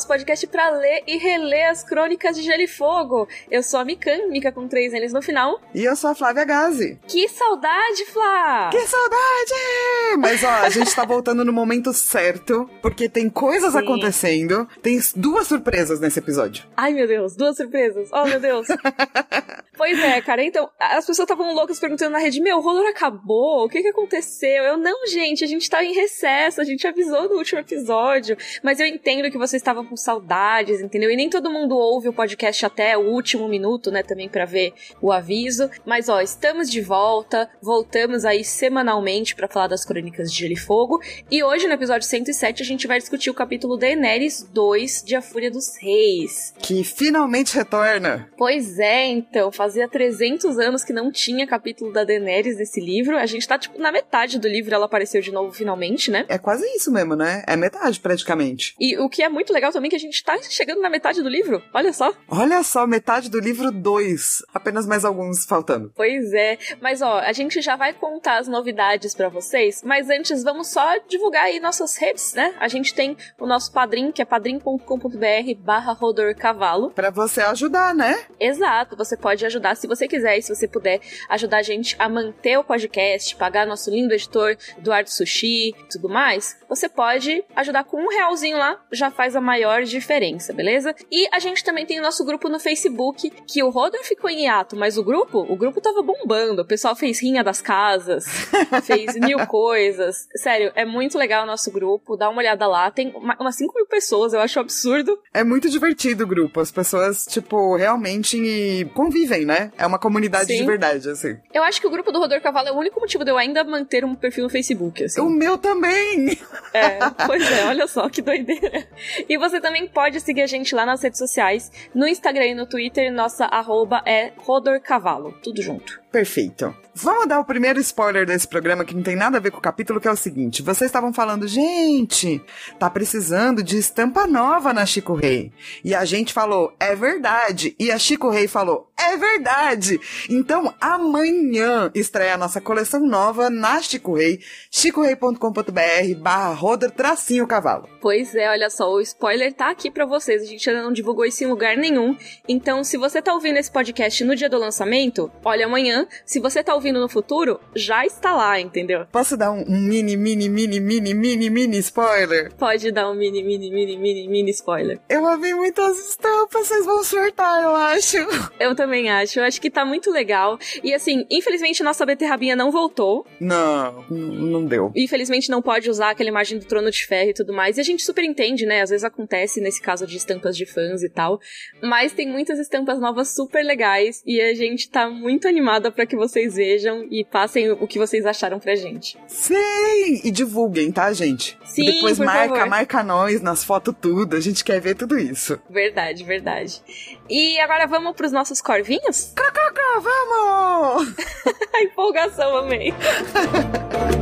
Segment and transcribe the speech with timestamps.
[0.00, 3.28] nosso podcast para ler e reler as crônicas de Gelo e Fogo.
[3.50, 5.60] Eu sou a Mikan, Mika com três N's no final.
[5.74, 6.98] E eu sou a Flávia Gazi.
[7.06, 8.70] Que saudade, Flá!
[8.70, 10.16] Que saudade!
[10.18, 13.78] Mas ó, a gente tá voltando no momento certo, porque tem coisas Sim.
[13.78, 14.66] acontecendo.
[14.80, 16.64] Tem duas surpresas nesse episódio.
[16.74, 18.08] Ai, meu Deus, duas surpresas.
[18.10, 18.68] Oh, meu Deus.
[19.80, 23.64] pois é, cara, então, as pessoas estavam loucas perguntando na rede, meu, o Rodor acabou?
[23.64, 24.62] O que que aconteceu?
[24.62, 28.78] Eu, não, gente, a gente tá em recesso, a gente avisou no último episódio, mas
[28.78, 31.10] eu entendo que vocês estavam com saudades, entendeu?
[31.10, 34.74] E nem todo mundo ouve o podcast até o último minuto, né, também para ver
[35.00, 35.70] o aviso.
[35.86, 40.56] Mas ó, estamos de volta, voltamos aí semanalmente para falar das crônicas de Gelo e
[40.56, 41.00] Fogo,
[41.30, 45.22] e hoje no episódio 107 a gente vai discutir o capítulo Daenerys 2 de A
[45.22, 46.52] Fúria dos Reis.
[46.58, 48.28] Que finalmente retorna.
[48.36, 53.16] Pois é, então, fazia 300 anos que não tinha capítulo da Daenerys nesse livro.
[53.16, 56.24] A gente tá tipo na metade do livro, ela apareceu de novo finalmente, né?
[56.28, 57.44] É quase isso mesmo, né?
[57.46, 58.74] É metade, praticamente.
[58.80, 61.22] E o que é muito legal também é que a gente tá chegando na metade
[61.22, 61.62] do livro.
[61.72, 62.12] Olha só.
[62.26, 64.42] Olha só, metade do livro 2.
[64.52, 65.92] Apenas mais alguns faltando.
[65.94, 66.58] Pois é.
[66.80, 69.82] Mas ó, a gente já vai contar as novidades para vocês.
[69.84, 72.56] Mas antes, vamos só divulgar aí nossas redes, né?
[72.58, 76.90] A gente tem o nosso padrim, que é padrim.com.br barra rodorcavalo.
[76.90, 78.18] Pra você ajudar, né?
[78.40, 78.96] Exato.
[78.96, 82.58] Você pode ajudar se você quiser e se você puder ajudar a gente a manter
[82.58, 86.58] o podcast, pagar nosso lindo editor Eduardo Sushi e tudo mais.
[86.68, 90.94] Você pode ajudar com um realzinho lá, já faz a maior diferença, beleza?
[91.10, 94.44] E a gente também tem o nosso grupo no Facebook, que o Rodor ficou em
[94.44, 96.62] hiato, mas o grupo, o grupo tava bombando.
[96.62, 98.24] O pessoal fez rinha das casas,
[98.84, 100.28] fez mil coisas.
[100.36, 102.90] Sério, é muito legal o nosso grupo, dá uma olhada lá.
[102.90, 105.18] Tem umas 5 mil pessoas, eu acho absurdo.
[105.32, 106.60] É muito divertido o grupo.
[106.60, 109.72] As pessoas, tipo, realmente convivem, né?
[109.76, 110.58] É uma comunidade Sim.
[110.58, 111.38] de verdade, assim.
[111.52, 113.64] Eu acho que o grupo do Rodor Cavalo é o único motivo de eu ainda
[113.64, 115.20] manter um perfil no Facebook, assim.
[115.20, 116.38] O meu também!
[116.72, 118.86] É, Pois é, olha só que doideira.
[119.28, 122.66] E você também pode seguir a gente lá nas redes sociais, no Instagram e no
[122.66, 126.00] Twitter, nossa arroba é Rodorcavalo, tudo junto.
[126.10, 126.74] Perfeito.
[126.92, 129.62] Vamos dar o primeiro spoiler desse programa que não tem nada a ver com o
[129.62, 132.42] capítulo, que é o seguinte: vocês estavam falando, gente,
[132.78, 135.52] tá precisando de estampa nova na Chico Rei.
[135.84, 137.76] E a gente falou, é verdade.
[137.78, 140.00] E a Chico Rei falou, é verdade.
[140.28, 144.40] Então, amanhã estreia a nossa coleção nova na Chico Rei,
[144.70, 147.88] chicorei.com.br barra roda tracinho cavalo.
[148.00, 150.42] Pois é, olha só, o spoiler tá aqui para vocês.
[150.42, 152.16] A gente ainda não divulgou isso em lugar nenhum.
[152.48, 156.62] Então, se você tá ouvindo esse podcast no dia do lançamento, olha amanhã se você
[156.62, 159.06] tá ouvindo no futuro, já está lá, entendeu?
[159.10, 162.52] Posso dar um, um mini, mini, mini, mini, mini, mini spoiler?
[162.54, 165.00] Pode dar um mini, mini, mini, mini, mini spoiler.
[165.08, 168.16] Eu amei muitas estampas, vocês vão surtar, eu acho.
[168.58, 170.58] Eu também acho, eu acho que tá muito legal.
[170.82, 173.26] E assim, infelizmente nossa beterrabinha não voltou.
[173.40, 174.92] Não, não deu.
[174.94, 177.76] Infelizmente não pode usar aquela imagem do trono de ferro e tudo mais.
[177.76, 178.82] E a gente super entende, né?
[178.82, 181.40] Às vezes acontece nesse caso de estampas de fãs e tal.
[181.82, 186.16] Mas tem muitas estampas novas super legais e a gente tá muito animada para que
[186.16, 189.18] vocês vejam e passem o que vocês acharam pra gente.
[189.26, 190.20] Sim!
[190.24, 191.58] E divulguem, tá, gente?
[191.64, 192.68] Sim, depois marca, favor.
[192.68, 194.36] marca nós nas fotos tudo.
[194.36, 195.60] A gente quer ver tudo isso.
[195.68, 196.82] Verdade, verdade.
[197.28, 199.32] E agora vamos pros nossos corvinhos?
[199.34, 199.60] Cacá,
[200.00, 201.14] vamos!
[201.74, 202.92] A empolgação, amei.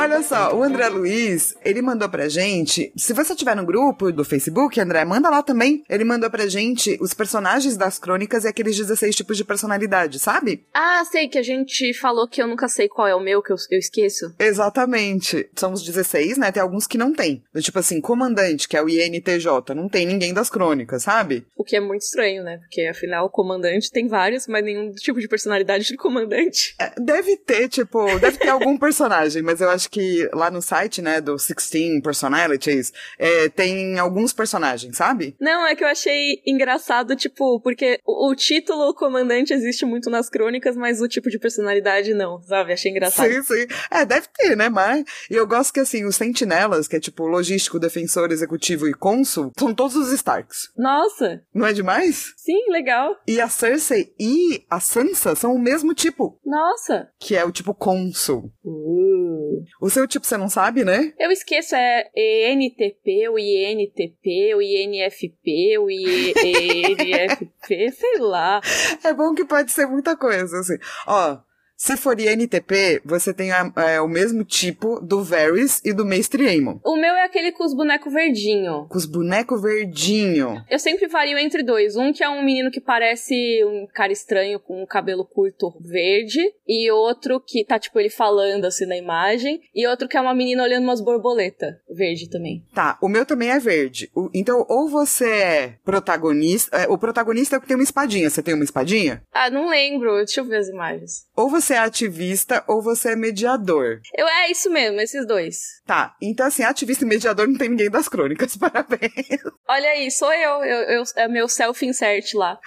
[0.00, 2.90] Olha só, o André Luiz, ele mandou pra gente.
[2.96, 5.84] Se você tiver no grupo do Facebook, André, manda lá também.
[5.90, 10.64] Ele mandou pra gente os personagens das crônicas e aqueles 16 tipos de personalidade, sabe?
[10.72, 13.52] Ah, sei que a gente falou que eu nunca sei qual é o meu, que
[13.52, 14.34] eu, eu esqueço.
[14.38, 15.50] Exatamente.
[15.54, 16.50] São os 16, né?
[16.50, 17.42] Tem alguns que não tem.
[17.58, 21.44] Tipo assim, comandante, que é o INTJ, não tem ninguém das crônicas, sabe?
[21.54, 22.56] O que é muito estranho, né?
[22.56, 26.74] Porque afinal, o comandante tem vários, mas nenhum tipo de personalidade de comandante.
[26.80, 31.02] É, deve ter, tipo, deve ter algum personagem, mas eu acho que lá no site,
[31.02, 35.34] né, do 16 Personalities, é, tem alguns personagens, sabe?
[35.40, 40.28] Não, é que eu achei engraçado, tipo, porque o, o, título comandante existe muito nas
[40.28, 42.72] crônicas, mas o tipo de personalidade não, sabe?
[42.72, 43.30] Achei engraçado.
[43.30, 43.66] Sim, sim.
[43.90, 45.04] É, deve ter, né, mas...
[45.30, 49.52] E eu gosto que, assim, os sentinelas, que é tipo logístico, defensor, executivo e cônsul,
[49.58, 50.70] são todos os Starks.
[50.76, 51.42] Nossa!
[51.52, 52.32] Não é demais?
[52.36, 53.16] Sim, legal.
[53.26, 56.38] E a Cersei e a Sansa são o mesmo tipo.
[56.44, 57.08] Nossa!
[57.18, 58.52] Que é o tipo cônsul.
[58.64, 59.64] Uh.
[59.80, 61.12] O seu tipo você não sabe, né?
[61.18, 67.48] Eu esqueço, é ENTP, o INTP, o INFP, o INFP,
[67.96, 68.60] sei lá.
[69.02, 70.76] É bom que pode ser muita coisa, assim.
[71.06, 71.38] Ó,
[71.82, 76.46] Se for INTP, você tem a- é, o mesmo tipo do Varys e do Mestre
[76.46, 76.78] Aemon.
[76.84, 78.86] O meu é aquele com os bonecos verdinho.
[78.86, 80.62] Com os bonecos verdinho.
[80.68, 81.96] Eu sempre vario entre dois.
[81.96, 83.34] Um que é um menino que parece
[83.64, 86.40] um cara estranho com um cabelo curto verde.
[86.68, 89.58] E outro que tá, tipo, ele falando assim na imagem.
[89.74, 91.76] E outro que é uma menina olhando umas borboletas.
[91.88, 92.62] Verde também.
[92.74, 94.10] Tá, o meu também é verde.
[94.14, 96.76] O- então, ou você é protagonista.
[96.76, 98.28] é, o protagonista é o que tem uma espadinha.
[98.28, 99.22] Você tem uma espadinha?
[99.32, 100.14] Ah, não lembro.
[100.16, 101.24] Deixa eu ver as imagens.
[101.34, 104.00] Ou você é ativista, ou você é mediador.
[104.16, 105.80] Eu, é isso mesmo, esses dois.
[105.86, 109.40] Tá, então assim, ativista e mediador não tem ninguém das crônicas, parabéns.
[109.68, 110.64] Olha aí, sou eu.
[110.64, 112.58] eu, eu é meu self-insert lá.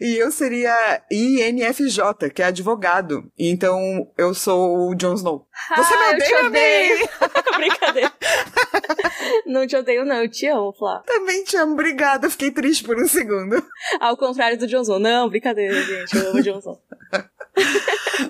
[0.00, 3.30] E eu seria INFJ, que é advogado.
[3.38, 5.46] Então eu sou o Jon Snow.
[5.76, 7.08] Você me ah, eu odeia, odeio.
[7.56, 8.12] Brincadeira.
[9.46, 10.16] não te odeio, não.
[10.16, 11.02] Eu te amo, Flá.
[11.06, 12.30] Também te amo, obrigada.
[12.30, 13.62] Fiquei triste por um segundo.
[14.00, 14.98] Ao contrário do Johnson.
[14.98, 16.16] Não, brincadeira, gente.
[16.16, 16.78] Eu amo o Johnson.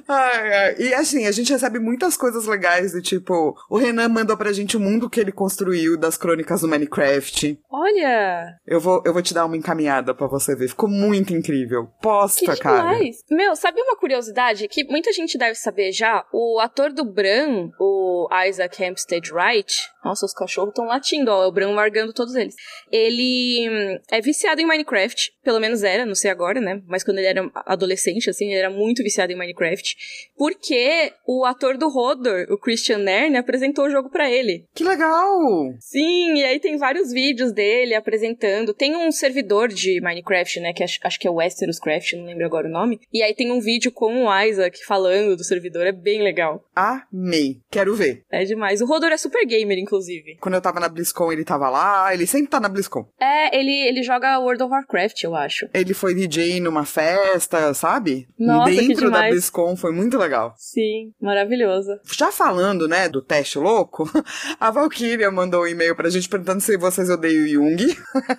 [0.09, 0.75] Ai, ai.
[0.79, 4.77] E assim, a gente recebe muitas coisas legais do tipo, o Renan mandou pra gente
[4.77, 7.59] o mundo que ele construiu das crônicas do Minecraft.
[7.71, 10.69] Olha, Eu vou, eu vou te dar uma encaminhada pra você ver.
[10.69, 11.87] Ficou muito incrível.
[11.87, 12.95] que Posta, cara.
[12.95, 13.17] demais.
[13.31, 16.25] Meu, sabe uma curiosidade que muita gente deve saber já?
[16.33, 21.47] O ator do Bran, o Isaac Hempstead Wright, nossa, os cachorros estão latindo, ó, é
[21.47, 22.55] o Bran largando todos eles.
[22.91, 26.83] Ele hum, é viciado em Minecraft, pelo menos era, não sei agora, né?
[26.87, 29.97] Mas quando ele era adolescente, assim, ele era muito viciado em Minecraft,
[30.37, 34.65] porque o ator do Hodor, o Christian Nairn, apresentou o jogo pra ele.
[34.75, 35.39] Que legal!
[35.79, 38.75] Sim, e aí tem vários vídeos dele apresentando.
[38.75, 40.73] Tem um servidor de Minecraft, né?
[40.73, 43.01] Que acho, acho que é Westeros Craft, não lembro agora o nome.
[43.13, 45.87] E aí tem um vídeo com o Isaac falando do servidor.
[45.87, 46.65] É bem legal.
[46.75, 47.59] Amei.
[47.71, 48.25] Quero ver.
[48.31, 48.81] É demais.
[48.81, 50.37] O Rodor é super gamer, inclusive.
[50.41, 52.15] Quando eu tava na BlizzCon, ele tava lá.
[52.15, 53.07] Ele sempre tá na BlizzCon.
[53.21, 55.69] É, ele, ele joga World of Warcraft, eu acho.
[55.75, 58.29] Ele foi DJ numa festa, sabe?
[58.39, 59.29] Nossa, Dentro da.
[59.29, 60.55] BlizzCon, foi muito legal.
[60.57, 61.99] Sim, maravilhoso.
[62.13, 64.09] Já falando, né, do teste louco,
[64.61, 67.97] a Valkyria mandou um e-mail pra gente perguntando se vocês odeiam o Jung.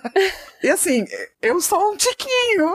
[0.62, 1.04] e assim,
[1.42, 2.74] eu sou um tiquinho.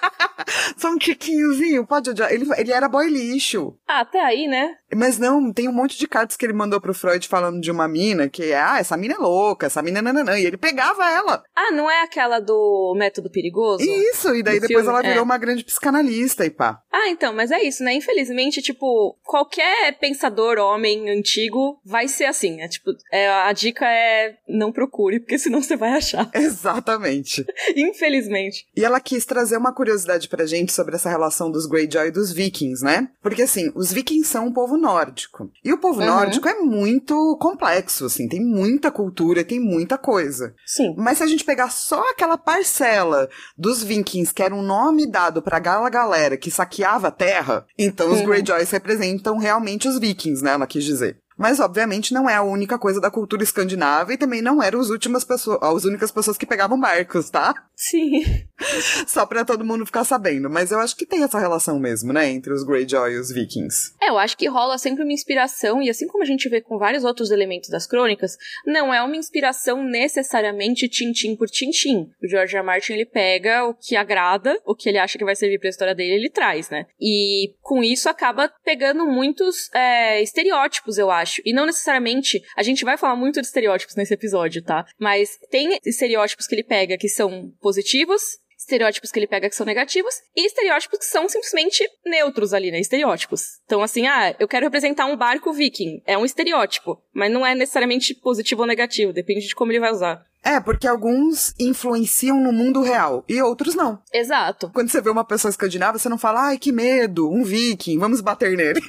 [0.76, 2.32] sou um tiquinhozinho, pode odiar.
[2.32, 3.76] Ele, ele era boy lixo.
[3.86, 4.76] Ah, até aí, né?
[4.94, 7.86] Mas não, tem um monte de cartas que ele mandou pro Freud falando de uma
[7.98, 10.38] mina, que é, ah, essa mina é louca, essa mina é nananã.
[10.38, 11.42] E ele pegava ela.
[11.56, 13.82] Ah, não é aquela do método perigoso?
[13.82, 15.22] Isso, e daí Do depois filme, ela virou é.
[15.22, 16.80] uma grande psicanalista e pá.
[16.92, 17.94] Ah, então, mas é isso, né?
[17.94, 22.68] Infelizmente, tipo, qualquer pensador homem antigo vai ser assim, né?
[22.68, 26.30] Tipo, é, a dica é não procure, porque senão você vai achar.
[26.34, 27.44] Exatamente.
[27.76, 28.66] Infelizmente.
[28.76, 32.32] E ela quis trazer uma curiosidade pra gente sobre essa relação dos Greyjoy e dos
[32.32, 33.08] vikings, né?
[33.22, 35.50] Porque assim, os vikings são um povo nórdico.
[35.64, 36.06] E o povo Uhum.
[36.06, 40.54] nórdico é muito complexo, assim, tem muita cultura, tem muita coisa.
[40.66, 40.94] Sim.
[40.96, 45.42] Mas se a gente pegar só aquela parcela dos vikings que era um nome dado
[45.42, 48.20] pra aquela galera que saqueava a terra, então os.
[48.20, 50.52] Greyjoys representam realmente os vikings, né?
[50.52, 51.16] Ela quis dizer.
[51.38, 54.90] Mas, obviamente, não é a única coisa da cultura escandinava e também não eram as
[54.90, 57.54] últimas pessoas, as únicas pessoas que pegavam barcos, tá?
[57.76, 58.24] Sim.
[59.06, 60.50] Só pra todo mundo ficar sabendo.
[60.50, 62.28] Mas eu acho que tem essa relação mesmo, né?
[62.28, 63.92] Entre os Greyjoy e os Vikings.
[64.02, 66.76] É, eu acho que rola sempre uma inspiração, e assim como a gente vê com
[66.76, 68.36] vários outros elementos das crônicas,
[68.66, 72.10] não é uma inspiração necessariamente tintim por tintim.
[72.20, 72.60] O George R.
[72.60, 72.66] R.
[72.66, 75.94] Martin, ele pega o que agrada, o que ele acha que vai servir pra história
[75.94, 76.86] dele, ele traz, né?
[77.00, 81.27] E com isso acaba pegando muitos é, estereótipos, eu acho.
[81.44, 84.86] E não necessariamente, a gente vai falar muito de estereótipos nesse episódio, tá?
[84.98, 88.22] Mas tem estereótipos que ele pega que são positivos,
[88.58, 92.80] estereótipos que ele pega que são negativos e estereótipos que são simplesmente neutros ali, né?
[92.80, 93.60] Estereótipos.
[93.64, 96.02] Então, assim, ah, eu quero representar um barco viking.
[96.04, 99.92] É um estereótipo, mas não é necessariamente positivo ou negativo, depende de como ele vai
[99.92, 100.26] usar.
[100.44, 104.00] É, porque alguns influenciam no mundo real e outros não.
[104.12, 104.70] Exato.
[104.72, 108.20] Quando você vê uma pessoa escandinava, você não fala, ai, que medo, um viking, vamos
[108.20, 108.80] bater nele.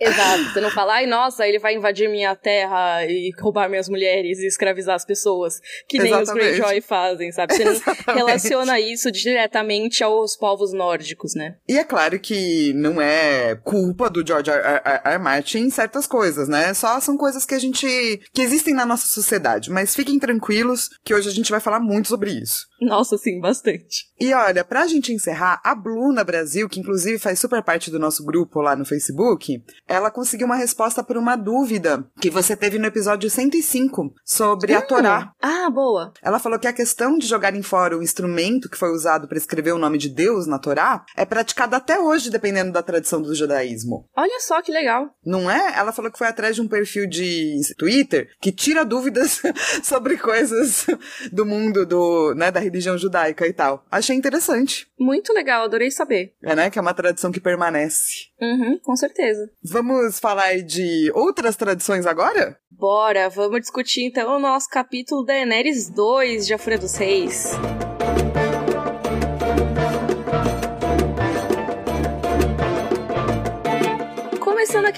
[0.00, 0.44] Exato.
[0.52, 4.46] Você não fala, ai, nossa, ele vai invadir minha terra e roubar minhas mulheres e
[4.46, 5.60] escravizar as pessoas.
[5.88, 6.50] Que nem Exatamente.
[6.50, 7.54] os Greyjoy fazem, sabe?
[7.54, 8.16] Você não Exatamente.
[8.16, 11.56] relaciona isso diretamente aos povos nórdicos, né?
[11.68, 14.60] E é claro que não é culpa do George R.
[14.84, 15.00] R.
[15.04, 15.18] R.
[15.18, 16.72] Martin certas coisas, né?
[16.74, 18.20] Só são coisas que a gente.
[18.32, 19.70] que existem na nossa sociedade.
[19.70, 22.67] Mas fiquem tranquilos que hoje a gente vai falar muito sobre isso.
[22.80, 24.08] Nossa, sim, bastante.
[24.20, 28.24] E olha, pra gente encerrar, a Bluna Brasil, que inclusive faz super parte do nosso
[28.24, 32.86] grupo lá no Facebook, ela conseguiu uma resposta por uma dúvida que você teve no
[32.86, 35.32] episódio 105 sobre a Torá.
[35.40, 36.12] Ah, boa.
[36.22, 39.38] Ela falou que a questão de jogar em fora o instrumento que foi usado para
[39.38, 43.34] escrever o nome de Deus na Torá é praticada até hoje, dependendo da tradição do
[43.34, 44.08] judaísmo.
[44.16, 45.10] Olha só que legal.
[45.24, 45.78] Não é?
[45.78, 49.42] Ela falou que foi atrás de um perfil de Twitter que tira dúvidas
[49.82, 50.86] sobre coisas
[51.32, 53.84] do mundo do, né, da religião judaica e tal.
[53.90, 54.86] Achei interessante.
[54.98, 56.34] Muito legal, adorei saber.
[56.42, 56.70] É, né?
[56.70, 58.28] Que é uma tradição que permanece.
[58.40, 59.50] Uhum, com certeza.
[59.62, 62.58] Vamos falar de outras tradições agora?
[62.70, 67.52] Bora, vamos discutir então o nosso capítulo da Daenerys 2 de A Fúria dos Reis.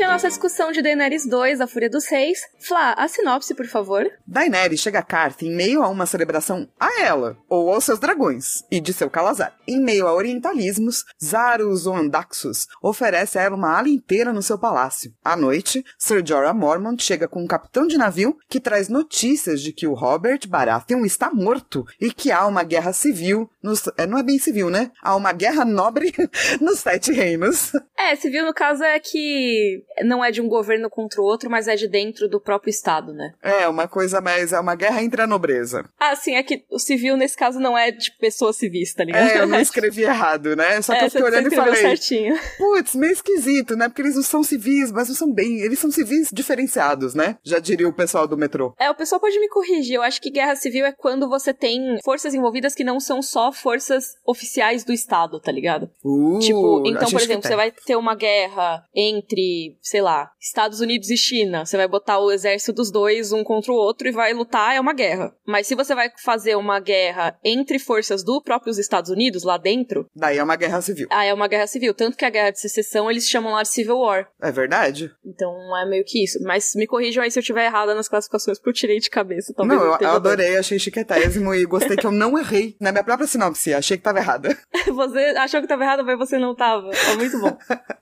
[0.00, 2.40] Aqui a nossa discussão de Daenerys 2, A Fúria dos Reis.
[2.58, 4.10] Flá, a sinopse, por favor.
[4.26, 8.64] Daenerys chega a Carth em meio a uma celebração a ela, ou aos seus dragões,
[8.70, 9.54] e de seu Calazar.
[9.68, 15.12] Em meio a orientalismos, Zarus Ondaxus oferece a ela uma ala inteira no seu palácio.
[15.22, 19.70] À noite, Sir Jorah Mormont chega com um capitão de navio que traz notícias de
[19.70, 23.82] que o Robert Baratheon está morto e que há uma guerra civil nos...
[23.98, 24.92] É, não é bem civil, né?
[25.02, 26.10] Há uma guerra nobre
[26.58, 27.72] nos Sete Reinos.
[27.98, 31.68] É, civil no caso é que não é de um governo contra o outro, mas
[31.68, 33.32] é de dentro do próprio Estado, né?
[33.42, 34.52] É, uma coisa mais.
[34.52, 35.84] É uma guerra entre a nobreza.
[35.98, 39.28] Ah, sim, é que o civil nesse caso não é de pessoa civis, tá ligado?
[39.28, 40.80] É, eu não escrevi errado, né?
[40.82, 41.80] Só que É, eu fiquei olhando e falei.
[41.80, 42.38] certinho.
[42.58, 43.88] Putz, meio esquisito, né?
[43.88, 45.60] Porque eles não são civis, mas não são bem.
[45.60, 47.36] Eles são civis diferenciados, né?
[47.44, 48.74] Já diria o pessoal do metrô.
[48.78, 49.94] É, o pessoal pode me corrigir.
[49.96, 53.52] Eu acho que guerra civil é quando você tem forças envolvidas que não são só
[53.52, 55.90] forças oficiais do Estado, tá ligado?
[56.04, 61.10] Uh, tipo, então, por exemplo, você vai ter uma guerra entre, sei lá, Estados Unidos
[61.10, 61.64] e China.
[61.64, 64.80] Você vai botar o exército dos dois um contra o outro e vai lutar, é
[64.80, 65.34] uma guerra.
[65.46, 70.06] Mas se você vai fazer uma guerra entre forças do próprios Estados Unidos, lá dentro,
[70.14, 71.08] Daí é uma guerra civil.
[71.10, 71.94] ah, é uma guerra civil.
[71.94, 74.28] Tanto que a guerra de secessão eles chamam lá de Civil War.
[74.40, 75.10] É verdade?
[75.24, 76.38] Então é meio que isso.
[76.42, 79.52] Mas me corrijam aí se eu tiver errada nas classificações, porque eu tirei de cabeça.
[79.54, 83.04] Talvez não, eu, eu adorei, achei chiquetésimo e gostei que eu não errei na minha
[83.04, 83.72] própria sinopse.
[83.74, 84.56] Achei que tava errada.
[84.86, 86.90] Você achou que tava errado, mas você não tava.
[86.90, 87.56] É muito bom.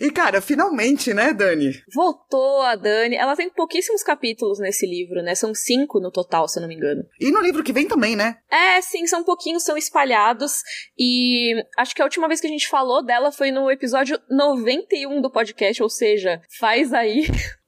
[0.00, 1.82] E, cara, finalmente, né, Dani?
[1.92, 3.16] Voltou a Dani.
[3.16, 5.34] Ela tem pouquíssimos capítulos nesse livro, né?
[5.34, 7.04] São cinco no total, se eu não me engano.
[7.20, 8.38] E no livro que vem também, né?
[8.50, 10.62] É, sim, são pouquinhos, são espalhados.
[10.98, 15.20] E acho que a última vez que a gente falou dela foi no episódio 91
[15.20, 17.26] do podcast, ou seja, faz aí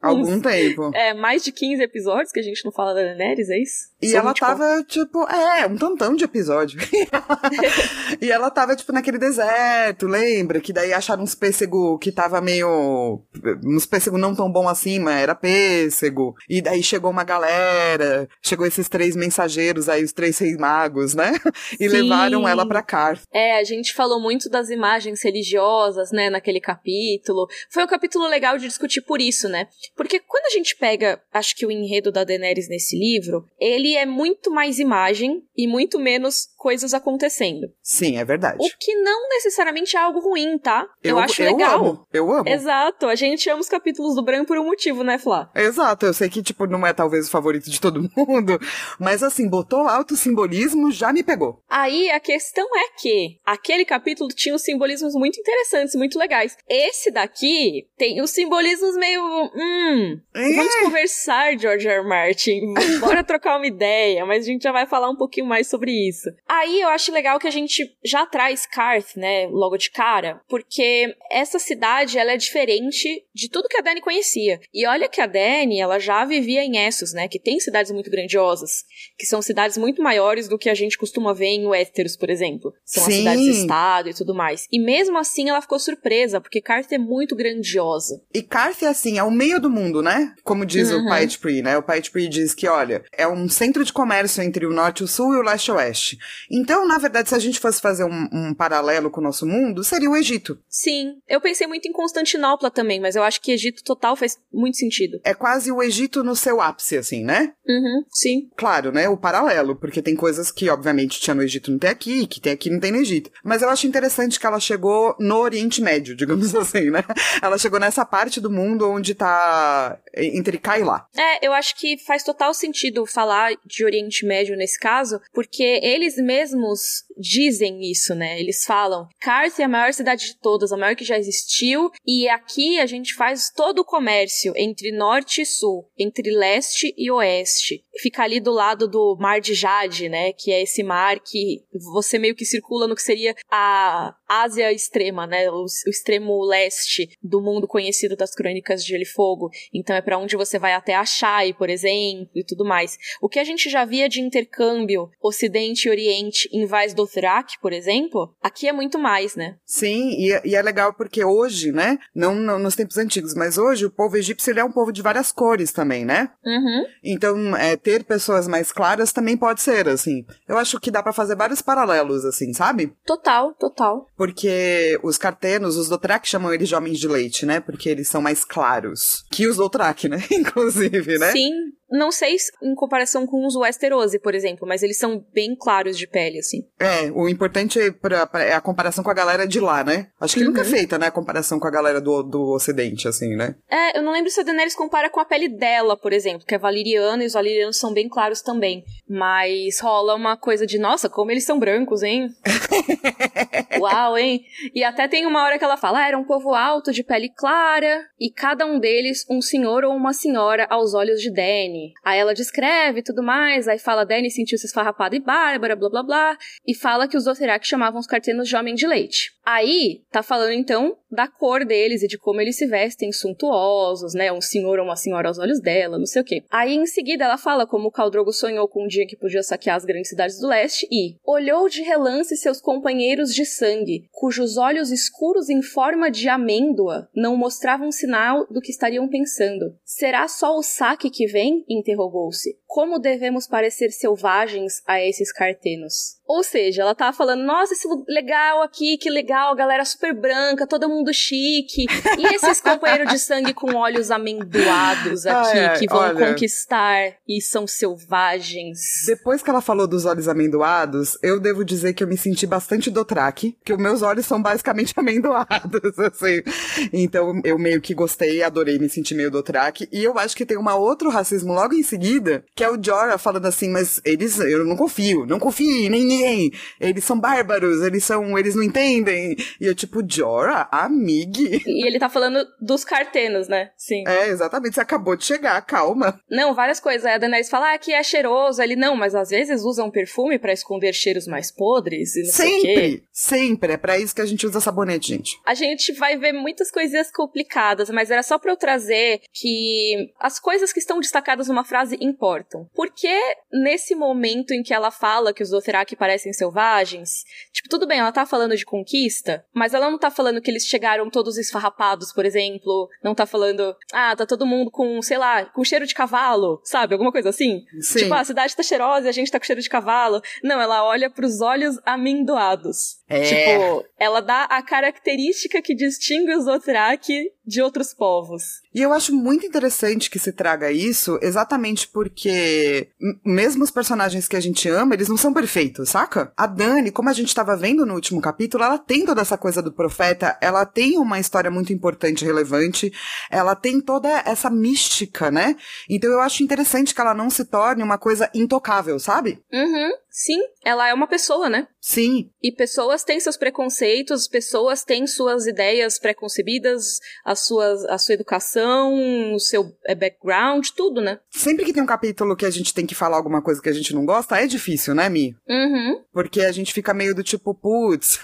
[0.09, 0.91] Algum tempo.
[0.95, 3.95] é, mais de 15 episódios que a gente não fala da Daenerys, é isso?
[4.03, 4.59] E São ela 24.
[4.59, 6.79] tava, tipo, é, um tantão de episódio.
[8.21, 10.61] e ela tava, tipo, naquele deserto, lembra?
[10.61, 13.23] Que daí acharam uns pêssego que tava meio.
[13.65, 16.35] uns pêssego não tão bom assim, mas era pêssego.
[16.49, 21.33] E daí chegou uma galera, chegou esses três mensageiros aí, os três reis magos, né?
[21.81, 22.03] E Sim.
[22.03, 23.15] levaram ela pra cá.
[23.33, 27.47] É, a gente falou muito das imagens religiosas, né, naquele capítulo.
[27.71, 29.67] Foi um capítulo legal de discutir por isso, né?
[29.97, 34.05] Porque quando a gente pega, acho que o enredo da Daenerys nesse livro, ele é
[34.05, 37.67] muito mais imagem e muito menos coisas acontecendo.
[37.83, 38.57] Sim, é verdade.
[38.59, 40.87] O que não necessariamente é algo ruim, tá?
[41.03, 41.79] Eu, acho legal.
[41.79, 42.49] Amo, eu amo.
[42.49, 45.51] Exato, a gente ama os capítulos do Bran por um motivo, né, Flá?
[45.55, 48.59] Exato, eu sei que, tipo, não é talvez o favorito de todo mundo,
[48.99, 51.61] mas assim, botou alto simbolismo, já me pegou.
[51.69, 56.57] Aí a questão é que aquele capítulo tinha uns simbolismos muito interessantes, muito legais.
[56.67, 59.23] Esse daqui tem os simbolismos meio.
[59.55, 60.19] Hum.
[60.33, 61.99] Vamos conversar, George R.
[61.99, 62.09] R.
[62.09, 62.73] Martin.
[63.01, 66.31] Bora trocar uma ideia, mas a gente já vai falar um pouquinho mais sobre isso.
[66.57, 71.15] Aí eu acho legal que a gente já traz Karth, né, logo de cara, porque
[71.31, 74.61] essa cidade ela é diferente de tudo que a Dani conhecia.
[74.73, 78.11] E olha que a Dani, ela já vivia em Essos, né, que tem cidades muito
[78.11, 78.85] grandiosas,
[79.19, 82.73] que são cidades muito maiores do que a gente costuma ver em Westeros, por exemplo.
[82.85, 83.19] São as Sim.
[83.19, 84.67] cidades-estado e tudo mais.
[84.71, 88.23] E mesmo assim ela ficou surpresa, porque Karth é muito grandiosa.
[88.33, 90.33] E Carth é assim, é o meio do mundo, né?
[90.45, 91.07] Como diz Uhum.
[91.07, 91.77] o Pied Pree, né?
[91.77, 95.05] O Pied Pree diz que, olha, é um centro de comércio entre o norte e
[95.05, 96.19] o sul e o leste e o oeste.
[96.51, 99.85] Então, na verdade, se a gente fosse fazer um, um paralelo com o nosso mundo,
[99.85, 100.59] seria o Egito.
[100.69, 104.77] Sim, eu pensei muito em Constantinopla também, mas eu acho que Egito total faz muito
[104.77, 105.19] sentido.
[105.25, 107.53] É quase o Egito no seu ápice, assim, né?
[107.67, 108.49] Uhum, sim.
[108.57, 109.09] Claro, né?
[109.09, 112.53] O paralelo, porque tem coisas que, obviamente, tinha no Egito não tem aqui, que tem
[112.53, 113.31] aqui não tem no Egito.
[113.43, 117.05] Mas eu acho interessante que ela chegou no Oriente Médio, digamos assim, né?
[117.43, 121.07] Ela chegou nessa parte do mundo onde tá entre cá e lá.
[121.17, 126.17] É, eu acho que faz total sentido falar de Oriente Médio nesse caso, porque eles
[126.17, 126.81] mesmos
[127.17, 128.39] dizem isso, né?
[128.41, 132.29] Eles falam: Karth é a maior cidade de todas, a maior que já existiu, e
[132.29, 137.85] aqui a gente faz todo o comércio entre norte e sul, entre leste e oeste.
[138.01, 140.33] Fica ali do lado do Mar de Jade, né?
[140.33, 141.63] Que é esse mar que
[141.95, 145.51] você meio que circula no que seria a Ásia extrema, né?
[145.51, 149.51] O, o extremo leste do mundo conhecido das crônicas de Gelo e Fogo.
[149.73, 152.97] Então é para onde você vai até a Shai, por exemplo, e tudo mais.
[153.21, 157.73] O que a gente já via de intercâmbio Ocidente e Oriente em Vaz Dothrak, por
[157.73, 159.57] exemplo, aqui é muito mais, né?
[159.65, 163.87] Sim, e, e, é legal porque hoje, né, não, não, nos tempos antigos, mas hoje
[163.87, 166.31] o povo egípcio ele é um povo de várias cores também, né?
[166.45, 166.85] Uhum.
[167.03, 170.25] Então, é, ter pessoas mais claras também pode ser, assim.
[170.47, 172.93] Eu acho que dá para fazer vários paralelos, assim, sabe?
[173.07, 174.07] Total, total.
[174.17, 177.61] Porque os cartenos, os Dothraki chamam eles de homens de leite, né?
[177.61, 180.19] Porque eles são mais claros que os Dothraki, né?
[180.31, 181.33] Inclusive, né?
[181.33, 181.53] Sim,
[181.91, 186.07] não sei em comparação com os Westerosi, por exemplo, mas eles são bem claros de
[186.07, 186.67] pele, assim.
[186.79, 190.09] É, o importante é, pra, pra, é a comparação com a galera de lá, né?
[190.21, 190.49] Acho que uhum.
[190.49, 193.55] nunca é feita, né, a comparação com a galera do, do Ocidente, assim, né?
[193.71, 196.55] É, eu não lembro se a Daenerys compara com a pele dela, por exemplo, que
[196.55, 198.85] é valeriana e os valerianos são bem claros também.
[199.09, 202.29] Mas rola uma coisa de, nossa, como eles são brancos, hein?
[203.85, 204.45] Uau, hein?
[204.75, 207.29] E até tem uma hora que ela fala, ah, era um povo alto, de pele
[207.29, 211.93] clara, e cada um deles um senhor ou uma senhora aos olhos de Dany.
[212.05, 216.39] Aí ela descreve tudo mais, aí fala Dany sentiu-se esfarrapada e bárbara, blá blá blá,
[216.67, 219.33] e fala que os Dothraki chamavam os cartenos de homem de leite.
[219.45, 224.33] Aí tá falando então da cor deles e de como eles se vestem suntuosos, né?
[224.33, 226.45] Um senhor ou uma senhora aos olhos dela, não sei o quê.
[226.51, 229.77] Aí em seguida ela fala como o Caldrogo sonhou com um dia que podia saquear
[229.77, 234.91] as grandes cidades do leste e olhou de relance seus companheiros de sangue, cujos olhos
[234.91, 239.77] escuros em forma de amêndoa não mostravam sinal do que estariam pensando.
[239.85, 241.65] Será só o saque que vem?
[241.69, 242.59] interrogou-se.
[242.75, 246.19] Como devemos parecer selvagens a esses cartenos?
[246.27, 250.89] Ou seja, ela tava falando, nossa, esse legal aqui, que legal, galera super branca, todo
[250.89, 251.87] mundo chique.
[252.19, 257.67] E esses companheiros de sangue com olhos amendoados aqui, que vão olha, conquistar e são
[257.67, 259.05] selvagens.
[259.07, 262.91] Depois que ela falou dos olhos amendoados, eu devo dizer que eu me senti bastante
[262.91, 266.43] dotraque, que os meus olhos são basicamente amendoados, assim.
[266.91, 269.89] Então eu meio que gostei, adorei me sentir meio dotraque.
[269.93, 273.19] E eu acho que tem uma outro racismo logo em seguida, que é o Jorah
[273.19, 276.53] falando assim, mas eles, eu não confio, não confio nem ninguém.
[276.81, 279.37] Eles são bárbaros, eles são, eles não entendem.
[279.61, 281.63] E eu tipo, Jorah, amigue.
[281.67, 283.71] E ele tá falando dos cartenos, né?
[283.77, 284.05] Sim.
[284.07, 284.75] É, exatamente.
[284.75, 286.21] Você acabou de chegar, calma.
[286.31, 287.05] Não, várias coisas.
[287.05, 288.63] Aí a Daenerys fala, ah, que é cheiroso.
[288.63, 292.61] Ele, não, mas às vezes usam perfume para esconder cheiros mais podres e não sempre,
[292.61, 293.03] sei o quê.
[293.13, 293.73] Sempre.
[293.73, 295.41] É pra isso que a gente usa sabonete, gente.
[295.45, 300.39] A gente vai ver muitas coisinhas complicadas, mas era só pra eu trazer que as
[300.39, 302.54] coisas que estão destacadas numa frase importam.
[302.75, 303.19] Porque
[303.53, 307.25] nesse momento em que ela fala que os Dothraki parecem selvagens.
[307.53, 310.67] Tipo, tudo bem, ela tá falando de conquista, mas ela não tá falando que eles
[310.67, 312.89] chegaram todos esfarrapados, por exemplo.
[313.03, 316.95] Não tá falando, ah, tá todo mundo com, sei lá, com cheiro de cavalo, sabe?
[316.95, 317.65] Alguma coisa assim.
[317.81, 318.01] Sim.
[318.01, 320.21] Tipo, ah, a cidade tá cheirosa e a gente tá com cheiro de cavalo.
[320.43, 323.04] Não, ela olha pros olhos amendoados.
[323.09, 323.23] É.
[323.23, 328.63] Tipo, ela dá a característica que distingue os Dothraki de outros povos.
[328.75, 332.89] E eu acho muito interessante que se traga isso, exatamente porque
[333.25, 336.33] mesmo os personagens que a gente ama, eles não são perfeitos, saca?
[336.37, 339.61] A Dani, como a gente estava vendo no último capítulo, ela tem toda essa coisa
[339.61, 342.91] do profeta, ela tem uma história muito importante e relevante,
[343.31, 345.57] ela tem toda essa mística, né?
[345.89, 349.39] Então eu acho interessante que ela não se torne uma coisa intocável, sabe?
[349.53, 349.91] Uhum.
[350.17, 351.67] Sim, ela é uma pessoa, né?
[351.81, 352.31] Sim.
[352.41, 359.35] E pessoas têm seus preconceitos, pessoas têm suas ideias preconcebidas, as suas, a sua educação,
[359.35, 361.19] o seu é, background, tudo, né?
[361.31, 363.73] Sempre que tem um capítulo que a gente tem que falar alguma coisa que a
[363.73, 365.35] gente não gosta, é difícil, né, Mi?
[365.49, 366.05] Uhum.
[366.13, 368.21] Porque a gente fica meio do tipo, putz,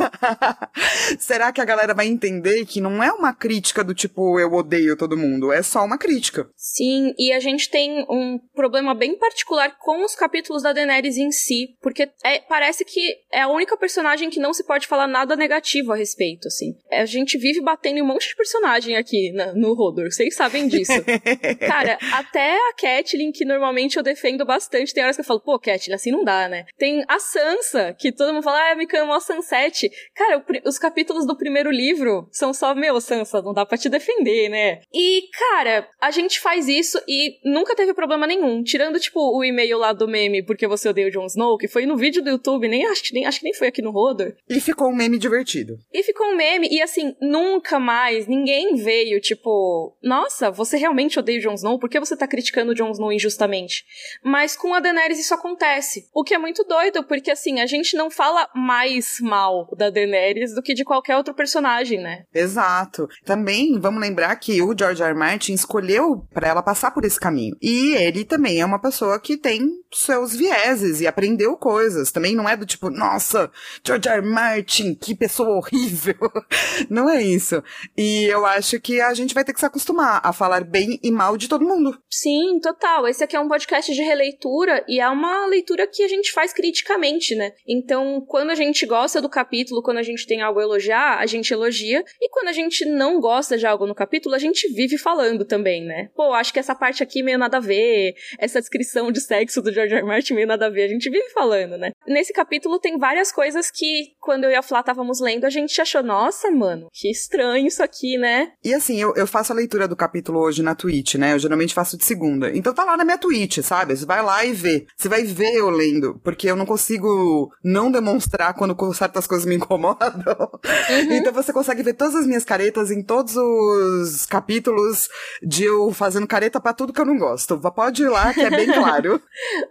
[1.19, 4.97] será que a galera vai entender que não é uma crítica do tipo, eu odeio
[4.97, 6.49] todo mundo, é só uma crítica.
[6.55, 11.33] Sim, e a gente tem um problema bem particular com os capítulos da Daenerys em
[11.33, 15.35] si, porque é, parece que é a única personagem que não se pode falar nada
[15.35, 16.77] negativo a respeito, assim.
[16.91, 20.69] A gente vive batendo em um monte de personagem aqui na, no Rodor, vocês sabem
[20.69, 20.93] disso.
[21.67, 25.59] Cara, até a Catelyn, que normalmente eu defendo bastante, tem horas que eu falo, pô,
[25.59, 26.67] Catelyn, assim não dá, né?
[26.77, 29.91] Tem a Sansa, que todo mundo fala, ah, me cama a Sunset.
[30.15, 34.49] Cara, os capítulos do primeiro livro são só, meu, Sansa, não dá pra te defender,
[34.49, 34.83] né?
[34.93, 38.63] E, cara, a gente faz isso e nunca teve problema nenhum.
[38.63, 41.87] Tirando, tipo, o e-mail lá do meme, porque você odeia o Jon Snow, que foi
[41.87, 44.33] no vídeo do YouTube, nem acho que nem, acho que nem foi aqui no Rodor.
[44.49, 45.79] E ficou um meme divertido.
[45.93, 51.39] E ficou um meme, e assim, nunca mais ninguém veio, tipo, nossa, você realmente odeia
[51.39, 51.79] o Jon Snow?
[51.79, 53.85] Por que você tá criticando o Jon Snow injustamente?
[54.25, 56.09] Mas com a Daenerys isso acontece.
[56.15, 60.55] O que é muito doido, porque assim, a gente não fala mais mal da Daenerys
[60.55, 62.25] do que de qualquer outro personagem, né?
[62.35, 63.09] Exato.
[63.25, 65.11] Também vamos lembrar que o George R.
[65.11, 65.19] R.
[65.19, 67.57] Martin escolheu para ela passar por esse caminho.
[67.61, 72.11] E ele também é uma pessoa que tem seus vieses e aprendeu coisas.
[72.11, 73.51] Também não é do tipo, nossa,
[73.87, 74.23] George R.
[74.23, 76.17] Martin, que pessoa horrível.
[76.91, 77.63] não é isso.
[77.97, 81.11] E eu acho que a gente vai ter que se acostumar a falar bem e
[81.11, 81.97] mal de todo mundo.
[82.11, 83.07] Sim, total.
[83.07, 86.53] Esse aqui é um podcast de releitura e é uma leitura que a gente faz
[86.53, 87.53] criticamente, né?
[87.69, 91.27] Então, quando a gente gosta do capítulo, quando a gente tem algo a elogiar, a
[91.27, 92.03] gente elogia.
[92.21, 95.85] E quando a gente não gosta de algo no capítulo, a gente vive falando também,
[95.85, 96.09] né?
[96.17, 99.73] Pô, acho que essa parte aqui meio nada a ver, essa descrição de sexo do
[99.73, 99.91] George.
[99.95, 100.03] R.
[100.03, 101.93] Martin meio nada a ver, a gente vive falando, né?
[102.07, 105.81] Nesse capítulo tem várias coisas que, quando eu e a Flá estávamos lendo, a gente
[105.81, 108.53] achou, nossa, mano, que estranho isso aqui, né?
[108.65, 111.35] E assim, eu, eu faço a leitura do capítulo hoje na Twitch, né?
[111.35, 112.51] Eu geralmente faço de segunda.
[112.57, 113.97] Então tá lá na minha Twitch, sabe?
[113.97, 114.87] Você vai lá e vê.
[114.97, 119.57] Você vai ver eu lendo, porque eu não consigo não demonstrar quando certas coisas me
[119.57, 120.51] incomodam.
[120.91, 121.13] Uhum.
[121.13, 125.09] Então você consegue ver todas as minhas caretas em todos os capítulos
[125.43, 127.61] de eu fazendo careta para tudo que eu não gosto.
[127.71, 129.21] Pode ir lá, que é bem claro.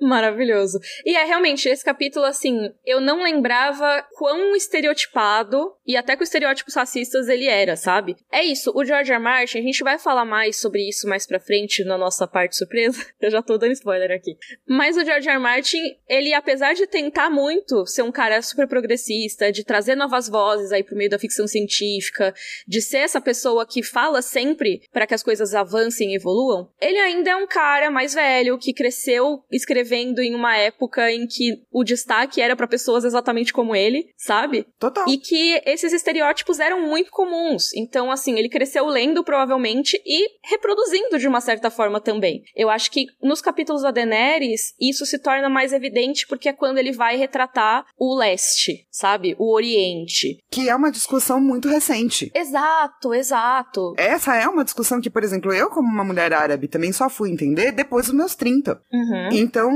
[0.01, 0.79] Maravilhoso.
[1.05, 6.75] E é realmente, esse capítulo, assim, eu não lembrava quão estereotipado e até com estereótipos
[6.75, 8.15] racistas ele era, sabe?
[8.31, 9.19] É isso, o George R.
[9.19, 13.05] Martin, a gente vai falar mais sobre isso mais pra frente na nossa parte surpresa.
[13.19, 14.37] Eu já tô dando spoiler aqui.
[14.67, 15.35] Mas o George R.
[15.35, 15.39] R.
[15.41, 20.71] Martin, ele, apesar de tentar muito ser um cara super progressista, de trazer novas vozes
[20.71, 22.33] aí pro meio da ficção científica,
[22.67, 26.97] de ser essa pessoa que fala sempre para que as coisas avancem e evoluam, ele
[26.97, 31.83] ainda é um cara mais velho que cresceu escrevendo em uma época em que o
[31.83, 34.65] destaque era para pessoas exatamente como ele, sabe?
[34.79, 35.07] Total.
[35.07, 37.73] E que esses estereótipos eram muito comuns.
[37.73, 42.43] Então, assim, ele cresceu lendo provavelmente e reproduzindo de uma certa forma também.
[42.55, 46.77] Eu acho que nos capítulos da Daenerys isso se torna mais evidente porque é quando
[46.77, 49.35] ele vai retratar o leste, sabe?
[49.37, 50.39] O oriente.
[50.49, 52.31] Que é uma discussão muito recente.
[52.33, 53.93] Exato, exato.
[53.97, 57.29] Essa é uma discussão que, por exemplo, eu, como uma mulher árabe, também só fui
[57.31, 58.81] entender depois dos meus 30.
[58.91, 59.29] Uhum.
[59.31, 59.69] Então,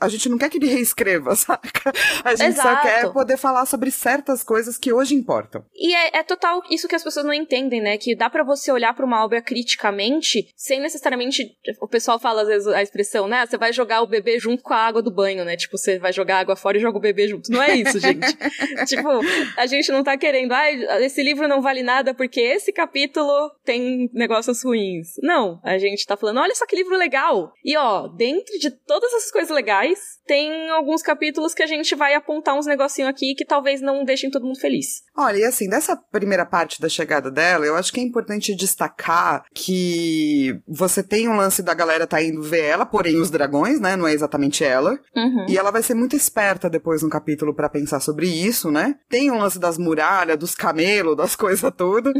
[0.00, 1.92] a gente não quer que ele reescreva, saca?
[2.24, 2.68] A gente Exato.
[2.68, 5.64] só quer poder falar sobre certas coisas que hoje importam.
[5.74, 7.98] E é, é total isso que as pessoas não entendem, né?
[7.98, 11.56] Que dá para você olhar para uma obra criticamente, sem necessariamente.
[11.80, 13.44] O pessoal fala às vezes a expressão, né?
[13.46, 15.56] Você vai jogar o bebê junto com a água do banho, né?
[15.56, 17.50] Tipo, você vai jogar água fora e joga o bebê junto.
[17.50, 18.26] Não é isso, gente.
[18.86, 19.08] tipo,
[19.56, 20.70] a gente não tá querendo, ah,
[21.00, 25.14] esse livro não vale nada porque esse capítulo tem negócios ruins.
[25.22, 27.52] Não, a gente tá falando, olha só que livro legal.
[27.64, 32.14] E ó, dentro de todas essas coisas legais, tem alguns capítulos que a gente vai
[32.14, 35.02] apontar uns negocinhos aqui que talvez não deixem todo mundo feliz.
[35.16, 39.44] Olha, e assim, dessa primeira parte da chegada dela, eu acho que é importante destacar
[39.54, 43.96] que você tem um lance da galera tá indo ver ela, porém os dragões, né?
[43.96, 44.98] Não é exatamente ela.
[45.16, 45.46] Uhum.
[45.48, 48.96] E ela vai ser muito esperta depois no capítulo para pensar sobre isso, né?
[49.08, 52.12] Tem um lance das muralhas, dos camelos, das coisas todas.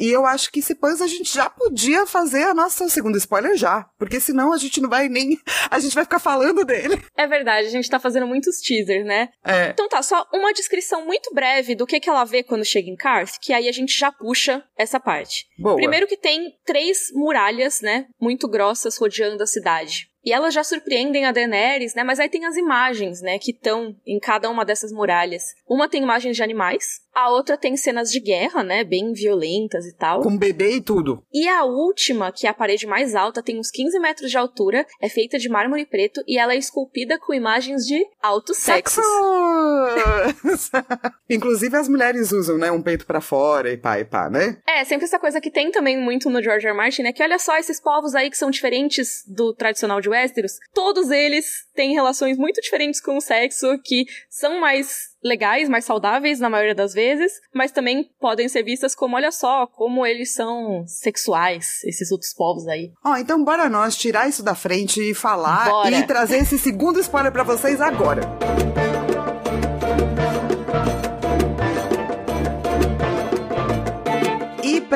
[0.00, 3.86] e eu acho que depois a gente já podia fazer a nossa segunda spoiler já.
[3.98, 5.38] Porque senão a gente não vai nem.
[5.70, 7.02] A gente vai ficar falando dele.
[7.16, 9.28] É verdade, a gente tá fazendo muitos teasers, né?
[9.44, 9.70] É.
[9.70, 12.96] Então tá, só uma descrição muito breve do que, que ela vê quando chega em
[12.96, 15.46] Karth, que aí a gente já puxa essa parte.
[15.58, 15.74] Boa.
[15.76, 20.08] Primeiro que tem três muralhas, né, muito grossas rodeando a cidade.
[20.24, 22.02] E elas já surpreendem a Daenerys, né?
[22.02, 23.38] Mas aí tem as imagens, né?
[23.38, 25.44] Que estão em cada uma dessas muralhas.
[25.68, 28.84] Uma tem imagens de animais, a outra tem cenas de guerra, né?
[28.84, 30.20] Bem violentas e tal.
[30.20, 31.24] Com bebê e tudo.
[31.32, 34.86] E a última, que é a parede mais alta, tem uns 15 metros de altura,
[35.00, 39.02] é feita de mármore preto e ela é esculpida com imagens de altos sexos.
[41.30, 42.70] Inclusive as mulheres usam, né?
[42.70, 44.58] Um peito para fora e pá e pá, né?
[44.68, 46.72] É, sempre essa coisa que tem também muito no George R.
[46.72, 46.76] R.
[46.76, 47.14] Martin, né?
[47.14, 50.58] Que olha só esses povos aí que são diferentes do tradicional de Westeros.
[50.74, 56.38] Todos eles têm relações muito diferentes com o sexo, que são mais legais, mais saudáveis
[56.38, 60.84] na maioria das vezes, mas também podem ser vistas como, olha só, como eles são
[60.86, 62.92] sexuais, esses outros povos aí.
[63.04, 65.90] Ó, então bora nós tirar isso da frente e falar Bora.
[65.90, 68.55] e trazer esse segundo spoiler pra vocês agora.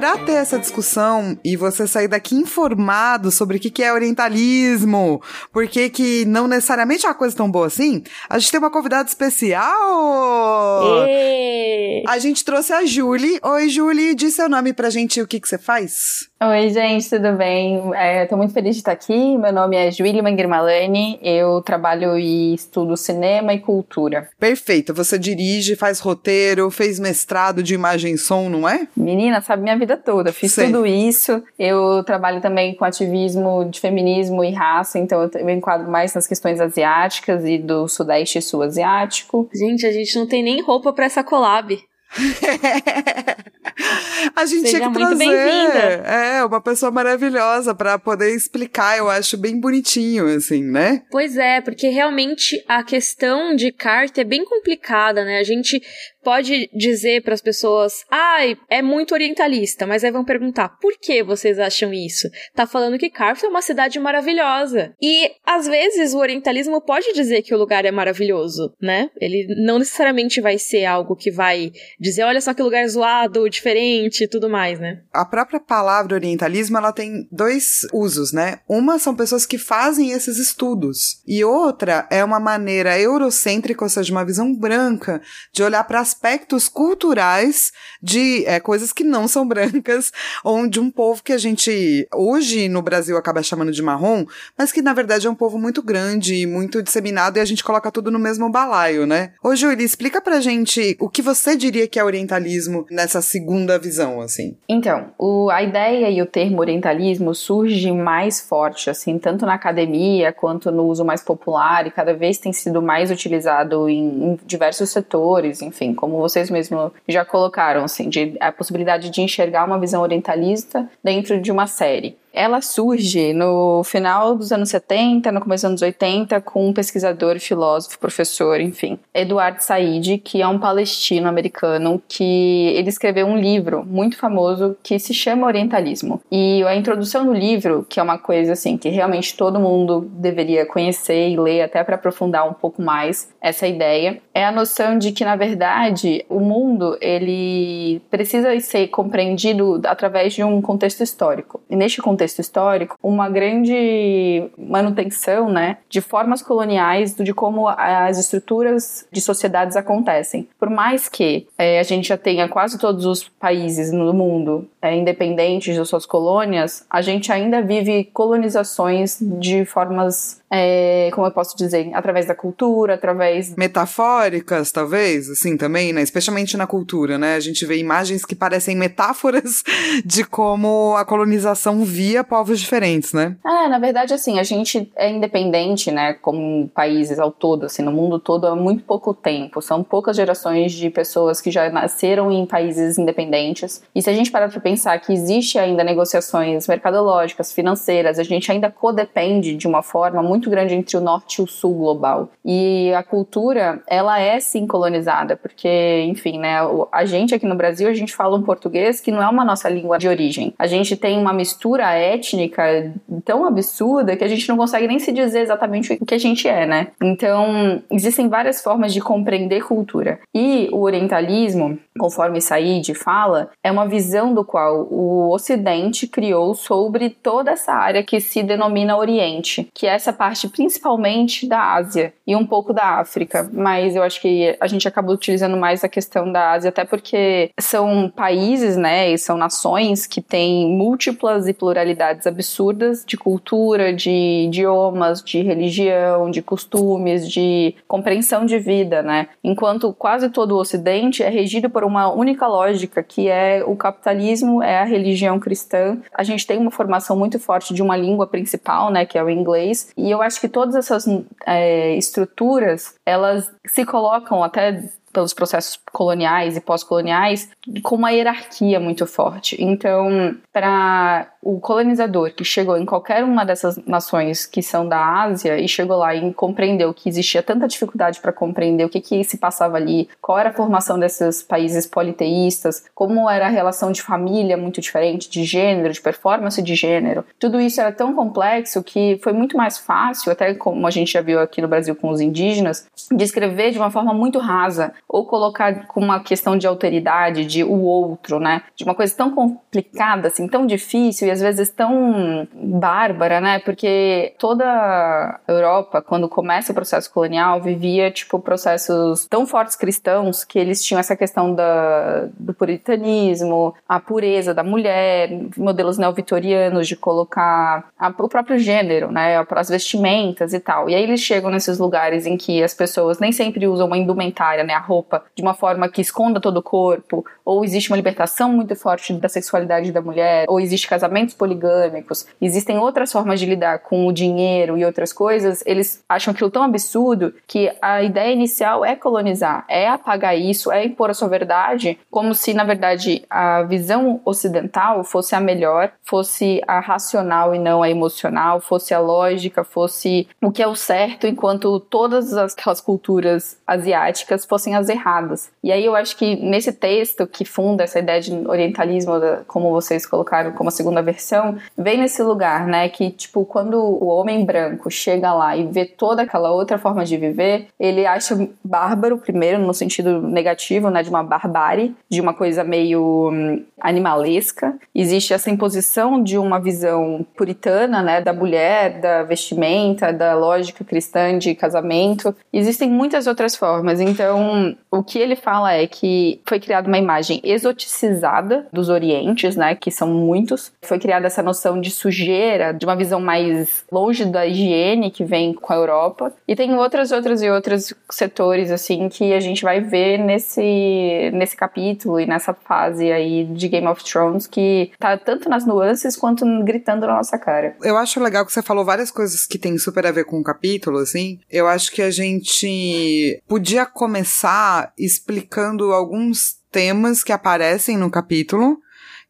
[0.01, 3.93] E pra ter essa discussão e você sair daqui informado sobre o que que é
[3.93, 5.21] orientalismo,
[5.53, 8.71] por que que não necessariamente é uma coisa tão boa assim, a gente tem uma
[8.71, 11.07] convidada especial.
[11.07, 12.03] Ê!
[12.09, 13.39] A gente trouxe a Julie.
[13.43, 16.31] Oi, Julie, diz seu nome pra gente o que que você faz.
[16.43, 17.83] Oi, gente, tudo bem?
[17.95, 19.37] É, Estou muito feliz de estar aqui.
[19.37, 21.19] Meu nome é Juília Manguirmalani.
[21.23, 24.31] Eu trabalho e estudo cinema e cultura.
[24.39, 28.89] Perfeito, você dirige, faz roteiro, fez mestrado de imagem e som, não é?
[28.97, 30.33] Menina, sabe minha vida toda.
[30.33, 30.67] Fiz Sei.
[30.67, 31.43] tudo isso.
[31.59, 36.27] Eu trabalho também com ativismo de feminismo e raça, então eu me enquadro mais nas
[36.27, 39.49] questões asiáticas e do sudeste sul asiático.
[39.55, 41.79] Gente, a gente não tem nem roupa pra essa collab.
[44.35, 49.09] a gente Seja tinha que muito trazer é, uma pessoa maravilhosa para poder explicar, eu
[49.09, 51.03] acho bem bonitinho, assim, né?
[51.11, 55.39] Pois é, porque realmente a questão de carta é bem complicada, né?
[55.39, 55.81] A gente
[56.23, 60.99] pode dizer para as pessoas, ai, ah, é muito orientalista, mas aí vão perguntar, por
[60.99, 62.29] que vocês acham isso?
[62.55, 64.95] Tá falando que Carthage é uma cidade maravilhosa.
[65.01, 69.11] E às vezes o orientalismo pode dizer que o lugar é maravilhoso, né?
[69.21, 74.25] Ele não necessariamente vai ser algo que vai dizer, olha só que lugar zoado, diferente
[74.25, 75.03] e tudo mais, né?
[75.13, 78.61] A própria palavra orientalismo, ela tem dois usos, né?
[78.67, 84.13] Uma são pessoas que fazem esses estudos, e outra é uma maneira eurocêntrica, ou seja,
[84.13, 85.21] uma visão branca
[85.53, 87.71] de olhar para aspectos culturais
[88.03, 90.11] de é, coisas que não são brancas,
[90.43, 94.25] ou de um povo que a gente hoje no Brasil acaba chamando de marrom,
[94.57, 97.63] mas que na verdade é um povo muito grande e muito disseminado e a gente
[97.63, 99.33] coloca tudo no mesmo balaio, né?
[99.43, 104.21] Ô, Júlia, explica pra gente o que você diria que é orientalismo nessa segunda visão,
[104.21, 104.57] assim.
[104.69, 110.33] Então, o, a ideia e o termo orientalismo surge mais forte, assim, tanto na academia
[110.33, 114.91] quanto no uso mais popular e cada vez tem sido mais utilizado em, em diversos
[114.91, 120.03] setores, enfim, como vocês mesmos já colocaram, assim, de, a possibilidade de enxergar uma visão
[120.03, 122.17] orientalista dentro de uma série.
[122.33, 127.39] Ela surge no final dos anos 70, no começo dos anos 80, com um pesquisador,
[127.41, 134.17] filósofo, professor, enfim, Eduard Said, que é um palestino-americano que ele escreveu um livro muito
[134.17, 136.21] famoso que se chama Orientalismo.
[136.31, 140.65] E a introdução do livro, que é uma coisa assim que realmente todo mundo deveria
[140.65, 145.13] conhecer e ler até para aprofundar um pouco mais essa ideia, é a noção de
[145.13, 151.61] que na verdade o mundo ele precisa ser compreendido através de um contexto histórico.
[151.69, 158.19] E neste contexto contexto histórico, uma grande manutenção né, de formas coloniais de como as
[158.19, 160.47] estruturas de sociedades acontecem.
[160.59, 164.97] Por mais que é, a gente já tenha quase todos os países no mundo é,
[164.97, 171.57] independentes de suas colônias, a gente ainda vive colonizações de formas é, como eu posso
[171.57, 173.55] dizer, através da cultura, através.
[173.55, 176.03] Metafóricas, talvez, assim, também, né?
[176.03, 177.37] Especialmente na cultura, né?
[177.37, 179.63] A gente vê imagens que parecem metáforas
[180.05, 183.37] de como a colonização via povos diferentes, né?
[183.47, 186.15] É, na verdade, assim, a gente é independente, né?
[186.15, 189.63] Como países ao todo, assim, no mundo todo há muito pouco tempo.
[189.63, 193.83] São poucas gerações de pessoas que já nasceram em países independentes.
[193.95, 198.51] E se a gente parar pra pensar que existe ainda negociações mercadológicas, financeiras, a gente
[198.53, 202.29] ainda codepende de uma forma muito grande entre o norte e o sul global.
[202.45, 206.59] E a cultura, ela é sim colonizada, porque, enfim, né,
[206.93, 209.69] a gente aqui no Brasil, a gente fala um português que não é uma nossa
[209.69, 210.55] língua de origem.
[210.57, 212.93] A gente tem uma mistura étnica
[213.25, 216.47] tão absurda que a gente não consegue nem se dizer exatamente o que a gente
[216.47, 216.89] é, né?
[217.03, 220.21] Então, existem várias formas de compreender cultura.
[220.33, 227.11] E o orientalismo, conforme Said fala, é uma visão do qual o Ocidente criou sobre
[227.11, 232.35] toda essa área que se denomina Oriente, que é essa parte principalmente da Ásia e
[232.35, 236.31] um pouco da África, mas eu acho que a gente acabou utilizando mais a questão
[236.31, 242.27] da Ásia, até porque são países, né, e são nações que têm múltiplas e pluralidades
[242.27, 249.29] absurdas de cultura, de idiomas, de religião, de costumes, de compreensão de vida, né?
[249.43, 254.50] Enquanto quase todo o Ocidente é regido por uma única lógica, que é o capitalismo,
[254.63, 255.99] é a religião cristã.
[256.15, 259.31] A gente tem uma formação muito forte de uma língua principal, né, que é o
[259.31, 261.07] inglês, e eu acho que todas essas
[261.47, 267.49] é, estruturas, elas se colocam até pelos processos coloniais e pós-coloniais
[267.83, 269.57] com uma hierarquia muito forte.
[269.63, 275.59] Então, para o colonizador que chegou em qualquer uma dessas nações que são da Ásia
[275.59, 279.39] e chegou lá e compreendeu que existia tanta dificuldade para compreender o que, que se
[279.39, 284.57] passava ali, qual era a formação desses países politeístas, como era a relação de família
[284.57, 289.33] muito diferente, de gênero, de performance de gênero, tudo isso era tão complexo que foi
[289.33, 292.87] muito mais fácil, até como a gente já viu aqui no Brasil com os indígenas,
[293.11, 297.81] descrever de uma forma muito rasa ou colocar com uma questão de alteridade, de o
[297.81, 298.63] outro, né?
[298.77, 303.59] De uma coisa tão complicada, assim, tão difícil e às vezes tão bárbara, né?
[303.59, 310.45] Porque toda a Europa, quando começa o processo colonial, vivia, tipo, processos tão fortes cristãos
[310.45, 316.97] que eles tinham essa questão da, do puritanismo, a pureza da mulher, modelos neovitorianos de
[316.97, 319.45] colocar a, o próprio gênero, né?
[319.51, 320.89] As vestimentas e tal.
[320.89, 324.65] E aí eles chegam nesses lugares em que as pessoas nem sempre usam uma indumentária,
[324.65, 324.75] né?
[324.75, 328.75] A roupa de uma forma que esconda todo o corpo, ou existe uma libertação muito
[328.75, 334.07] forte da sexualidade da mulher, ou existe casamentos poligâmicos, existem outras formas de lidar com
[334.07, 338.97] o dinheiro e outras coisas, eles acham aquilo tão absurdo que a ideia inicial é
[338.97, 344.21] colonizar, é apagar isso, é impor a sua verdade, como se na verdade a visão
[344.25, 350.27] ocidental fosse a melhor, fosse a racional e não a emocional, fosse a lógica, fosse
[350.43, 355.51] o que é o certo, enquanto todas aquelas culturas asiáticas fossem as erradas.
[355.63, 359.13] E aí eu acho que nesse texto que funda essa ideia de orientalismo,
[359.47, 364.07] como vocês colocaram como a segunda versão, vem nesse lugar, né, que tipo quando o
[364.07, 369.19] homem branco chega lá e vê toda aquela outra forma de viver, ele acha bárbaro
[369.19, 374.75] primeiro no sentido negativo, né, de uma barbárie, de uma coisa meio hum, animalesca.
[374.95, 381.39] Existe essa imposição de uma visão puritana, né, da mulher, da vestimenta, da lógica cristã
[381.39, 382.35] de casamento.
[382.53, 384.01] Existem muitas outras formas.
[384.01, 389.75] Então, o que ele fala é que foi criada uma imagem exoticizada dos orientes, né,
[389.75, 390.73] que são muitos.
[390.83, 395.53] Foi criada essa noção de sujeira, de uma visão mais longe da higiene que vem
[395.53, 396.33] com a Europa.
[396.47, 401.57] E tem outras, outras e outros setores assim que a gente vai ver nesse nesse
[401.57, 406.45] capítulo e nessa fase aí de Game of Thrones que tá tanto nas nuances quanto
[406.65, 407.77] gritando na nossa cara.
[407.83, 410.45] Eu acho legal que você falou várias coisas que tem super a ver com o
[410.45, 411.39] capítulo, assim.
[411.51, 414.60] Eu acho que a gente podia começar
[414.99, 418.79] explicando alguns temas que aparecem no capítulo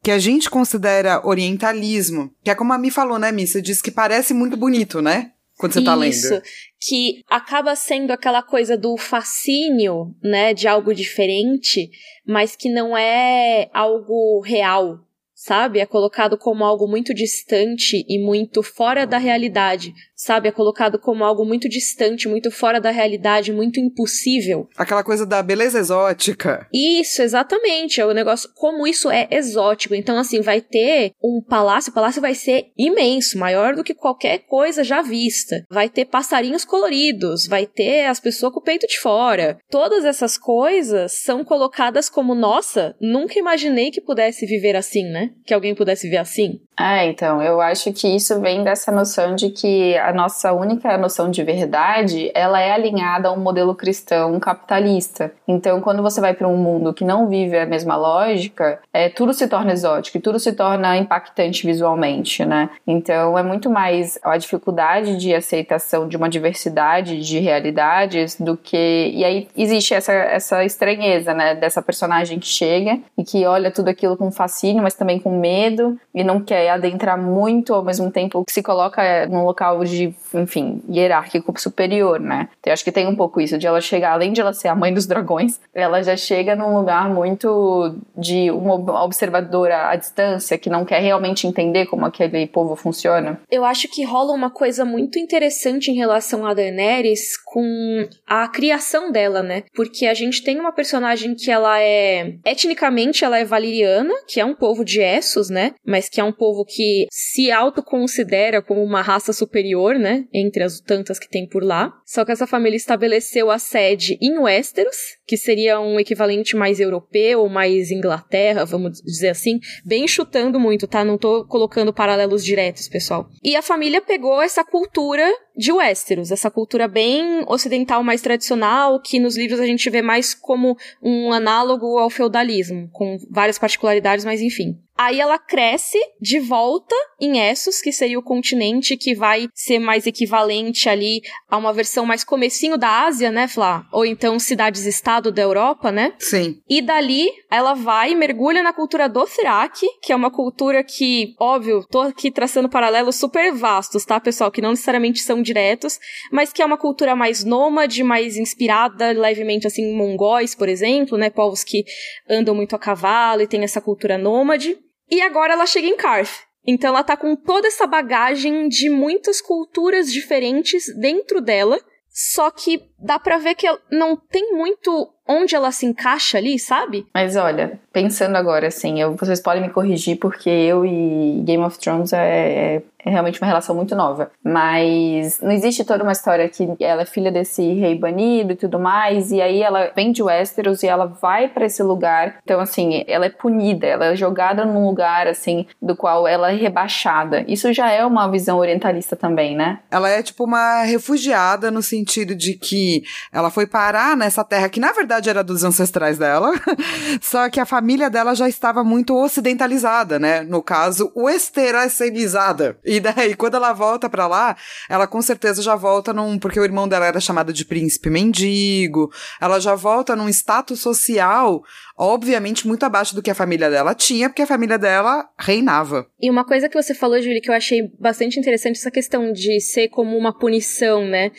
[0.02, 3.46] que a gente considera orientalismo, que é como a Mi falou, né, Mi?
[3.46, 5.32] Você disse que parece muito bonito, né?
[5.58, 6.12] Quando você tá lendo.
[6.12, 6.42] Isso,
[6.80, 11.90] que acaba sendo aquela coisa do fascínio, né, de algo diferente,
[12.26, 15.00] mas que não é algo real,
[15.34, 15.80] sabe?
[15.80, 20.48] É colocado como algo muito distante e muito fora da realidade, sabe?
[20.48, 24.68] É colocado como algo muito distante, muito fora da realidade, muito impossível.
[24.76, 26.66] Aquela coisa da beleza exótica.
[26.72, 28.00] Isso, exatamente.
[28.00, 29.94] É o negócio, como isso é exótico.
[29.94, 34.40] Então, assim, vai ter um palácio, o palácio vai ser imenso, maior do que qualquer
[34.40, 35.64] coisa já vista.
[35.70, 39.58] Vai ter passarinhos coloridos, vai ter as pessoas com o peito de fora.
[39.70, 45.30] Todas essas coisas são colocadas como, nossa, nunca imaginei que pudesse viver assim, né?
[45.46, 46.60] Que alguém pudesse viver assim.
[46.80, 51.30] É, então, eu acho que isso vem dessa noção de que a nossa única noção
[51.30, 55.30] de verdade, ela é alinhada a um modelo cristão capitalista.
[55.46, 59.34] Então, quando você vai para um mundo que não vive a mesma lógica, é, tudo
[59.34, 62.70] se torna exótico e tudo se torna impactante visualmente, né?
[62.86, 69.12] Então, é muito mais a dificuldade de aceitação de uma diversidade de realidades do que...
[69.14, 71.54] E aí existe essa, essa estranheza, né?
[71.54, 76.00] Dessa personagem que chega e que olha tudo aquilo com fascínio, mas também com medo
[76.14, 80.82] e não quer adentrar muito ao mesmo tempo que se coloca num local de, enfim,
[80.88, 82.48] hierárquico superior, né?
[82.58, 84.68] Então, eu acho que tem um pouco isso, de ela chegar, além de ela ser
[84.68, 90.58] a mãe dos dragões, ela já chega num lugar muito de uma observadora à distância,
[90.58, 93.40] que não quer realmente entender como aquele povo funciona.
[93.50, 99.10] Eu acho que rola uma coisa muito interessante em relação a Daenerys com a criação
[99.10, 99.64] dela, né?
[99.74, 104.44] Porque a gente tem uma personagem que ela é etnicamente ela é valeriana, que é
[104.44, 105.72] um povo de Essos, né?
[105.84, 110.24] Mas que é um povo que se autoconsidera como uma raça superior, né?
[110.32, 111.92] Entre as tantas que tem por lá.
[112.06, 114.96] Só que essa família estabeleceu a sede em Westeros,
[115.26, 119.58] que seria um equivalente mais europeu, mais Inglaterra, vamos dizer assim.
[119.84, 121.04] Bem chutando muito, tá?
[121.04, 123.28] Não tô colocando paralelos diretos, pessoal.
[123.42, 129.20] E a família pegou essa cultura de Westeros, essa cultura bem ocidental, mais tradicional, que
[129.20, 134.40] nos livros a gente vê mais como um análogo ao feudalismo, com várias particularidades, mas
[134.40, 134.80] enfim.
[135.00, 140.06] Aí ela cresce de volta em Essos, que seria o continente que vai ser mais
[140.06, 143.86] equivalente ali a uma versão mais comecinho da Ásia, né, Flá?
[143.92, 146.12] Ou então cidades-estado da Europa, né?
[146.18, 146.60] Sim.
[146.68, 151.82] E dali ela vai mergulha na cultura do Thrak, que é uma cultura que, óbvio,
[151.90, 154.50] tô aqui traçando paralelos super vastos, tá, pessoal?
[154.50, 155.98] Que não necessariamente são diretos,
[156.30, 161.18] mas que é uma cultura mais nômade, mais inspirada levemente assim em mongóis, por exemplo,
[161.18, 161.28] né?
[161.28, 161.84] Povos que
[162.28, 164.78] andam muito a cavalo e tem essa cultura nômade.
[165.10, 166.44] E agora ela chega em Karth.
[166.66, 172.80] Então ela tá com toda essa bagagem de muitas culturas diferentes dentro dela, só que
[172.98, 177.06] dá pra ver que não tem muito onde ela se encaixa ali, sabe?
[177.14, 181.78] Mas olha, pensando agora, assim, eu, vocês podem me corrigir porque eu e Game of
[181.78, 184.30] Thrones é, é, é, realmente uma relação muito nova.
[184.44, 188.78] Mas não existe toda uma história que ela é filha desse rei banido e tudo
[188.78, 192.36] mais, e aí ela vem de Westeros e ela vai para esse lugar.
[192.42, 196.56] Então, assim, ela é punida, ela é jogada num lugar, assim, do qual ela é
[196.56, 197.44] rebaixada.
[197.48, 199.80] Isso já é uma visão orientalista também, né?
[199.90, 204.80] Ela é tipo uma refugiada no sentido de que ela foi parar nessa terra que,
[204.80, 206.52] na verdade, verdade era dos ancestrais dela,
[207.20, 210.42] só que a família dela já estava muito ocidentalizada, né?
[210.42, 212.78] No caso, westernicenizada.
[212.84, 214.56] E daí, quando ela volta para lá,
[214.88, 216.38] ela com certeza já volta num.
[216.38, 221.62] Porque o irmão dela era chamado de príncipe mendigo, ela já volta num status social
[222.02, 226.06] obviamente muito abaixo do que a família dela tinha, porque a família dela reinava.
[226.18, 229.60] E uma coisa que você falou, Julie, que eu achei bastante interessante, essa questão de
[229.60, 231.30] ser como uma punição, né?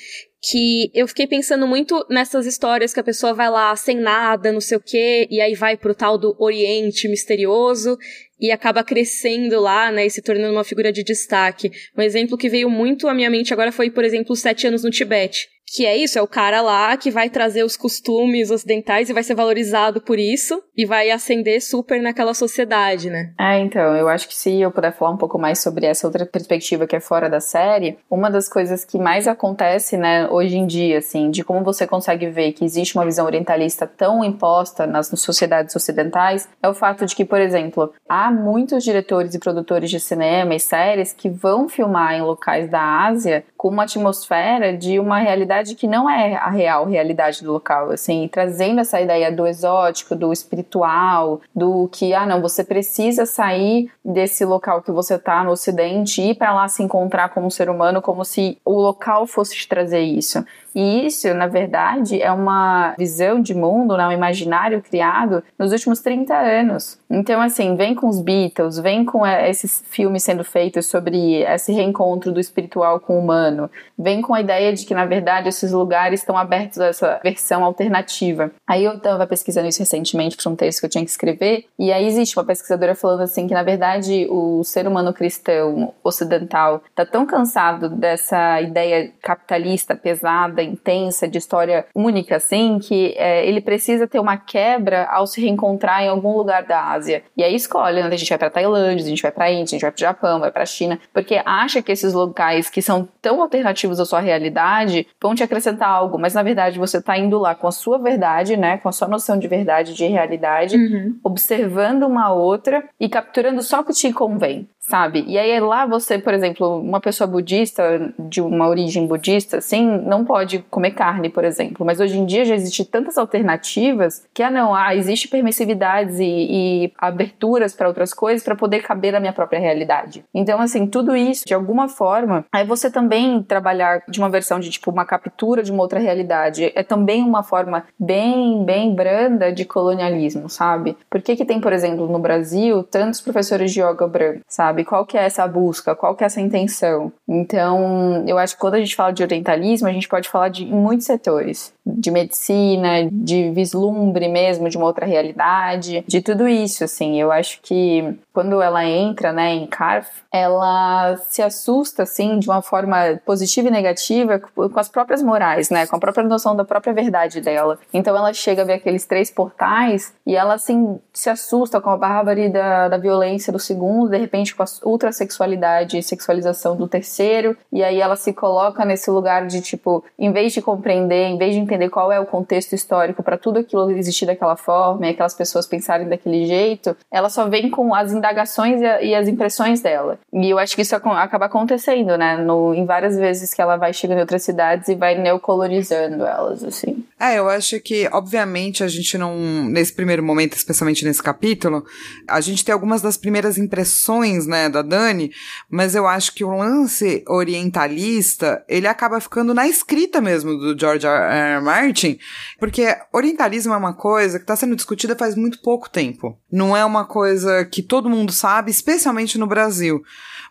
[0.41, 4.59] Que eu fiquei pensando muito nessas histórias que a pessoa vai lá sem nada, não
[4.59, 7.95] sei o quê, e aí vai pro tal do Oriente misterioso
[8.39, 11.71] e acaba crescendo lá, né, e se tornando uma figura de destaque.
[11.95, 14.89] Um exemplo que veio muito à minha mente agora foi, por exemplo, sete anos no
[14.89, 15.47] Tibete.
[15.73, 19.23] Que é isso, é o cara lá que vai trazer os costumes ocidentais e vai
[19.23, 23.31] ser valorizado por isso e vai ascender super naquela sociedade, né?
[23.39, 26.25] É, então, eu acho que se eu puder falar um pouco mais sobre essa outra
[26.25, 30.67] perspectiva que é fora da série, uma das coisas que mais acontece, né, hoje em
[30.67, 35.07] dia, assim, de como você consegue ver que existe uma visão orientalista tão imposta nas
[35.07, 40.01] sociedades ocidentais, é o fato de que, por exemplo, há muitos diretores e produtores de
[40.01, 45.19] cinema e séries que vão filmar em locais da Ásia com uma atmosfera de uma
[45.19, 50.15] realidade que não é a real realidade do local, assim, trazendo essa ideia do exótico,
[50.15, 55.51] do espiritual, do que, ah, não, você precisa sair desse local que você tá no
[55.51, 59.55] ocidente e ir para lá se encontrar como ser humano, como se o local fosse
[59.55, 60.43] te trazer isso.
[60.73, 65.99] E isso, na verdade, é uma visão de mundo, né, um imaginário criado nos últimos
[65.99, 66.97] 30 anos.
[67.13, 71.73] Então, assim, vem com os Beatles, vem com é, esses filmes sendo feitos sobre esse
[71.73, 75.73] reencontro do espiritual com o humano, vem com a ideia de que, na verdade, esses
[75.73, 78.49] lugares estão abertos a essa versão alternativa.
[78.65, 81.91] Aí eu estava pesquisando isso recentemente para um texto que eu tinha que escrever, e
[81.91, 87.05] aí existe uma pesquisadora falando assim que, na verdade, o ser humano cristão ocidental está
[87.05, 94.07] tão cansado dessa ideia capitalista pesada intensa, de história única, assim, que é, ele precisa
[94.07, 97.00] ter uma quebra ao se reencontrar em algum lugar da Ásia.
[97.07, 98.07] E aí escolhe, né?
[98.07, 100.39] A gente vai pra Tailândia, a gente vai pra Índia, a gente vai pro Japão,
[100.39, 105.07] vai pra China, porque acha que esses locais que são tão alternativos à sua realidade
[105.21, 108.57] vão te acrescentar algo, mas na verdade você tá indo lá com a sua verdade,
[108.57, 108.77] né?
[108.77, 111.19] Com a sua noção de verdade, de realidade, uhum.
[111.23, 115.23] observando uma outra e capturando só o que te convém sabe?
[115.25, 120.25] E aí lá você, por exemplo, uma pessoa budista, de uma origem budista, assim, não
[120.25, 121.85] pode comer carne, por exemplo.
[121.85, 126.25] Mas hoje em dia já existe tantas alternativas que, ah, não, ah, existe permissividades e,
[126.25, 130.23] e aberturas para outras coisas para poder caber na minha própria realidade.
[130.33, 134.69] Então, assim, tudo isso, de alguma forma, aí você também trabalhar de uma versão de,
[134.69, 139.65] tipo, uma captura de uma outra realidade é também uma forma bem, bem branda de
[139.65, 140.97] colonialismo, sabe?
[141.09, 144.83] Por que que tem, por exemplo, no Brasil, tantos professores de yoga branco, sabe?
[144.83, 145.95] Qual que é essa busca?
[145.95, 147.11] Qual que é essa intenção?
[147.27, 150.65] Então, eu acho que quando a gente fala de orientalismo, a gente pode falar de
[150.65, 157.19] muitos setores, de medicina, de vislumbre mesmo de uma outra realidade, de tudo isso, assim.
[157.19, 162.61] Eu acho que quando ela entra, né, em Carf, ela se assusta, assim, de uma
[162.61, 166.93] forma positiva e negativa com as próprias morais, né, com a própria noção da própria
[166.93, 167.77] verdade dela.
[167.93, 171.97] Então ela chega a ver aqueles três portais e ela, assim, se assusta com a
[171.97, 177.57] bárbara da, da violência do segundo, de repente com a ultrasexualidade e sexualização do terceiro,
[177.71, 181.53] e aí ela se coloca nesse lugar de, tipo, em vez de compreender, em vez
[181.53, 185.33] de entender qual é o contexto histórico para tudo aquilo existir daquela forma e aquelas
[185.33, 186.70] pessoas pensarem daquele jeito,
[187.11, 190.19] ela só vem com as indagações e as impressões dela.
[190.31, 192.37] E eu acho que isso acaba acontecendo, né?
[192.37, 196.63] No, em várias vezes que ela vai chegando em outras cidades e vai neocolonizando elas,
[196.63, 197.03] assim.
[197.19, 201.85] É, eu acho que, obviamente, a gente não, nesse primeiro momento, especialmente nesse capítulo,
[202.27, 205.31] a gente tem algumas das primeiras impressões, né, da Dani,
[205.69, 211.05] mas eu acho que o lance orientalista, ele acaba ficando na escrita mesmo do George
[211.05, 211.55] R.
[211.55, 211.61] R.
[211.61, 212.17] Martin,
[212.59, 216.37] porque orientalismo é uma coisa que está sendo discutida faz muito pouco tempo.
[216.51, 220.01] Não é uma coisa que todo mundo sabe, especialmente no Brasil.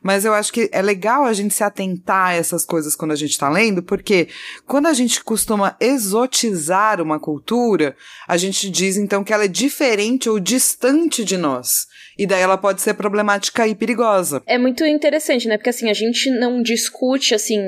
[0.02, 3.16] Mas eu acho que é legal a gente se atentar a essas coisas quando a
[3.16, 4.28] gente está lendo, porque
[4.66, 7.94] quando a gente costuma exotizar uma cultura,
[8.26, 11.86] a gente diz então que ela é diferente ou distante de nós.
[12.18, 14.42] E daí ela pode ser problemática e perigosa.
[14.46, 15.58] É muito interessante, né?
[15.58, 17.60] Porque assim, a gente não discute assim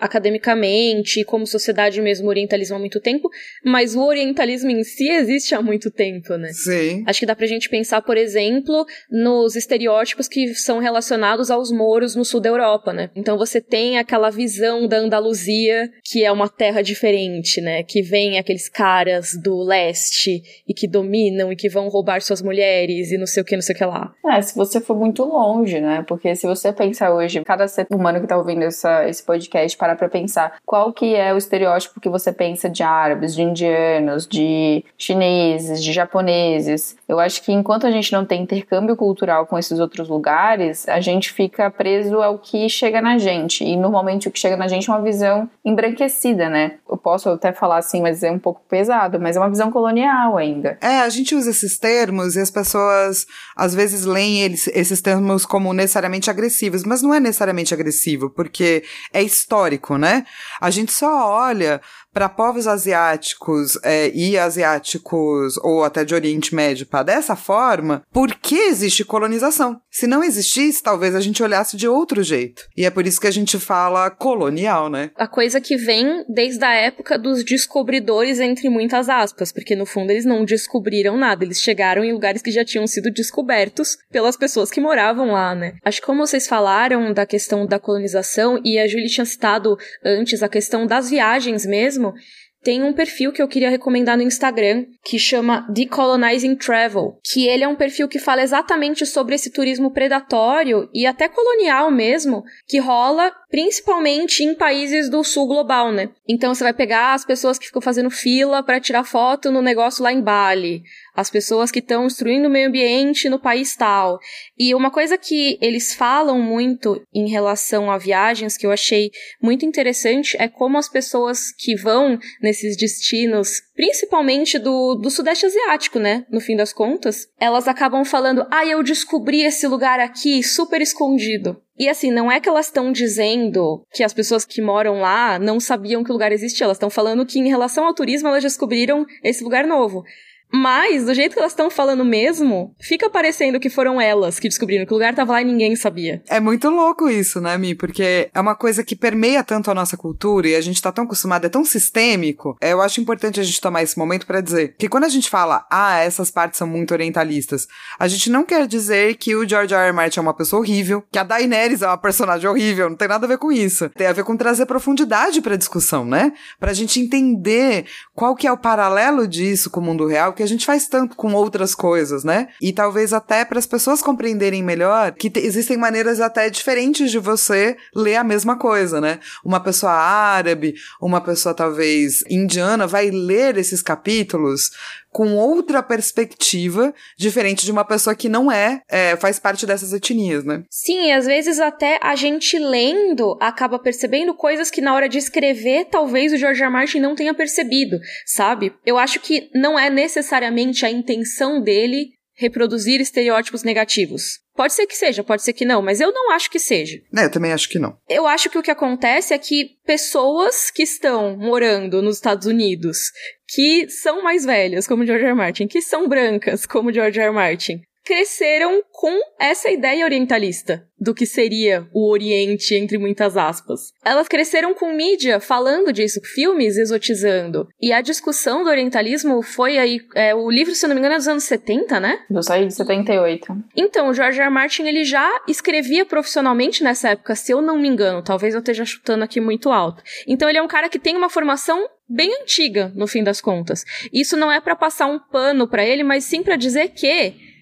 [0.00, 3.28] academicamente, como sociedade mesmo, o orientalismo há muito tempo,
[3.64, 6.50] mas o orientalismo em si existe há muito tempo, né?
[6.52, 7.04] Sim.
[7.06, 12.14] Acho que dá pra gente pensar, por exemplo, nos estereótipos que são relacionados aos moros
[12.14, 13.10] no sul da Europa, né?
[13.14, 17.82] Então você tem aquela visão da Andaluzia, que é uma terra diferente, né?
[17.82, 23.10] Que vem aqueles caras do leste e que dominam e que vão roubar suas mulheres
[23.10, 24.14] e não sei o que, não sei o que lá.
[24.26, 26.04] É, se você for muito longe, né?
[26.06, 29.96] Porque se você pensar hoje, cada ser humano que tá ouvindo essa, esse podcast parar
[29.96, 34.84] para pensar qual que é o estereótipo que você pensa de árabes, de indianos, de
[34.96, 36.96] chineses, de japoneses.
[37.08, 41.00] Eu acho que enquanto a gente não tem intercâmbio cultural com esses outros lugares, a
[41.00, 43.64] gente fica preso ao que chega na gente.
[43.64, 46.74] E normalmente o que chega na gente é uma visão embranquecida, né?
[46.88, 50.36] Eu posso até falar assim, mas é um pouco pesado, mas é uma visão colonial
[50.36, 50.76] ainda.
[50.82, 53.26] É, a gente usa esses termos e as pessoas
[53.56, 58.82] às vezes leem eles, esses termos como necessariamente agressivos, mas não é necessariamente agressivo, porque
[59.12, 60.24] é histórico, né?
[60.60, 61.80] A gente só olha
[62.12, 68.56] para povos asiáticos é, e asiáticos ou até de Oriente Médio para dessa forma, porque
[68.56, 69.80] existe colonização.
[69.98, 72.68] Se não existisse, talvez a gente olhasse de outro jeito.
[72.76, 75.10] E é por isso que a gente fala colonial, né?
[75.16, 80.12] A coisa que vem desde a época dos descobridores, entre muitas aspas, porque no fundo
[80.12, 84.70] eles não descobriram nada, eles chegaram em lugares que já tinham sido descobertos pelas pessoas
[84.70, 85.74] que moravam lá, né?
[85.84, 90.44] Acho que como vocês falaram da questão da colonização, e a Julie tinha citado antes
[90.44, 92.14] a questão das viagens mesmo,
[92.62, 97.64] tem um perfil que eu queria recomendar no Instagram que chama Decolonizing Travel, que ele
[97.64, 102.78] é um perfil que fala exatamente sobre esse turismo predatório e até colonial mesmo, que
[102.78, 106.10] rola principalmente em países do sul global, né?
[106.28, 110.02] Então você vai pegar as pessoas que ficam fazendo fila para tirar foto no negócio
[110.02, 110.82] lá em Bali,
[111.18, 114.20] as pessoas que estão destruindo o meio ambiente no país tal.
[114.56, 119.10] E uma coisa que eles falam muito em relação a viagens que eu achei
[119.42, 125.98] muito interessante é como as pessoas que vão nesses destinos, principalmente do, do Sudeste Asiático,
[125.98, 126.24] né?
[126.30, 131.60] No fim das contas, elas acabam falando: ah, eu descobri esse lugar aqui super escondido.
[131.76, 135.60] E assim, não é que elas estão dizendo que as pessoas que moram lá não
[135.60, 139.06] sabiam que o lugar existia, elas estão falando que em relação ao turismo elas descobriram
[139.22, 140.04] esse lugar novo.
[140.52, 144.86] Mas, do jeito que elas estão falando mesmo, fica parecendo que foram elas que descobriram
[144.86, 146.22] que o lugar tava lá e ninguém sabia.
[146.28, 147.74] É muito louco isso, né, Mi?
[147.74, 151.04] Porque é uma coisa que permeia tanto a nossa cultura e a gente tá tão
[151.04, 152.56] acostumado, é tão sistêmico.
[152.60, 155.28] É, eu acho importante a gente tomar esse momento para dizer que quando a gente
[155.28, 157.66] fala, ah, essas partes são muito orientalistas,
[157.98, 159.88] a gente não quer dizer que o George R.
[159.88, 159.92] R.
[159.92, 163.26] Martin é uma pessoa horrível, que a Daenerys é uma personagem horrível, não tem nada
[163.26, 163.88] a ver com isso.
[163.90, 166.32] Tem a ver com trazer profundidade pra discussão, né?
[166.58, 170.46] Pra gente entender qual que é o paralelo disso com o mundo real que a
[170.46, 172.46] gente faz tanto com outras coisas, né?
[172.62, 177.76] E talvez até para as pessoas compreenderem melhor que existem maneiras até diferentes de você
[177.92, 179.18] ler a mesma coisa, né?
[179.44, 184.70] Uma pessoa árabe, uma pessoa talvez indiana vai ler esses capítulos
[185.18, 190.44] com outra perspectiva, diferente de uma pessoa que não é, é, faz parte dessas etnias,
[190.44, 190.62] né?
[190.70, 195.86] Sim, às vezes até a gente lendo acaba percebendo coisas que na hora de escrever
[195.86, 196.70] talvez o George R.
[196.70, 198.72] Martin não tenha percebido, sabe?
[198.86, 204.38] Eu acho que não é necessariamente a intenção dele reproduzir estereótipos negativos.
[204.54, 207.00] Pode ser que seja, pode ser que não, mas eu não acho que seja.
[207.16, 207.96] É, eu também acho que não.
[208.08, 213.12] Eu acho que o que acontece é que pessoas que estão morando nos Estados Unidos,
[213.48, 215.34] que são mais velhas, como George R.
[215.34, 217.18] Martin, que são brancas, como George.
[217.18, 217.30] R.
[217.30, 223.92] Martin, cresceram com essa ideia orientalista do que seria o Oriente, entre muitas aspas.
[224.02, 227.68] Elas cresceram com mídia falando disso, filmes exotizando.
[227.78, 230.00] E a discussão do orientalismo foi aí.
[230.14, 232.18] É, o livro, se eu não me engano, é dos anos 70, né?
[232.30, 233.46] Eu saí de 78.
[233.76, 234.46] Então, o George R.
[234.46, 234.50] R.
[234.50, 238.22] Martin ele já escrevia profissionalmente nessa época, se eu não me engano.
[238.22, 240.02] Talvez eu esteja chutando aqui muito alto.
[240.26, 243.84] Então, ele é um cara que tem uma formação bem antiga, no fim das contas.
[244.10, 247.06] Isso não é para passar um pano para ele, mas sim para dizer que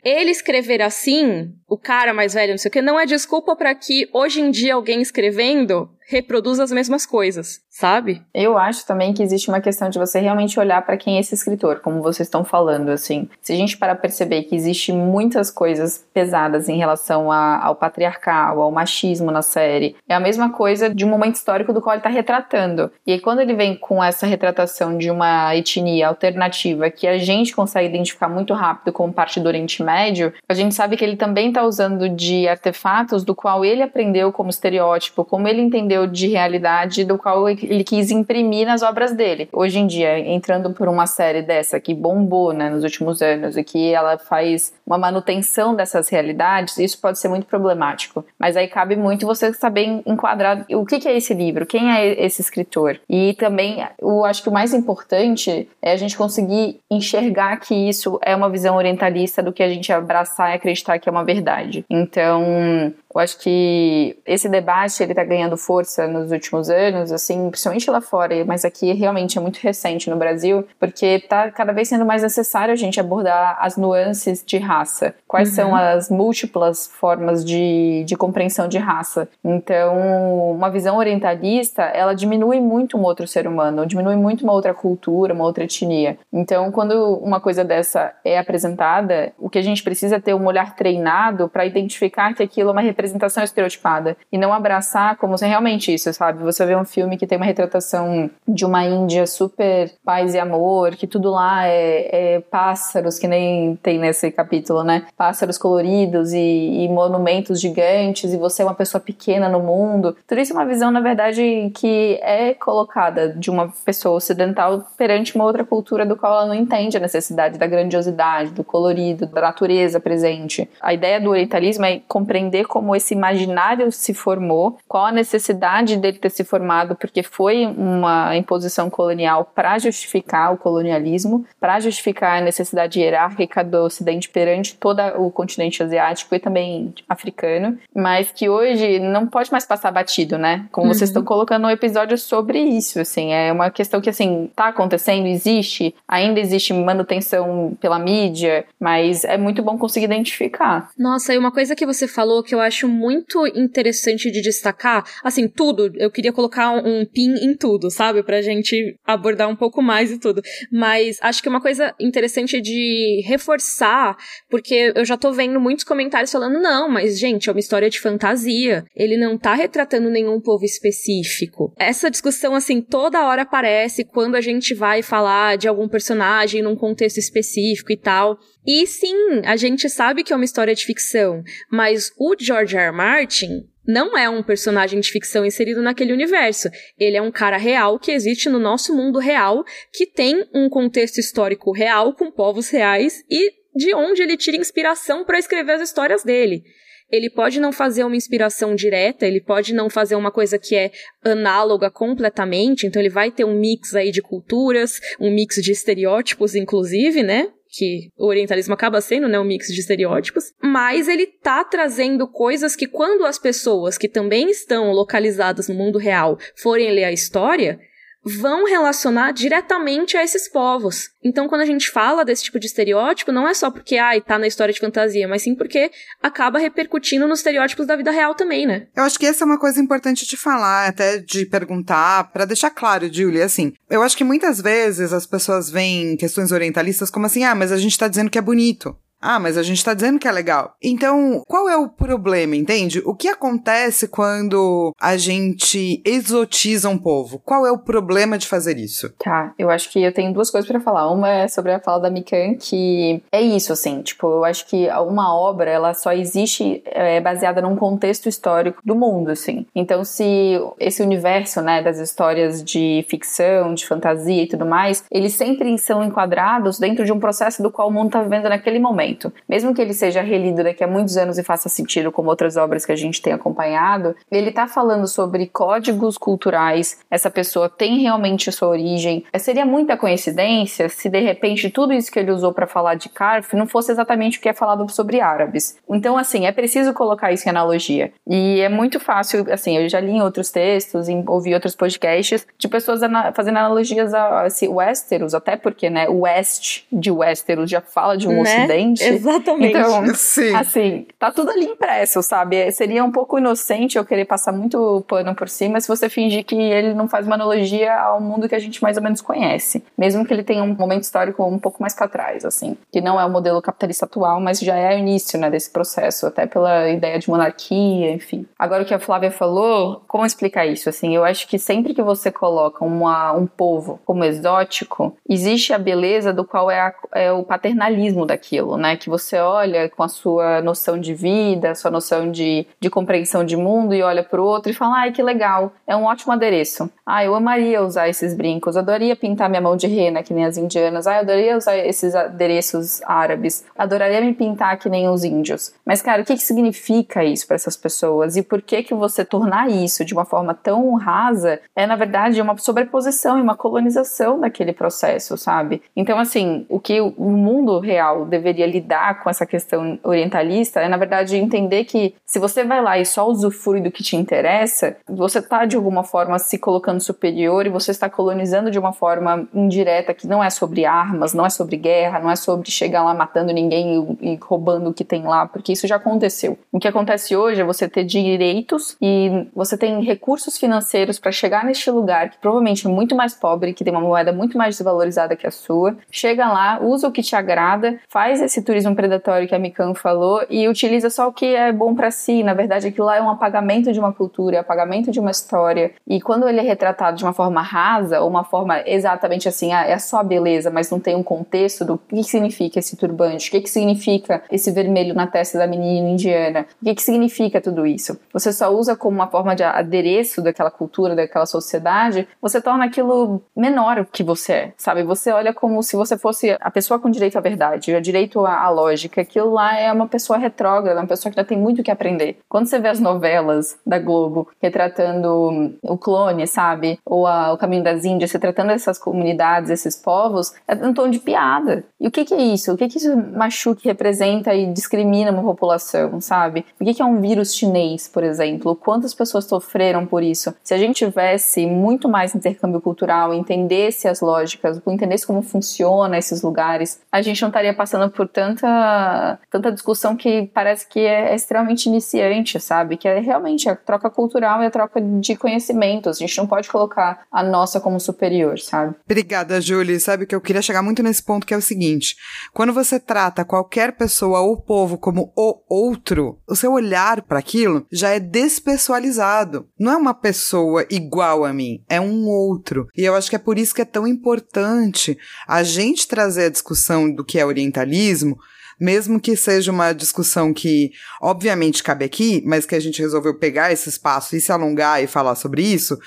[0.09, 3.75] ele escrever assim, o cara mais velho, não sei o que, não é desculpa para
[3.75, 8.23] que hoje em dia alguém escrevendo reproduz as mesmas coisas, sabe?
[8.33, 11.35] Eu acho também que existe uma questão de você realmente olhar para quem é esse
[11.35, 13.29] escritor, como vocês estão falando, assim.
[13.43, 18.61] Se a gente parar perceber que existe muitas coisas pesadas em relação a, ao patriarcal,
[18.61, 22.01] ao machismo na série, é a mesma coisa de um momento histórico do qual ele
[22.01, 22.91] está retratando.
[23.07, 27.55] E aí, quando ele vem com essa retratação de uma etnia alternativa que a gente
[27.55, 31.49] consegue identificar muito rápido como parte do Oriente Médio, a gente sabe que ele também
[31.49, 37.05] está usando de artefatos do qual ele aprendeu como estereótipo, como ele entendeu de realidade
[37.05, 39.49] do qual ele quis imprimir nas obras dele.
[39.53, 43.63] Hoje em dia, entrando por uma série dessa que bombou né, nos últimos anos e
[43.63, 48.25] que ela faz uma manutenção dessas realidades, isso pode ser muito problemático.
[48.39, 52.41] Mas aí cabe muito você saber enquadrar o que, é esse livro, quem é esse
[52.41, 52.99] escritor.
[53.09, 58.19] E também, eu acho que o mais importante é a gente conseguir enxergar que isso
[58.23, 61.85] é uma visão orientalista do que a gente abraçar e acreditar que é uma verdade.
[61.89, 67.91] Então, Eu acho que esse debate ele tá ganhando força nos últimos anos, assim, principalmente
[67.91, 72.05] lá fora, mas aqui realmente é muito recente no Brasil, porque tá cada vez sendo
[72.05, 75.15] mais necessário a gente abordar as nuances de raça.
[75.27, 75.55] Quais uhum.
[75.55, 79.27] são as múltiplas formas de, de compreensão de raça?
[79.43, 84.75] Então, uma visão orientalista, ela diminui muito um outro ser humano, diminui muito uma outra
[84.75, 86.19] cultura, uma outra etnia.
[86.31, 90.45] Então, quando uma coisa dessa é apresentada, o que a gente precisa é ter um
[90.45, 93.06] olhar treinado para identificar que aquilo é uma representação
[93.45, 96.43] estereotipada e não abraçar como se realmente isso, sabe?
[96.43, 100.97] Você vê um filme que tem uma retratação de uma Índia super paz e amor,
[100.97, 105.07] que tudo lá é, é pássaros, que nem tem nesse capítulo, né?
[105.17, 110.17] Pássaros coloridos e, e monumentos gigantes, e você é uma pessoa pequena no mundo.
[110.27, 115.35] Tudo isso é uma visão, na verdade, que é colocada de uma pessoa ocidental perante
[115.35, 119.41] uma outra cultura do qual ela não entende a necessidade da grandiosidade, do colorido, da
[119.41, 120.69] natureza presente.
[120.81, 126.19] A ideia do orientalismo é compreender como esse imaginário se formou, qual a necessidade dele
[126.19, 132.45] ter se formado, porque foi uma imposição colonial para justificar o colonialismo, para justificar a
[132.45, 138.99] necessidade hierárquica do Ocidente perante todo o continente asiático e também africano, mas que hoje
[138.99, 140.67] não pode mais passar batido, né?
[140.71, 140.95] Como uhum.
[140.95, 145.27] vocês estão colocando um episódio sobre isso, assim, é uma questão que assim tá acontecendo,
[145.27, 150.91] existe, ainda existe manutenção pela mídia, mas é muito bom conseguir identificar.
[150.99, 155.49] Nossa, e uma coisa que você falou que eu acho muito interessante de destacar, assim,
[155.49, 158.23] tudo, eu queria colocar um pin em tudo, sabe?
[158.23, 160.43] Pra gente abordar um pouco mais e tudo.
[160.71, 164.17] Mas acho que uma coisa interessante de reforçar,
[164.51, 168.01] porque eu já tô vendo muitos comentários falando, não, mas gente, é uma história de
[168.01, 168.85] fantasia.
[168.95, 171.73] Ele não tá retratando nenhum povo específico.
[171.79, 176.77] Essa discussão, assim, toda hora aparece quando a gente vai falar de algum personagem num
[176.77, 178.39] contexto específico e tal.
[178.67, 182.87] E sim, a gente sabe que é uma história de ficção, mas o George R.
[182.87, 182.93] R.
[182.93, 186.69] Martin não é um personagem de ficção inserido naquele universo.
[186.99, 191.19] Ele é um cara real que existe no nosso mundo real, que tem um contexto
[191.19, 196.25] histórico real, com povos reais e de onde ele tira inspiração para escrever as histórias
[196.25, 196.63] dele.
[197.09, 200.91] Ele pode não fazer uma inspiração direta, ele pode não fazer uma coisa que é
[201.23, 206.57] análoga completamente, então ele vai ter um mix aí de culturas, um mix de estereótipos,
[206.57, 207.49] inclusive, né?
[207.77, 212.75] Que o orientalismo acaba sendo, né, um mix de estereótipos, mas ele tá trazendo coisas
[212.75, 217.79] que quando as pessoas que também estão localizadas no mundo real forem ler a história,
[218.27, 221.11] vão relacionar diretamente a esses povos.
[221.25, 224.37] Então, quando a gente fala desse tipo de estereótipo, não é só porque, ai, tá
[224.37, 228.67] na história de fantasia, mas sim porque acaba repercutindo nos estereótipos da vida real também,
[228.67, 228.89] né?
[228.97, 232.71] Eu acho que essa é uma coisa importante de falar, até de perguntar, para deixar
[232.71, 237.45] claro, Julie, assim, eu acho que muitas vezes as pessoas veem questões orientalistas como assim,
[237.45, 238.97] ah, mas a gente tá dizendo que é bonito.
[239.21, 240.75] Ah, mas a gente tá dizendo que é legal.
[240.83, 243.03] Então, qual é o problema, entende?
[243.05, 247.41] O que acontece quando a gente exotiza um povo?
[247.45, 249.13] Qual é o problema de fazer isso?
[249.19, 251.11] Tá, eu acho que eu tenho duas coisas para falar.
[251.11, 254.89] Uma é sobre a fala da Mikan, que é isso, assim, tipo, eu acho que
[254.91, 259.67] uma obra, ela só existe é, baseada num contexto histórico do mundo, assim.
[259.75, 265.35] Então, se esse universo, né, das histórias de ficção, de fantasia e tudo mais, eles
[265.35, 269.16] sempre são enquadrados dentro de um processo do qual o mundo tá vivendo naquele momento
[269.49, 272.85] Mesmo que ele seja relido daqui a muitos anos e faça sentido como outras obras
[272.85, 278.49] que a gente tem acompanhado, ele está falando sobre códigos culturais, essa pessoa tem realmente
[278.49, 279.25] a sua origem.
[279.33, 283.09] É, seria muita coincidência se de repente tudo isso que ele usou para falar de
[283.09, 285.79] Carf não fosse exatamente o que é falado sobre árabes.
[285.89, 288.13] Então, assim, é preciso colocar isso em analogia.
[288.27, 292.47] E é muito fácil, assim, eu já li em outros textos, em, ouvi outros podcasts
[292.59, 297.11] de pessoas ana fazendo analogias a, a esse Westeros, até porque, né, o West de
[297.11, 298.59] Westeros já fala de um né?
[298.59, 299.15] ocidente gente.
[299.15, 299.77] Exatamente.
[299.77, 300.55] Então, Sim.
[300.55, 302.71] assim, tá tudo ali impresso, sabe?
[302.73, 306.57] Seria um pouco inocente eu querer passar muito pano por cima se você fingir que
[306.57, 309.85] ele não faz uma analogia ao mundo que a gente mais ou menos conhece.
[309.97, 312.77] Mesmo que ele tenha um momento histórico um pouco mais para trás, assim.
[312.93, 316.27] Que não é o modelo capitalista atual, mas já é o início, né, desse processo,
[316.27, 318.47] até pela ideia de monarquia, enfim.
[318.59, 320.89] Agora o que a Flávia falou, como explicar isso?
[320.89, 325.79] Assim, eu acho que sempre que você coloca uma, um povo como exótico, existe a
[325.79, 328.86] beleza do qual é, a, é o paternalismo daquilo, né?
[328.87, 328.97] Né?
[328.97, 333.57] Que você olha com a sua noção de vida, sua noção de, de compreensão de
[333.57, 336.89] mundo e olha para o outro e fala, ai, que legal, é um ótimo adereço.
[337.05, 340.57] Ah, eu amaria usar esses brincos, adoraria pintar minha mão de rena que nem as
[340.57, 345.75] indianas, ah, eu adoraria usar esses adereços árabes, adoraria me pintar que nem os índios.
[345.85, 348.37] Mas, cara, o que, que significa isso para essas pessoas?
[348.37, 352.41] E por que que você tornar isso de uma forma tão rasa é, na verdade,
[352.41, 355.83] uma sobreposição e uma colonização daquele processo, sabe?
[355.95, 360.97] Então, assim, o que o mundo real deveria lidar com essa questão orientalista é, na
[360.97, 365.39] verdade, entender que se você vai lá e só usufrui do que te interessa, você
[365.39, 370.15] está de alguma forma se colocando superior e você está colonizando de uma forma indireta
[370.15, 373.53] que não é sobre armas, não é sobre guerra, não é sobre chegar lá matando
[373.53, 376.59] ninguém e, e roubando o que tem lá, porque isso já aconteceu.
[376.71, 381.65] O que acontece hoje é você ter direitos e você tem recursos financeiros para chegar
[381.65, 385.37] neste lugar que provavelmente é muito mais pobre, que tem uma moeda muito mais desvalorizada
[385.37, 385.97] que a sua.
[386.11, 390.45] Chega lá, usa o que te agrada, faz esse turismo predatório que a Mikan falou
[390.51, 392.43] e utiliza só o que é bom para si.
[392.43, 395.31] Na verdade, aquilo lá é um apagamento de uma cultura, é um apagamento de uma
[395.31, 395.93] história.
[396.07, 399.87] E quando ele é retratado de uma forma rasa, ou uma forma exatamente assim, ah,
[399.87, 403.51] é só a beleza, mas não tem um contexto do que significa esse turbante, o
[403.53, 407.87] que, que significa esse vermelho na testa da menina indiana, o que, que significa tudo
[407.87, 408.19] isso.
[408.33, 413.41] Você só usa como uma forma de adereço daquela cultura, daquela sociedade, você torna aquilo
[413.57, 415.03] menor que você é, sabe?
[415.03, 418.56] Você olha como se você fosse a pessoa com direito à verdade, o direito à,
[418.57, 419.21] à lógica.
[419.21, 422.39] Aquilo lá é uma pessoa retrógrada, uma pessoa que ainda tem muito que aprender.
[422.49, 426.99] Quando você vê as novelas da Globo retratando o clone, sabe?
[427.05, 431.19] Ou a, o Caminho das Índias, retratando essas comunidades, esses povos, é um tom de
[431.19, 431.85] piada.
[432.01, 432.73] E o que, que é isso?
[432.73, 436.65] O que, que isso machuca, representa e discrimina uma população, sabe?
[436.81, 438.77] O que, que é um vírus chinês, por exemplo?
[438.77, 440.55] Quantas pessoas sofreram por isso?
[440.63, 446.43] Se a gente tivesse muito mais intercâmbio cultural, entendesse as lógicas, entendesse como funciona esses
[446.43, 451.87] lugares, a gente não estaria passando por tanta, tanta discussão que parece que é extremamente
[451.87, 452.97] iniciante, sabe?
[452.97, 456.17] Que é realmente a troca cultural e a troca de conhecimentos.
[456.17, 458.95] A gente não pode colocar a nossa como superior, sabe?
[459.05, 459.99] Obrigada, Julie.
[459.99, 462.17] Sabe que eu queria chegar muito nesse ponto que é o seguinte:
[462.53, 467.87] quando você trata qualquer pessoa ou povo como o outro, o seu olhar para aquilo
[467.91, 469.69] já é despessoalizado.
[469.79, 472.89] Não é uma pessoa igual a mim, é um outro.
[472.97, 476.51] E eu acho que é por isso que é tão importante a gente trazer a
[476.51, 478.36] discussão do que é orientalismo
[478.81, 483.73] mesmo que seja uma discussão que, obviamente, cabe aqui, mas que a gente resolveu pegar
[483.73, 485.99] esse espaço e se alongar e falar sobre isso,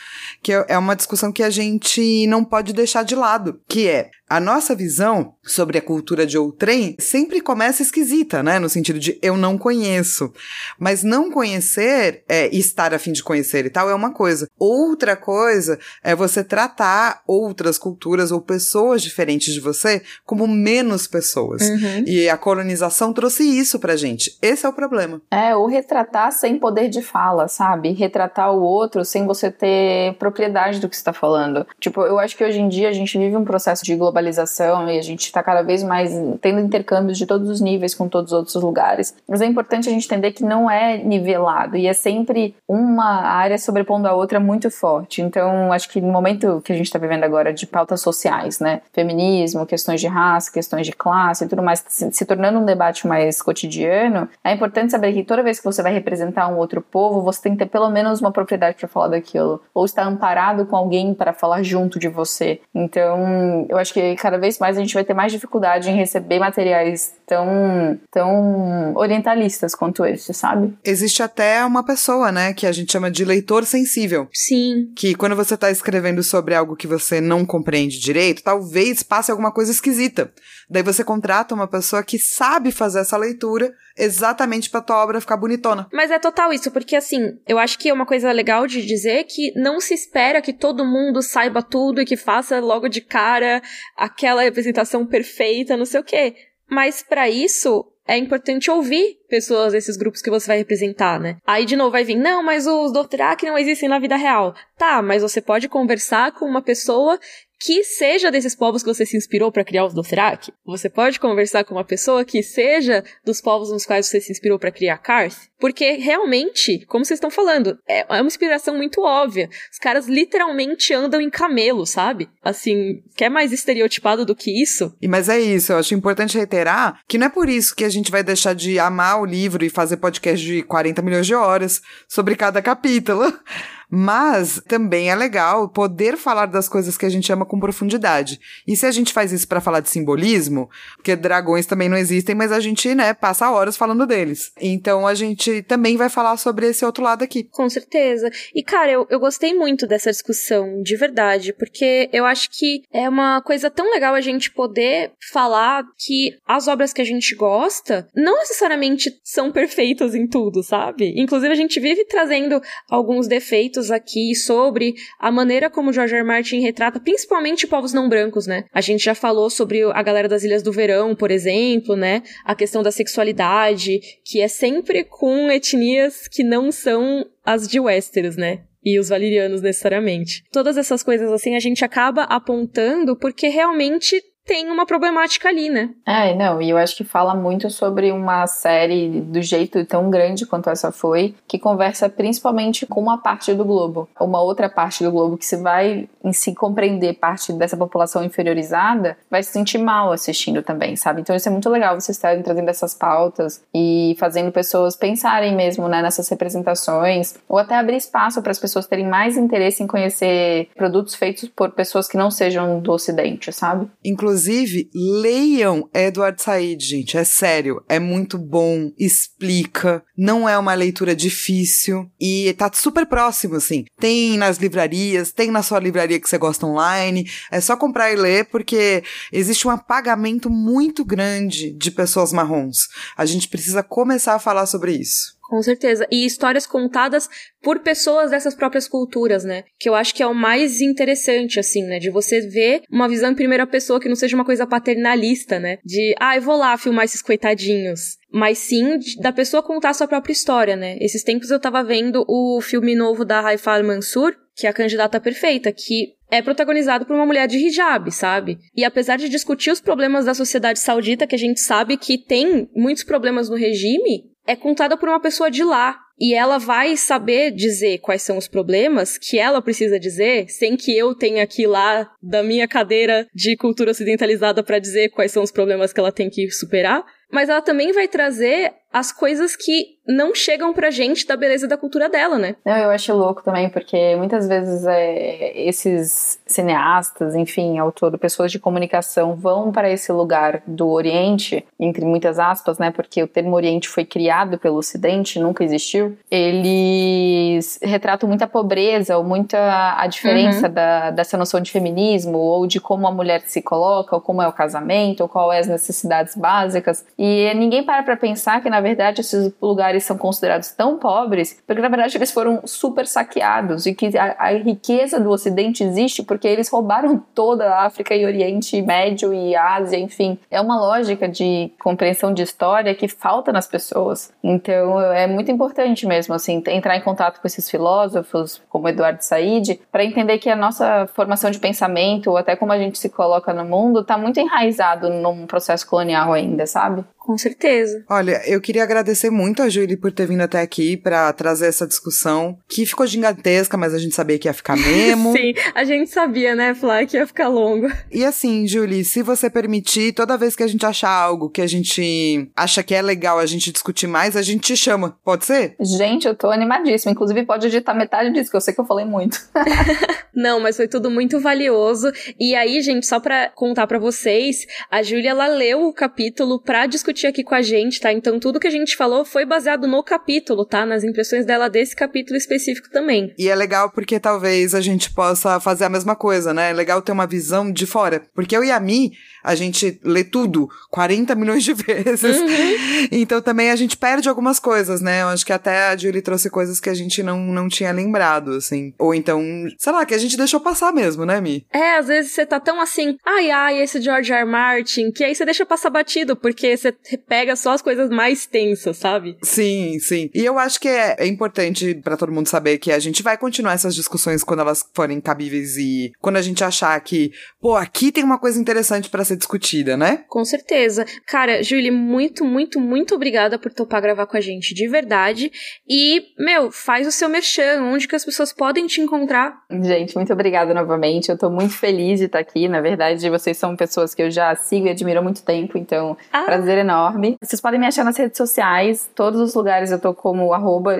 [0.42, 4.40] que é uma discussão que a gente não pode deixar de lado, que é a
[4.40, 8.60] nossa visão sobre a cultura de outrem sempre começa esquisita, né?
[8.60, 10.32] No sentido de eu não conheço.
[10.78, 14.48] Mas não conhecer é, estar a fim de conhecer e tal é uma coisa.
[14.60, 21.64] Outra coisa é você tratar outras culturas ou pessoas diferentes de você como menos pessoas.
[21.64, 22.04] Uhum.
[22.06, 24.38] E a colonização trouxe isso pra gente.
[24.44, 25.20] Esse é o problema.
[25.32, 27.94] É, ou retratar sem poder de fala, sabe?
[27.94, 31.66] Retratar o outro sem você ter propriedade do que você tá falando.
[31.80, 34.90] Tipo, eu acho que hoje em dia a gente vive um processo de globalização globalização
[34.90, 36.12] e a gente está cada vez mais
[36.42, 39.16] tendo intercâmbios de todos os níveis com todos os outros lugares.
[39.28, 43.58] Mas é importante a gente entender que não é nivelado e é sempre uma área
[43.58, 45.22] sobrepondo a outra muito forte.
[45.22, 48.82] Então, acho que no momento que a gente está vivendo agora de pautas sociais, né,
[48.94, 53.42] feminismo, questões de raça, questões de classe e tudo mais, se, tornando um debate mais
[53.42, 57.42] cotidiano, é importante saber que toda vez que você vai representar um outro povo, você
[57.42, 61.14] tem que ter pelo menos uma propriedade para falar daquilo, ou estar amparado com alguém
[61.14, 62.60] para falar junto de você.
[62.74, 66.40] Então, eu acho que cada vez mais a gente vai ter mais dificuldade em receber
[66.40, 70.76] materiais tão, tão orientalistas quanto esse, sabe?
[70.84, 74.28] Existe até uma pessoa, né, que a gente chama de leitor sensível.
[74.34, 74.92] Sim.
[74.96, 79.52] Que quando você tá escrevendo sobre algo que você não compreende direito, talvez passe alguma
[79.52, 80.34] coisa esquisita.
[80.68, 85.38] Daí você contrata uma pessoa que sabe fazer essa leitura exatamente pra tua obra ficar
[85.38, 85.88] bonitona.
[85.94, 89.26] Mas é total isso, porque assim, eu acho que é uma coisa legal de dizer
[89.26, 93.62] que não se espera que todo mundo saiba tudo e que faça logo de cara
[93.96, 96.34] aquela representação perfeita, não sei o quê.
[96.70, 101.38] Mas para isso, é importante ouvir pessoas desses grupos que você vai representar, né?
[101.46, 104.56] Aí de novo vai vir, não, mas os Dothraki não existem na vida real.
[104.78, 107.20] Tá, mas você pode conversar com uma pessoa
[107.60, 110.54] que seja desses povos que você se inspirou para criar os Dothraki.
[110.66, 114.58] Você pode conversar com uma pessoa que seja dos povos nos quais você se inspirou
[114.58, 119.50] para criar Karth, porque realmente, como vocês estão falando, é, é uma inspiração muito óbvia.
[119.72, 122.30] Os caras literalmente andam em camelo, sabe?
[122.42, 124.96] Assim, quer mais estereotipado do que isso?
[125.02, 127.90] E mas é isso, eu acho importante reiterar que não é por isso que a
[127.90, 131.82] gente vai deixar de amar o livro e fazer podcast de 40 milhões de horas
[132.08, 133.34] sobre cada capítulo.
[133.90, 138.40] Mas também é legal poder falar das coisas que a gente ama com profundidade.
[138.68, 142.36] E se a gente faz isso para falar de simbolismo, porque dragões também não existem,
[142.36, 144.52] mas a gente, né, passa horas falando deles.
[144.60, 147.44] Então a gente também vai falar sobre esse outro lado aqui.
[147.46, 148.30] Com certeza.
[148.54, 153.10] E cara, eu, eu gostei muito dessa discussão, de verdade, porque eu acho que é
[153.10, 158.08] uma coisa tão legal a gente poder falar que as obras que a gente gosta
[158.16, 161.14] não necessariamente são perfeitas em tudo, sabe?
[161.16, 166.10] Inclusive a gente vive trazendo alguns defeitos aqui sobre a maneira como George.
[166.16, 166.24] R.
[166.24, 168.66] Martin retrata principalmente povos não brancos, né?
[168.74, 172.24] A gente já falou sobre a galera das Ilhas do Verão, por exemplo, né?
[172.44, 178.36] A questão da sexualidade, que é sempre com etnias que não são as de Westeros,
[178.36, 178.62] né?
[178.84, 180.44] e os valerianos necessariamente.
[180.52, 185.92] Todas essas coisas assim a gente acaba apontando porque realmente tem uma problemática ali, né?
[186.04, 190.44] É, não, e eu acho que fala muito sobre uma série do jeito tão grande
[190.44, 194.10] quanto essa foi, que conversa principalmente com uma parte do globo.
[194.20, 199.16] Uma outra parte do globo que se vai em si compreender parte dessa população inferiorizada,
[199.30, 201.22] vai se sentir mal assistindo também, sabe?
[201.22, 205.88] Então isso é muito legal vocês estarem trazendo essas pautas e fazendo pessoas pensarem mesmo
[205.88, 210.70] né, nessas representações, ou até abrir espaço para as pessoas terem mais interesse em conhecer
[210.76, 213.88] produtos feitos por pessoas que não sejam do ocidente, sabe?
[214.04, 217.18] Inclusive Inclusive, leiam Edward Said, gente.
[217.18, 217.84] É sério.
[217.90, 218.90] É muito bom.
[218.98, 220.02] Explica.
[220.18, 222.10] Não é uma leitura difícil.
[222.20, 223.84] E tá super próximo, assim.
[224.00, 227.30] Tem nas livrarias, tem na sua livraria que você gosta online.
[227.52, 232.88] É só comprar e ler, porque existe um apagamento muito grande de pessoas marrons.
[233.18, 235.39] A gente precisa começar a falar sobre isso.
[235.50, 236.06] Com certeza.
[236.12, 237.28] E histórias contadas
[237.60, 239.64] por pessoas dessas próprias culturas, né?
[239.80, 241.98] Que eu acho que é o mais interessante, assim, né?
[241.98, 245.80] De você ver uma visão em primeira pessoa que não seja uma coisa paternalista, né?
[245.84, 248.20] De, ah, eu vou lá filmar esses coitadinhos.
[248.32, 250.98] Mas sim da pessoa contar a sua própria história, né?
[251.02, 255.20] Esses tempos eu tava vendo o filme novo da Haifar Mansur, que é a candidata
[255.20, 258.60] perfeita, que é protagonizado por uma mulher de hijab, sabe?
[258.76, 262.70] E apesar de discutir os problemas da sociedade saudita, que a gente sabe que tem
[262.76, 265.96] muitos problemas no regime, é contada por uma pessoa de lá.
[266.20, 270.98] E ela vai saber dizer quais são os problemas que ela precisa dizer, sem que
[270.98, 275.44] eu tenha que ir lá da minha cadeira de cultura ocidentalizada para dizer quais são
[275.44, 277.06] os problemas que ela tem que superar.
[277.32, 281.78] Mas ela também vai trazer as coisas que não chegam pra gente da beleza da
[281.78, 282.56] cultura dela, né?
[282.66, 288.58] Não, eu acho louco também, porque muitas vezes é, esses cineastas, enfim, autor, pessoas de
[288.58, 292.90] comunicação vão para esse lugar do Oriente, entre muitas aspas, né?
[292.90, 296.18] Porque o termo Oriente foi criado pelo Ocidente, nunca existiu.
[296.32, 300.74] Eles retratam muita pobreza ou muita a diferença uhum.
[300.74, 304.48] da, dessa noção de feminismo ou de como a mulher se coloca, ou como é
[304.48, 307.06] o casamento, ou qual é as necessidades básicas.
[307.16, 311.82] E ninguém para pra pensar que, na verdade, esses lugares são considerados tão pobres porque,
[311.82, 316.48] na verdade, eles foram super saqueados e que a, a riqueza do Ocidente existe porque
[316.48, 320.38] eles roubaram toda a África e Oriente Médio e Ásia, enfim.
[320.50, 324.32] É uma lógica de compreensão de história que falta nas pessoas.
[324.44, 329.80] Então, é muito importante mesmo, assim, entrar em contato com esses filósofos, como Eduardo Said,
[329.92, 333.54] para entender que a nossa formação de pensamento, ou até como a gente se coloca
[333.54, 337.04] no mundo, está muito enraizado num processo colonial ainda, sabe?
[337.20, 338.04] Com certeza.
[338.10, 341.86] Olha, eu queria agradecer muito a Julie por ter vindo até aqui para trazer essa
[341.86, 345.34] discussão, que ficou gigantesca, mas a gente sabia que ia ficar mesmo.
[345.34, 347.88] Sim, a gente sabia, né, Flá, que ia ficar longo.
[348.12, 351.68] E assim, Julie, se você permitir, toda vez que a gente achar algo que a
[351.68, 355.16] gente acha que é legal a gente discutir mais, a gente te chama.
[355.24, 355.76] Pode ser?
[355.80, 357.12] Gente, eu tô animadíssima.
[357.12, 359.40] Inclusive, pode editar metade disso, que eu sei que eu falei muito.
[360.34, 362.12] Não, mas foi tudo muito valioso.
[362.40, 366.86] E aí, gente, só pra contar para vocês, a Júlia, ela leu o capítulo pra
[366.86, 368.14] discutir discutir aqui com a gente, tá?
[368.14, 370.86] Então tudo que a gente falou foi baseado no capítulo, tá?
[370.86, 373.34] Nas impressões dela desse capítulo específico também.
[373.38, 376.70] E é legal porque talvez a gente possa fazer a mesma coisa, né?
[376.70, 378.22] É legal ter uma visão de fora.
[378.34, 379.12] Porque eu e a Mi,
[379.50, 382.38] a gente lê tudo 40 milhões de vezes.
[382.38, 383.08] Uhum.
[383.12, 385.24] Então também a gente perde algumas coisas, né?
[385.24, 388.52] Eu acho que até a Julie trouxe coisas que a gente não, não tinha lembrado,
[388.52, 388.94] assim.
[389.00, 389.42] Ou então,
[389.78, 391.66] sei lá, que a gente deixou passar mesmo, né, Mi?
[391.74, 394.42] É, às vezes você tá tão assim, ai, ai, esse George R.
[394.42, 394.46] R.
[394.46, 396.92] Martin, que aí você deixa passar batido, porque você
[397.28, 399.36] pega só as coisas mais tensas, sabe?
[399.42, 400.30] Sim, sim.
[400.34, 403.36] E eu acho que é, é importante para todo mundo saber que a gente vai
[403.36, 408.12] continuar essas discussões quando elas forem cabíveis e quando a gente achar que, pô, aqui
[408.12, 410.24] tem uma coisa interessante para ser discutida, né?
[410.28, 411.06] Com certeza.
[411.26, 415.52] Cara, Julie, muito, muito, muito obrigada por topar gravar com a gente, de verdade.
[415.88, 419.62] E, meu, faz o seu merchan, onde que as pessoas podem te encontrar.
[419.72, 421.30] Gente, muito obrigada novamente.
[421.30, 422.68] Eu tô muito feliz de estar aqui.
[422.68, 426.18] Na verdade, vocês são pessoas que eu já sigo e admiro há muito tempo, então,
[426.32, 426.44] ah.
[426.44, 427.38] prazer enorme.
[427.42, 430.98] Vocês podem me achar nas redes sociais, todos os lugares eu tô como arroba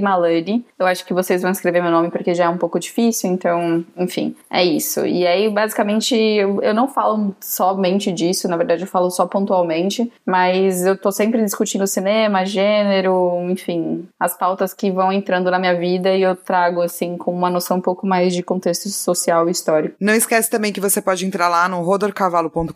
[0.00, 0.64] Malani.
[0.78, 3.84] Eu acho que vocês vão escrever meu nome porque já é um pouco difícil, então,
[3.96, 5.04] enfim, é isso.
[5.06, 7.34] E aí, basicamente, eu, eu não falo
[7.70, 13.48] somente disso, na verdade eu falo só pontualmente, mas eu tô sempre discutindo cinema, gênero,
[13.50, 17.50] enfim, as pautas que vão entrando na minha vida e eu trago, assim, com uma
[17.50, 19.94] noção um pouco mais de contexto social e histórico.
[20.00, 22.72] Não esquece também que você pode entrar lá no rodorcavalo.com.br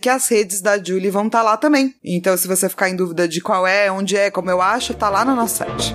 [0.00, 1.94] que as redes da Julie vão estar tá lá também.
[2.04, 5.08] Então, se você ficar em dúvida de qual é, onde é, como eu acho, tá
[5.08, 5.94] lá no nosso site.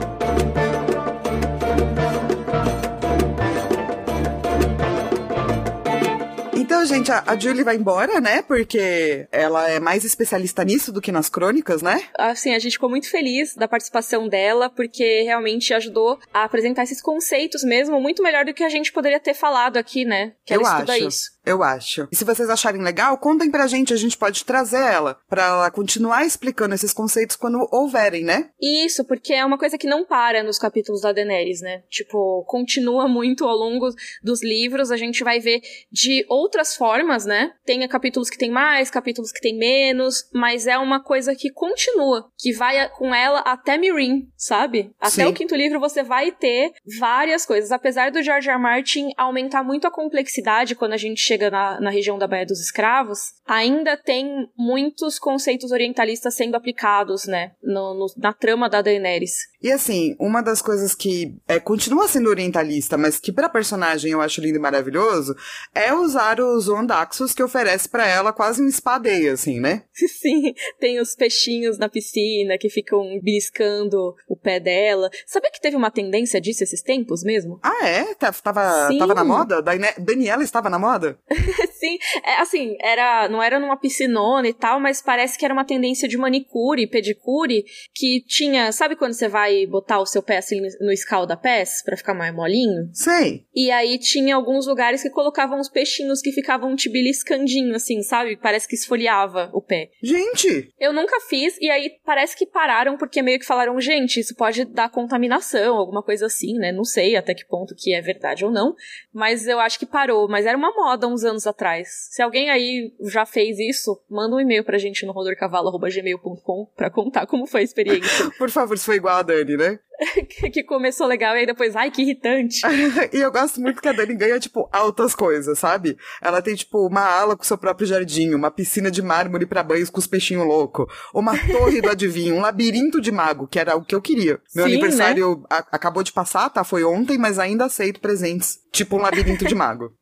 [6.84, 8.42] Então, gente, a, a Julie vai embora, né?
[8.42, 12.04] Porque ela é mais especialista nisso do que nas crônicas, né?
[12.18, 17.02] Assim, a gente ficou muito feliz da participação dela, porque realmente ajudou a apresentar esses
[17.02, 20.34] conceitos mesmo, muito melhor do que a gente poderia ter falado aqui, né?
[20.46, 21.08] Que ela Eu estuda acho.
[21.08, 21.33] isso.
[21.46, 22.08] Eu acho.
[22.12, 25.72] E se vocês acharem legal, contem pra gente, a gente pode trazer ela, pra ela
[25.72, 28.50] continuar explicando esses conceitos quando houverem, né?
[28.62, 31.84] Isso, porque é uma coisa que não para nos capítulos da Daenerys, né?
[31.90, 33.90] Tipo, continua muito ao longo
[34.24, 37.52] dos livros, a gente vai ver de outras formas, né?
[37.66, 42.30] Tem capítulos que tem mais, capítulos que tem menos, mas é uma coisa que continua,
[42.38, 44.92] que vai com ela até Mirin, sabe?
[45.00, 45.26] Até Sim.
[45.26, 48.56] o quinto livro você vai ter várias coisas, apesar do George R.
[48.56, 48.62] R.
[48.62, 52.60] Martin aumentar muito a complexidade quando a gente chega na, na região da Baía dos
[52.60, 57.52] Escravos, ainda tem muitos conceitos orientalistas sendo aplicados, né?
[57.64, 59.34] no- no- na trama da Daenerys.
[59.64, 64.20] E assim, uma das coisas que é, continua sendo orientalista, mas que pra personagem eu
[64.20, 65.34] acho lindo e maravilhoso,
[65.74, 69.84] é usar os Ondaxos que oferece pra ela quase um espadeio, assim, né?
[69.96, 75.10] Sim, tem os peixinhos na piscina que ficam beliscando o pé dela.
[75.26, 77.58] Sabia que teve uma tendência disso esses tempos mesmo?
[77.64, 78.14] Ah, é?
[78.16, 78.98] Tava, Sim.
[78.98, 79.62] tava na moda?
[79.98, 81.18] Daniela estava na moda?
[81.84, 85.66] Sim, é, assim, era, não era numa piscinona e tal, mas parece que era uma
[85.66, 90.62] tendência de manicure, pedicure, que tinha, sabe quando você vai botar o seu pé assim
[90.80, 92.90] no escalda-pés pra ficar mais molinho?
[92.94, 93.44] Sei.
[93.54, 98.38] E aí tinha alguns lugares que colocavam os peixinhos que ficavam te beliscandinho, assim, sabe?
[98.38, 99.90] Parece que esfoliava o pé.
[100.02, 104.34] Gente, Eu nunca fiz, e aí parece que pararam porque meio que falaram, gente, isso
[104.36, 106.72] pode dar contaminação, alguma coisa assim, né?
[106.72, 108.74] Não sei até que ponto que é verdade ou não,
[109.14, 110.30] mas eu acho que parou.
[110.30, 111.73] Mas era uma moda uns anos atrás.
[111.84, 117.26] Se alguém aí já fez isso, manda um e-mail pra gente no rodorcavalo.gmail.com pra contar
[117.26, 118.30] como foi a experiência.
[118.38, 119.80] por favor, se foi igual a Dani, né?
[120.52, 122.62] que começou legal e aí depois, ai, que irritante.
[123.14, 125.98] e eu gosto muito que a Dani ganha, tipo, altas coisas, sabe?
[126.22, 129.90] Ela tem, tipo, uma ala com seu próprio jardim, uma piscina de mármore pra banhos
[129.90, 133.86] com os peixinhos loucos, uma torre do adivinho, um labirinto de mago, que era o
[133.86, 134.40] que eu queria.
[134.56, 134.78] Meu Sim, né?
[134.78, 136.64] aniversário a- acabou de passar, tá?
[136.64, 138.60] Foi ontem, mas ainda aceito presentes.
[138.72, 139.94] Tipo um labirinto de mago.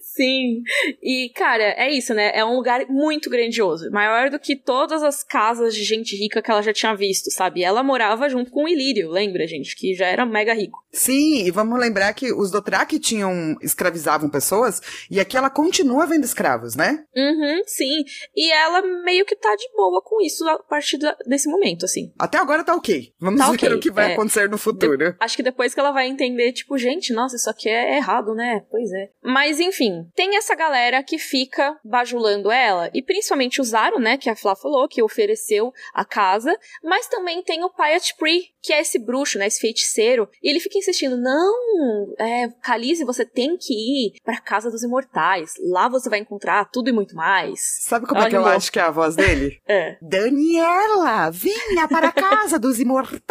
[0.00, 0.62] Sim.
[1.02, 2.30] E, cara, é isso, né?
[2.34, 3.90] É um lugar muito grandioso.
[3.90, 7.62] Maior do que todas as casas de gente rica que ela já tinha visto, sabe?
[7.62, 9.76] Ela morava junto com o Ilírio, lembra, gente?
[9.76, 10.78] Que já era mega rico.
[10.92, 14.80] Sim, e vamos lembrar que os Dothraki tinham, escravizavam pessoas,
[15.10, 17.04] e aqui ela continua vendo escravos, né?
[17.16, 18.04] Uhum, sim.
[18.34, 22.12] E ela meio que tá de boa com isso a partir da- desse momento, assim.
[22.18, 23.12] Até agora tá ok.
[23.20, 24.14] Vamos Tá ver ok, o que vai é.
[24.14, 25.14] acontecer no futuro.
[25.20, 28.62] Acho que depois que ela vai entender, tipo, gente, nossa, isso aqui é errado, né?
[28.70, 29.10] Pois é.
[29.22, 34.28] Mas enfim, tem essa galera que fica bajulando ela, e principalmente o Zaro, né, que
[34.30, 38.80] a Flá falou, que ofereceu a casa, mas também tem o Piat Pri, que é
[38.80, 43.72] esse bruxo, né, esse feiticeiro, e ele fica insistindo, não, é, Khaleesi, você tem que
[43.72, 47.60] ir pra Casa dos Imortais, lá você vai encontrar tudo e muito mais.
[47.80, 49.58] Sabe como é que eu acho que é a voz dele?
[49.66, 49.96] É.
[50.02, 53.30] Daniela, venha para a casa dos imortais!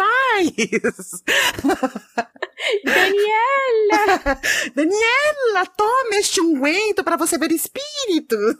[2.84, 4.40] Daniela!
[4.74, 8.54] Daniela, tome este unguento para você ver espíritos!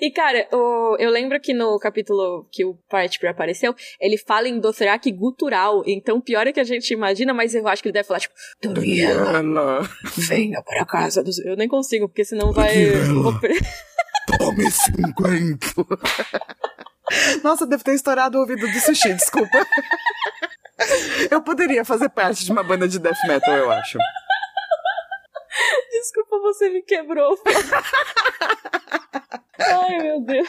[0.00, 4.58] E, cara, o- eu lembro que no capítulo que o Partner apareceu, ele fala em
[4.60, 5.82] Dothraki gutural.
[5.86, 8.34] Então, pior é que a gente imagina, mas eu acho que ele deve falar, tipo,
[8.62, 11.38] Daniela, venha para casa dos...
[11.38, 12.74] Eu nem consigo, porque senão vai...
[14.38, 15.86] Tome esse unguento!
[17.42, 19.66] Nossa, deve ter estourado o ouvido do sushi, desculpa.
[21.30, 23.98] Eu poderia fazer parte de uma banda de death metal, eu acho.
[25.90, 27.38] Desculpa, você me quebrou.
[29.58, 30.48] Ai, meu Deus.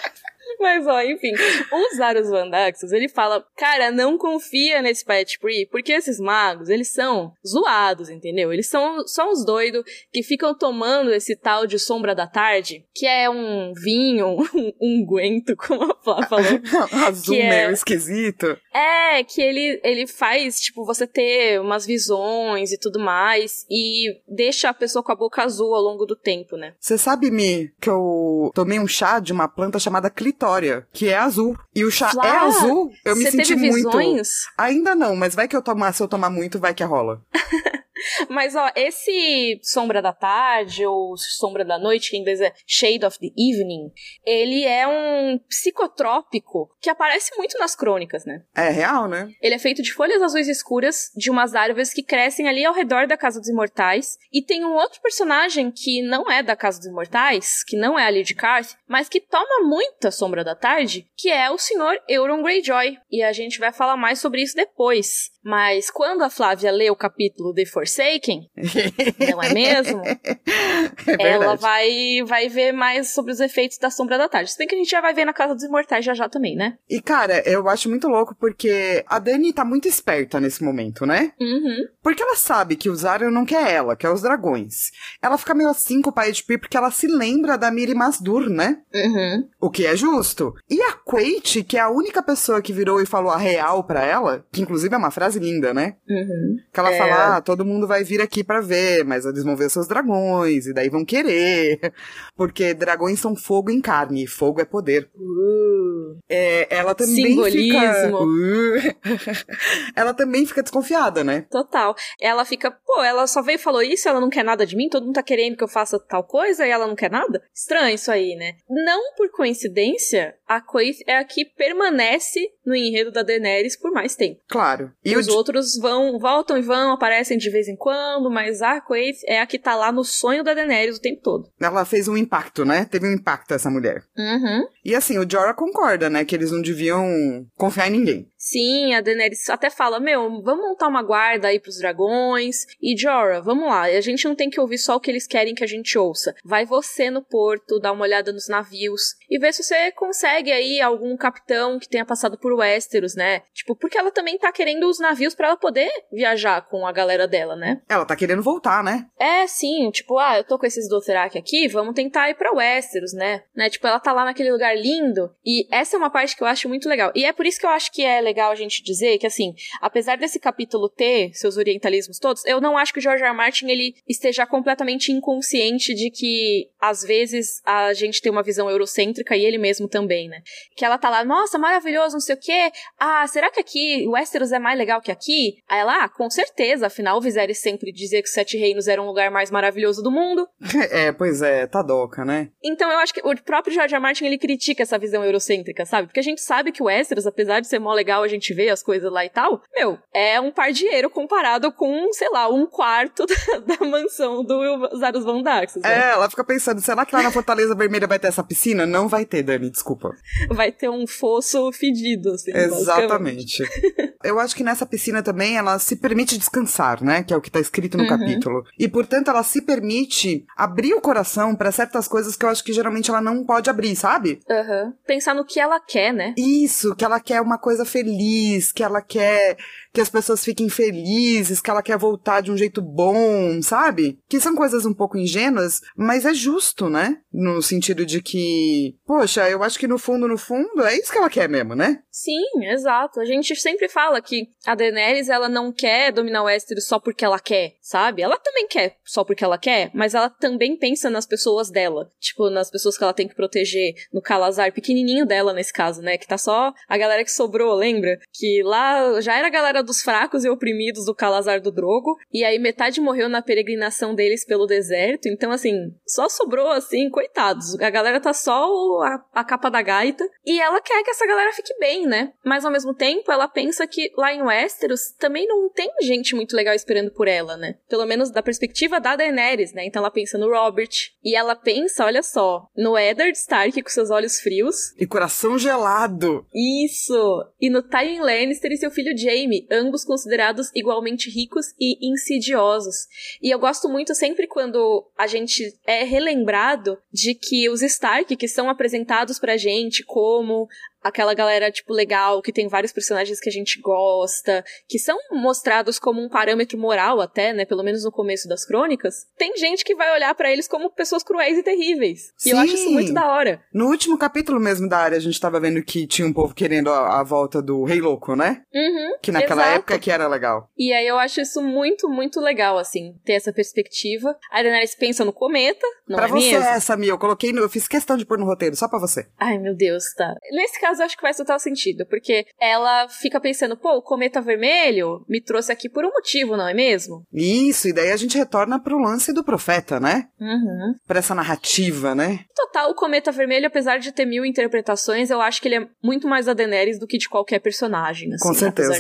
[0.60, 1.32] Mas, ó, enfim,
[1.72, 5.40] o Zaros Vandaxos, ele fala, cara, não confia nesse Pet
[5.72, 8.54] porque esses magos, eles são zoados, entendeu?
[8.54, 13.06] Eles são só uns doidos que ficam tomando esse tal de sombra da tarde, que
[13.06, 16.60] é um vinho, um unguento, como a Flá falou.
[17.08, 18.58] Azul Que é- meio esquisito.
[18.74, 24.70] É, que ele, ele faz, tipo, você ter umas visões e tudo mais, e deixa
[24.70, 26.74] a pessoa com a boca azul ao longo do tempo, né?
[26.80, 30.10] Você sabe, Mi, que eu tomei um chá de uma planta chamada
[30.42, 31.56] clitória, que é azul.
[31.76, 32.92] E o chá Flá, é azul.
[33.06, 33.76] Eu me senti muito.
[33.76, 34.30] visões?
[34.58, 37.22] Ainda não, mas vai que eu tomar, se eu tomar muito, vai que rola.
[38.30, 43.06] Mas, ó, esse Sombra da Tarde, ou Sombra da Noite, que em inglês é Shade
[43.06, 43.92] of the Evening,
[44.26, 48.44] ele é um psicotrópico que aparece muito nas crônicas, né?
[48.56, 49.30] É real, né?
[49.42, 53.08] Ele é feito de folhas azuis escuras de umas árvores que crescem ali ao redor
[53.08, 54.18] da Casa dos Imortais.
[54.32, 58.08] E tem um outro personagem que não é da Casa dos Imortais, que não é
[58.08, 62.02] a Lady Carth, mas que toma muita Sombra da Tarde, que é o Sr.
[62.08, 62.98] Euron Greyjoy.
[63.12, 65.32] E a gente vai falar mais sobre isso depois.
[65.44, 68.50] Mas quando a Flávia lê o capítulo The Forsaken,
[69.32, 70.02] não é mesmo?
[70.06, 74.52] É ela vai, vai ver mais sobre os efeitos da Sombra da Tarde.
[74.52, 76.56] Se bem que a gente já vai ver na Casa dos Imortais já já também,
[76.56, 76.78] né?
[76.90, 81.34] E, cara, eu acho muito louco porque a Dani tá muito esperta nesse momento, né?
[81.40, 81.88] Uhum.
[82.02, 84.92] Porque ela sabe que o Zara não quer ela, quer os dragões.
[85.22, 87.94] Ela fica meio assim com o pai de Pi porque ela se lembra da Miri
[87.94, 88.82] Masdur, né?
[88.94, 89.50] Uhum.
[89.60, 90.54] O que é justo.
[90.70, 94.04] E a Quate, que é a única pessoa que virou e falou a real pra
[94.04, 95.96] ela, que inclusive é uma frase linda, né?
[96.10, 96.58] Uhum.
[96.74, 96.98] Que ela É.
[96.98, 100.66] fala, ah, todo mundo vai vir aqui pra ver, mas eles vão ver seus dragões,
[100.68, 101.80] e daí vão querer.
[102.36, 105.10] Porque dragões são fogo em carne, e fogo é poder.
[105.16, 106.18] Uh.
[106.30, 107.62] É, ela também Simbolismo.
[107.62, 108.12] fica...
[108.16, 109.12] Uh.
[109.96, 111.46] ela também fica desconfiada, né?
[111.50, 111.96] Total.
[112.20, 114.90] Ela fica, pô, ela só veio e falou isso, ela não quer nada de mim,
[114.90, 117.42] todo mundo tá querendo que eu faça tal coisa e ela não quer nada?
[117.54, 118.54] Estranho isso aí, né?
[118.70, 124.16] Não por coincidência, a Quaith é a que permanece no enredo da Daenerys por mais
[124.16, 124.40] tempo.
[124.50, 124.92] Claro.
[125.04, 128.82] E o os outros vão, voltam e vão, aparecem de vez em quando, mas a
[128.82, 131.50] Quaith é a que tá lá no sonho da Daenerys o tempo todo.
[131.62, 132.86] ela fez um impacto, né?
[132.86, 134.04] Teve um impacto essa mulher.
[134.18, 134.68] Uhum.
[134.84, 136.26] E assim, o Jorah concorda, né?
[136.26, 137.08] Que eles não deviam
[137.56, 138.32] confiar em ninguém.
[138.38, 142.66] Sim, a Daenerys até fala, meu, vamos montar uma guarda aí pros dragões.
[142.82, 145.54] E Jorah, vamos lá, a gente não tem que ouvir só o que eles querem
[145.54, 146.34] que a gente ouça.
[146.44, 150.82] Vai você no porto, dá uma olhada nos navios e vê se você consegue aí
[150.82, 153.44] algum capitão que tenha passado por Westeros, né?
[153.54, 157.26] Tipo, porque ela também tá querendo os navios pra ela poder viajar com a galera
[157.28, 157.82] dela, né?
[157.88, 159.08] Ela tá querendo voltar, né?
[159.18, 163.14] É, sim, tipo, ah, eu tô com esses Dothraki aqui, vamos tentar ir pra Westeros,
[163.14, 163.44] né?
[163.56, 163.70] né?
[163.70, 166.68] Tipo, ela tá lá naquele lugar lindo, e essa é uma parte que eu acho
[166.68, 167.12] muito legal.
[167.16, 169.54] E é por isso que eu acho que é legal a gente dizer que, assim,
[169.82, 173.30] apesar desse capítulo ter seus orientalismos todos, eu não acho que o George R.
[173.30, 173.38] R.
[173.38, 179.21] Martin, ele esteja completamente inconsciente de que, às vezes, a gente tem uma visão eurocêntrica,
[179.30, 180.42] e ele mesmo também, né?
[180.76, 184.52] Que ela tá lá, nossa, maravilhoso, não sei o quê, ah, será que aqui Westeros
[184.52, 185.58] é mais legal que aqui?
[185.70, 189.02] Aí ela, ah, com certeza, afinal o Viserys sempre dizia que os Sete Reinos era
[189.02, 190.48] um lugar mais maravilhoso do mundo.
[190.92, 192.50] é, pois é, Tadoca, né?
[192.64, 194.02] Então eu acho que o próprio George R.
[194.02, 196.08] Martin, ele critica essa visão eurocêntrica, sabe?
[196.08, 198.70] Porque a gente sabe que o Westeros, apesar de ser mó legal a gente ver
[198.70, 203.26] as coisas lá e tal, meu, é um pardieiro comparado com, sei lá, um quarto
[203.28, 205.88] da, da mansão do Zaros Von Darkseid.
[205.88, 206.10] né?
[206.10, 208.86] É, ela fica pensando, será que lá na Fortaleza Vermelha vai ter essa piscina?
[208.86, 210.16] Não vai ter, Dani, desculpa.
[210.50, 212.52] Vai ter um fosso fedido, assim.
[212.56, 213.64] Exatamente.
[214.24, 217.24] Eu acho que nessa piscina também ela se permite descansar, né?
[217.24, 218.10] Que é o que tá escrito no Uhum.
[218.10, 218.64] capítulo.
[218.78, 222.72] E portanto ela se permite abrir o coração pra certas coisas que eu acho que
[222.72, 224.40] geralmente ela não pode abrir, sabe?
[224.50, 224.94] Aham.
[225.06, 226.34] Pensar no que ela quer, né?
[226.38, 229.58] Isso, que ela quer uma coisa feliz, que ela quer
[229.94, 234.20] que as pessoas fiquem felizes, que ela quer voltar de um jeito bom, sabe?
[234.30, 237.18] Que são coisas um pouco ingênuas, mas é justo, né?
[237.32, 241.18] No sentido de que, poxa, eu acho que no fundo, no fundo, é isso que
[241.18, 242.02] ela quer mesmo, né?
[242.12, 243.20] Sim, exato.
[243.20, 247.26] A gente sempre fala que a Daenerys, ela não quer dominar o Westeros só porque
[247.26, 248.22] ela quer, sabe?
[248.22, 252.10] Ela também quer só porque ela quer, mas ela também pensa nas pessoas dela.
[252.20, 253.94] Tipo, nas pessoas que ela tem que proteger.
[254.14, 256.18] No Calazar, pequenininho dela nesse caso, né?
[256.18, 258.18] Que tá só a galera que sobrou, lembra?
[258.34, 262.18] Que lá já era a galera dos fracos e oprimidos do Calazar do Drogo.
[262.32, 265.28] E aí metade morreu na peregrinação deles pelo deserto.
[265.28, 267.80] Então, assim, só sobrou, assim, coitados.
[267.80, 268.64] A galera tá só
[269.02, 270.28] a, a capa da gaita.
[270.46, 272.34] E ela quer que essa galera fique bem, né?
[272.44, 276.56] Mas ao mesmo tempo, ela pensa que lá em Westeros também não tem gente muito
[276.56, 277.76] legal esperando por ela, né?
[277.90, 279.86] Pelo menos da perspectiva da Daenerys, né?
[279.86, 280.90] Então ela pensa no Robert.
[281.24, 284.94] E ela pensa, olha só, no Eddard Stark com seus olhos frios.
[285.00, 286.46] E coração gelado.
[286.54, 287.46] Isso!
[287.60, 293.08] E no Tywin Lannister e seu filho Jaime, ambos considerados igualmente ricos e insidiosos.
[293.42, 298.48] E eu gosto muito sempre quando a gente é relembrado de que os Stark, que
[298.48, 300.68] são apresentados pra gente como
[301.04, 306.00] aquela galera, tipo, legal, que tem vários personagens que a gente gosta, que são mostrados
[306.00, 309.96] como um parâmetro moral até, né, pelo menos no começo das crônicas, tem gente que
[309.96, 312.32] vai olhar pra eles como pessoas cruéis e terríveis.
[312.46, 312.94] E eu acho isso Sim.
[312.94, 313.62] muito da hora.
[313.74, 316.90] No último capítulo mesmo da área, a gente tava vendo que tinha um povo querendo
[316.92, 318.62] a, a volta do Rei Louco, né?
[318.74, 319.18] Uhum.
[319.22, 319.78] Que naquela Exato.
[319.78, 320.70] época que era legal.
[320.78, 324.36] E aí eu acho isso muito, muito legal, assim, ter essa perspectiva.
[324.52, 326.70] A Daenerys pensa no cometa, não pra é você, mesmo?
[326.70, 329.28] essa, Mia, eu coloquei, no, eu fiz questão de pôr no roteiro, só pra você.
[329.40, 330.34] Ai, meu Deus, tá.
[330.52, 334.42] Nesse caso, eu acho que faz total sentido, porque ela fica pensando, pô, o cometa
[334.42, 337.24] vermelho me trouxe aqui por um motivo, não é mesmo?
[337.34, 340.28] Isso, e daí a gente retorna pro lance do profeta, né?
[340.40, 340.96] Uhum.
[341.08, 342.46] Pra essa narrativa, né?
[342.56, 346.28] Total, o cometa vermelho, apesar de ter mil interpretações, eu acho que ele é muito
[346.28, 348.92] mais da Daenerys do que de qualquer personagem, assim, Com certeza.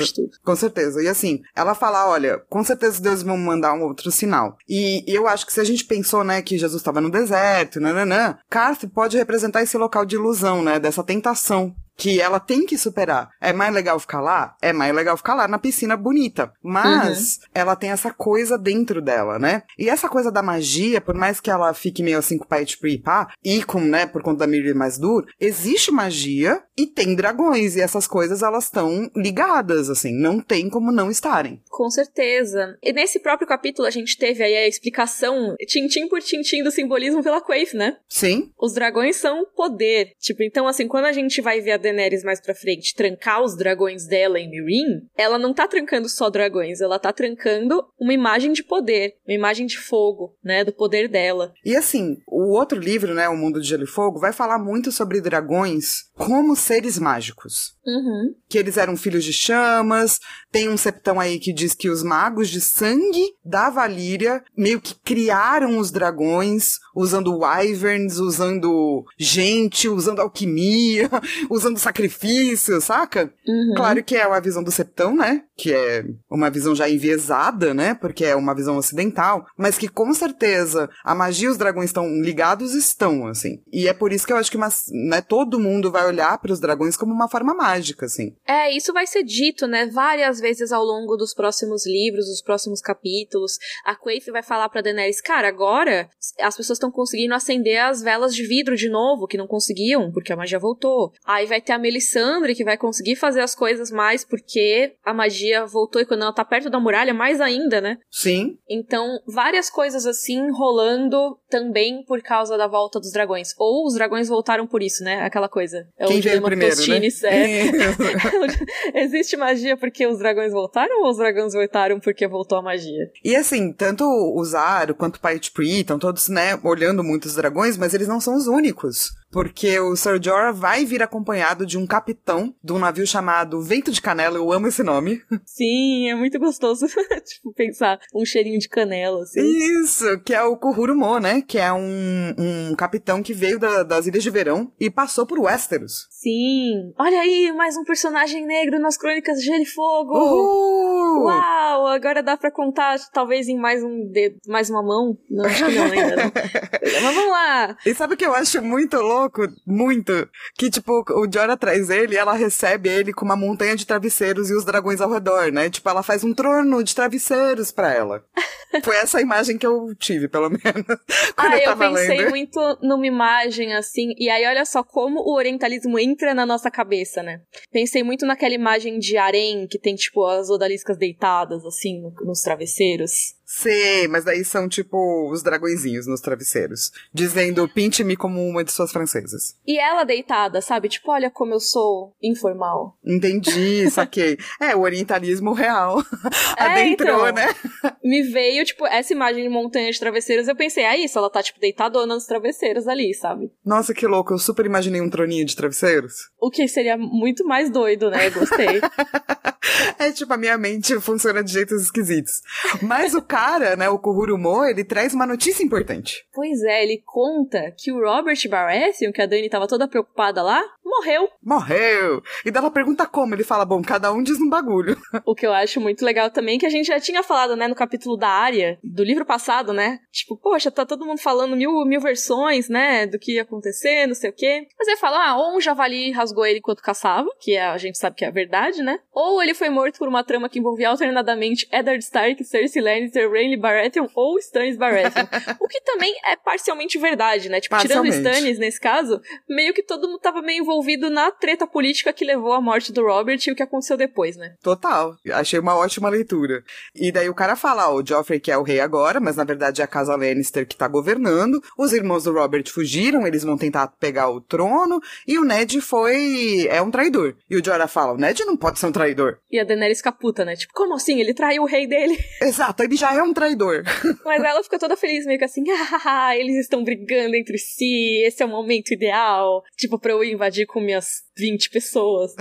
[0.43, 1.01] Com certeza.
[1.01, 4.57] E assim, ela fala, olha, com certeza Deus vai mandar um outro sinal.
[4.67, 8.37] E eu acho que se a gente pensou, né, que Jesus estava no deserto, nananã,
[8.49, 13.29] Carth pode representar esse local de ilusão, né, dessa tentação que ela tem que superar.
[13.39, 14.55] É mais legal ficar lá?
[14.59, 16.51] É mais legal ficar lá na piscina bonita.
[16.63, 17.49] Mas uhum.
[17.53, 19.61] ela tem essa coisa dentro dela, né?
[19.77, 22.65] E essa coisa da magia, por mais que ela fique meio assim com o pai
[22.65, 27.13] de pá, e com, né, por conta da Miriam mais duro, existe magia e tem
[27.13, 27.75] dragões.
[27.75, 30.11] E essas coisas, elas estão ligadas, assim.
[30.11, 31.61] Não tem como não estarem.
[31.69, 32.79] Com certeza.
[32.81, 37.21] E nesse próprio capítulo, a gente teve aí a explicação, tintim por tintim, do simbolismo
[37.21, 37.97] pela Quaith, né?
[38.09, 38.51] Sim.
[38.59, 40.13] Os dragões são poder.
[40.19, 43.55] Tipo, então, assim, quando a gente vai ver a Daenerys mais pra frente trancar os
[43.55, 48.53] dragões dela em Meereen, ela não tá trancando só dragões, ela tá trancando uma imagem
[48.53, 51.53] de poder, uma imagem de fogo, né, do poder dela.
[51.63, 54.91] E assim, o outro livro, né, O Mundo de Gelo e Fogo, vai falar muito
[54.91, 57.75] sobre dragões como seres mágicos.
[57.85, 58.33] Uhum.
[58.49, 60.19] Que eles eram filhos de chamas.
[60.51, 64.95] Tem um septão aí que diz que os magos de sangue da Valíria meio que
[64.95, 71.09] criaram os dragões usando wyverns, usando gente, usando alquimia,
[71.49, 73.33] usando sacrifício, saca?
[73.47, 73.73] Uhum.
[73.75, 75.43] Claro que é uma visão do septão, né?
[75.57, 77.93] Que é uma visão já enviesada, né?
[77.93, 82.21] Porque é uma visão ocidental, mas que com certeza a magia e os dragões estão
[82.21, 83.61] ligados, estão, assim.
[83.71, 86.51] E é por isso que eu acho que mas, né, todo mundo vai olhar para
[86.51, 87.70] os dragões como uma forma mágica,
[88.05, 88.35] assim.
[88.47, 92.81] É, isso vai ser dito, né, várias vezes ao longo dos próximos livros, dos próximos
[92.81, 93.57] capítulos.
[93.85, 98.35] A Quaith vai falar pra Daenerys, cara, agora as pessoas estão conseguindo acender as velas
[98.35, 101.11] de vidro de novo, que não conseguiam, porque a magia voltou.
[101.25, 105.65] Aí vai ter a Melisandre, que vai conseguir fazer as coisas mais porque a magia
[105.65, 107.97] voltou e quando ela tá perto da muralha, mais ainda, né?
[108.09, 108.57] Sim.
[108.69, 113.53] Então, várias coisas assim rolando também por causa da volta dos dragões.
[113.57, 115.21] Ou os dragões voltaram por isso, né?
[115.21, 115.87] Aquela coisa.
[115.97, 117.01] É Quem veio primeiro, né?
[117.23, 117.60] É.
[118.93, 123.11] Existe magia porque os dragões voltaram ou os dragões voltaram porque voltou a magia?
[123.23, 127.77] E assim, tanto o Zaro quanto o Pai Pri estão todos, né, olhando muitos dragões,
[127.77, 129.11] mas eles não são os únicos.
[129.31, 133.91] Porque o Sir Jorah vai vir acompanhado de um capitão de um navio chamado Vento
[133.91, 135.21] de Canela, eu amo esse nome.
[135.45, 136.85] Sim, é muito gostoso,
[137.25, 139.39] tipo, pensar um cheirinho de canela, assim.
[139.41, 141.41] Isso, que é o Kuhurumo, né?
[141.41, 145.39] Que é um, um capitão que veio da, das Ilhas de Verão e passou por
[145.39, 146.07] Westeros.
[146.09, 146.93] Sim.
[146.99, 150.13] Olha aí, mais um personagem negro nas Crônicas de Gelo e Fogo.
[150.13, 151.25] Uhul!
[151.25, 155.17] Uau, agora dá pra contar, talvez em mais um dedo, mais uma mão.
[155.29, 156.31] Não, acho que não ainda, não.
[156.83, 157.77] Mas vamos lá.
[157.85, 159.20] E sabe o que eu acho muito louco?
[159.65, 160.29] Muito.
[160.55, 164.49] Que, tipo, o Jorah traz ele e ela recebe ele com uma montanha de travesseiros
[164.49, 165.69] e os dragões ao redor, né?
[165.69, 168.23] Tipo, ela faz um trono de travesseiros pra ela.
[168.83, 170.61] Foi essa imagem que eu tive, pelo menos.
[171.35, 172.29] ah, eu, eu pensei lendo.
[172.29, 174.13] muito numa imagem assim.
[174.17, 177.41] E aí, olha só como o orientalismo entra na nossa cabeça, né?
[177.71, 182.41] Pensei muito naquela imagem de harém que tem, tipo, as odaliscas deitadas, assim, no, nos
[182.41, 183.35] travesseiros.
[183.53, 188.93] Sei, mas daí são tipo os dragõezinhos nos travesseiros, dizendo pinte-me como uma de suas
[188.93, 189.57] francesas.
[189.67, 190.87] E ela deitada, sabe?
[190.87, 192.97] Tipo, olha como eu sou informal.
[193.05, 194.37] Entendi, saquei.
[194.59, 196.01] é, o orientalismo real.
[196.57, 197.55] É, Adentrou, então, né?
[198.03, 201.41] Me veio, tipo, essa imagem de montanha de travesseiros, eu pensei, é isso, ela tá,
[201.41, 203.51] tipo, deitadona nos travesseiros ali, sabe?
[203.65, 206.29] Nossa, que louco, eu super imaginei um troninho de travesseiros.
[206.39, 208.29] O que seria muito mais doido, né?
[208.29, 208.81] Gostei.
[209.97, 212.41] é tipo, a minha mente funciona de jeitos esquisitos.
[212.81, 213.40] Mas o cara,
[213.77, 216.25] né, o Kuhurumo, ele traz uma notícia importante.
[216.33, 220.63] Pois é, ele conta que o Robert Baratheon, que a Dani tava toda preocupada lá,
[220.83, 221.29] morreu.
[221.41, 222.21] Morreu!
[222.45, 224.97] E dela pergunta como, ele fala, bom, cada um diz um bagulho.
[225.25, 227.75] O que eu acho muito legal também, que a gente já tinha falado, né, no
[227.75, 229.99] capítulo da área, do livro passado, né?
[230.11, 234.15] Tipo, poxa, tá todo mundo falando mil, mil versões, né, do que ia acontecer, não
[234.15, 234.67] sei o quê.
[234.77, 237.97] Mas ele fala, ah, ou um javali rasgou ele enquanto caçava, que é, a gente
[237.97, 238.99] sabe que é a verdade, né?
[239.13, 243.59] Ou ele foi morto por uma trama que envolvia alternadamente Eddard Stark, Cersei Lannister, Rhaenys
[243.59, 245.25] Baratheon ou Stannis Baratheon.
[245.59, 247.59] o que também é parcialmente verdade, né?
[247.59, 252.13] Tipo, tirando Stannis nesse caso, meio que todo mundo tava meio envolvido na treta política
[252.13, 254.55] que levou à morte do Robert e o que aconteceu depois, né?
[254.61, 255.15] Total.
[255.33, 256.63] Achei uma ótima leitura.
[256.95, 259.43] E daí o cara fala, ó, o Joffrey que é o rei agora, mas na
[259.43, 261.61] verdade é a casa Lannister que tá governando.
[261.77, 266.67] Os irmãos do Robert fugiram, eles vão tentar pegar o trono e o Ned foi
[266.69, 267.35] é um traidor.
[267.49, 269.37] E o Jorah fala, o Ned não pode ser um traidor.
[269.51, 270.55] E a Daenerys caputa, né?
[270.55, 271.19] Tipo, como assim?
[271.19, 272.17] Ele traiu o rei dele?
[272.41, 273.83] Exato, ele já é um traidor.
[274.25, 275.63] Mas ela fica toda feliz, meio que assim,
[276.05, 280.65] ah, eles estão brigando entre si, esse é o momento ideal, tipo, pra eu invadir
[280.65, 282.35] com minhas 20 pessoas.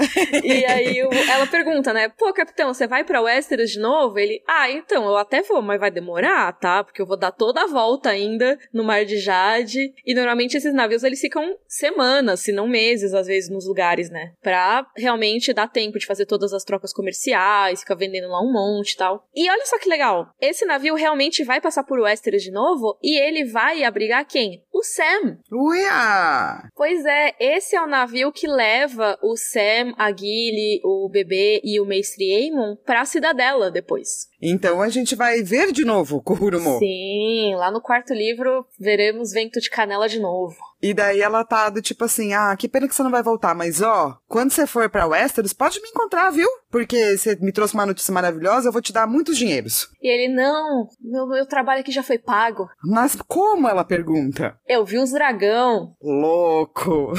[0.44, 4.18] e aí ela pergunta, né, pô, capitão, você vai pra Westeros de novo?
[4.18, 6.84] Ele, ah, então, eu até vou, mas vai demorar, tá?
[6.84, 9.92] Porque eu vou dar toda a volta ainda no Mar de Jade.
[10.04, 14.32] E normalmente esses navios, eles ficam semanas, se não meses, às vezes, nos lugares, né?
[14.42, 18.92] Pra realmente dar tempo de fazer todas as trocas comerciais, ficar vendendo lá um monte
[18.92, 19.26] e tal.
[19.34, 23.18] E olha só que legal, esse navio realmente vai passar por Westeros de novo e
[23.18, 24.62] ele vai abrigar quem?
[24.72, 25.38] O Sam.
[25.52, 26.68] Uia!
[26.74, 31.80] Pois é, esse é o navio que leva o Sam, a Gilly, o bebê e
[31.80, 34.28] o Mestre Aemon pra Cidadela depois.
[34.40, 36.78] Então a gente vai ver de novo Kurumo.
[36.78, 40.69] Sim, lá no quarto livro veremos Vento de Canela de novo.
[40.82, 43.54] E daí ela tá do tipo assim, ah, que pena que você não vai voltar,
[43.54, 46.48] mas ó, quando você for pra Westeros, pode me encontrar, viu?
[46.70, 49.88] Porque você me trouxe uma notícia maravilhosa, eu vou te dar muitos dinheiros.
[50.00, 52.68] E ele, não, meu, meu trabalho aqui já foi pago.
[52.82, 53.68] Mas como?
[53.68, 54.58] Ela pergunta.
[54.66, 55.94] Eu vi os dragão.
[56.00, 57.12] Louco.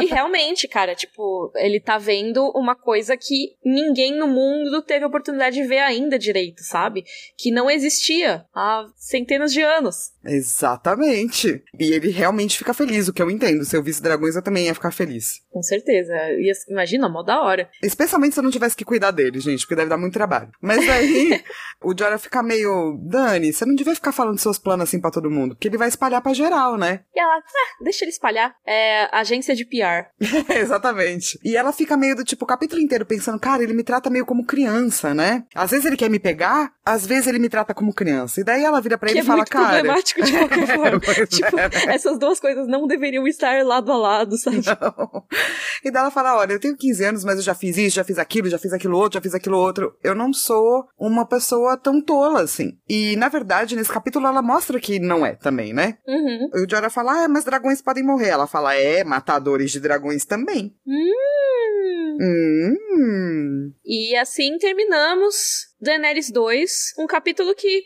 [0.00, 5.08] E realmente, cara, tipo, ele tá vendo uma coisa que ninguém no mundo teve a
[5.08, 7.04] oportunidade de ver ainda direito, sabe?
[7.36, 10.12] Que não existia há centenas de anos.
[10.24, 11.62] Exatamente.
[11.78, 13.64] E ele realmente fica feliz, o que eu entendo.
[13.64, 15.42] Se eu visse dragões, eu também ia ficar feliz.
[15.50, 16.14] Com certeza.
[16.38, 17.68] Ia, imagina, mó da hora.
[17.82, 20.50] Especialmente se eu não tivesse que cuidar dele, gente, porque deve dar muito trabalho.
[20.60, 21.42] Mas aí,
[21.82, 22.98] o Jorah fica meio.
[23.02, 25.88] Dani, você não devia ficar falando seus planos assim pra todo mundo, porque ele vai
[25.88, 27.00] espalhar pra geral, né?
[27.14, 28.54] E ela, ah, deixa ele espalhar.
[28.64, 30.10] É agência de PR.
[30.54, 31.38] Exatamente.
[31.44, 34.24] E ela fica meio do tipo, o capítulo inteiro pensando, cara, ele me trata meio
[34.24, 35.44] como criança, né?
[35.54, 38.40] Às vezes ele quer me pegar, às vezes ele me trata como criança.
[38.40, 39.66] E daí ela vira pra que ele é e fala, muito cara.
[39.66, 41.00] problemático de qualquer forma.
[41.00, 41.94] Pois tipo, é.
[41.94, 44.60] essas duas coisas não deveriam estar lado a lado, sabe?
[44.64, 45.24] Não.
[45.82, 48.04] E daí ela fala: olha, eu tenho 15 anos, mas eu já fiz isso, já
[48.04, 49.96] fiz aquilo, já fiz aquilo outro, já fiz aquilo outro.
[50.02, 52.78] Eu não sou uma pessoa tão tola assim.
[52.88, 55.96] E, na verdade, nesse capítulo ela mostra que não é também, né?
[56.06, 56.50] Uhum.
[56.54, 58.28] E o Jorah fala: ah, mas dragões podem morrer.
[58.28, 60.74] Ela fala: é, matadores de dragões também.
[60.86, 62.18] Hum.
[62.20, 63.72] Hum.
[63.84, 67.84] E assim terminamos Daenerys 2, um capítulo que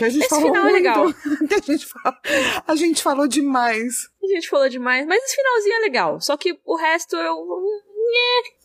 [0.00, 0.82] Que a gente Esse falou final é muito.
[0.82, 1.12] legal.
[1.46, 2.20] que a gente, fala,
[2.66, 4.08] a gente falou demais.
[4.22, 6.20] a gente falou demais, mas esse finalzinho é legal.
[6.22, 7.36] Só que o resto eu.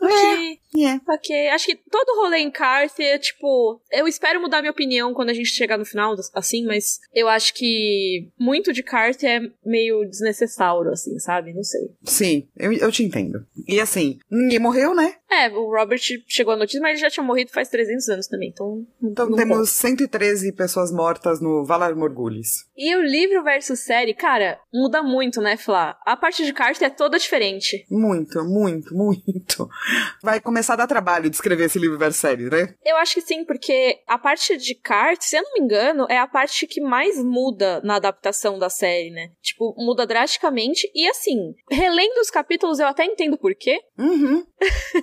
[0.08, 0.60] É, ok.
[0.78, 1.00] É.
[1.08, 1.50] Ok.
[1.50, 5.50] Acho que todo rolê em Carther, tipo, eu espero mudar minha opinião quando a gente
[5.50, 11.18] chegar no final, assim, mas eu acho que muito de Carther é meio desnecessário, assim,
[11.20, 11.54] sabe?
[11.54, 11.92] Não sei.
[12.04, 13.46] Sim, eu, eu te entendo.
[13.68, 15.16] E assim, ninguém morreu, né?
[15.32, 18.50] É, o Robert chegou a notícia, mas ele já tinha morrido faz 300 anos também,
[18.50, 18.86] então.
[19.04, 22.66] Então temos 113 pessoas mortas no Valar Morgulhos.
[22.78, 25.98] E o livro versus série, cara, muda muito, né, Flá?
[26.06, 27.86] A parte de Carter é toda diferente.
[27.90, 29.70] Muito, muito, muito.
[30.22, 32.74] Vai começar a dar trabalho de escrever esse livro versus série, né?
[32.84, 36.18] Eu acho que sim, porque a parte de Carter, se eu não me engano, é
[36.18, 39.30] a parte que mais muda na adaptação da série, né?
[39.42, 40.90] Tipo, muda drasticamente.
[40.94, 44.44] E assim, relendo os capítulos, eu até entendo por quê, Uhum.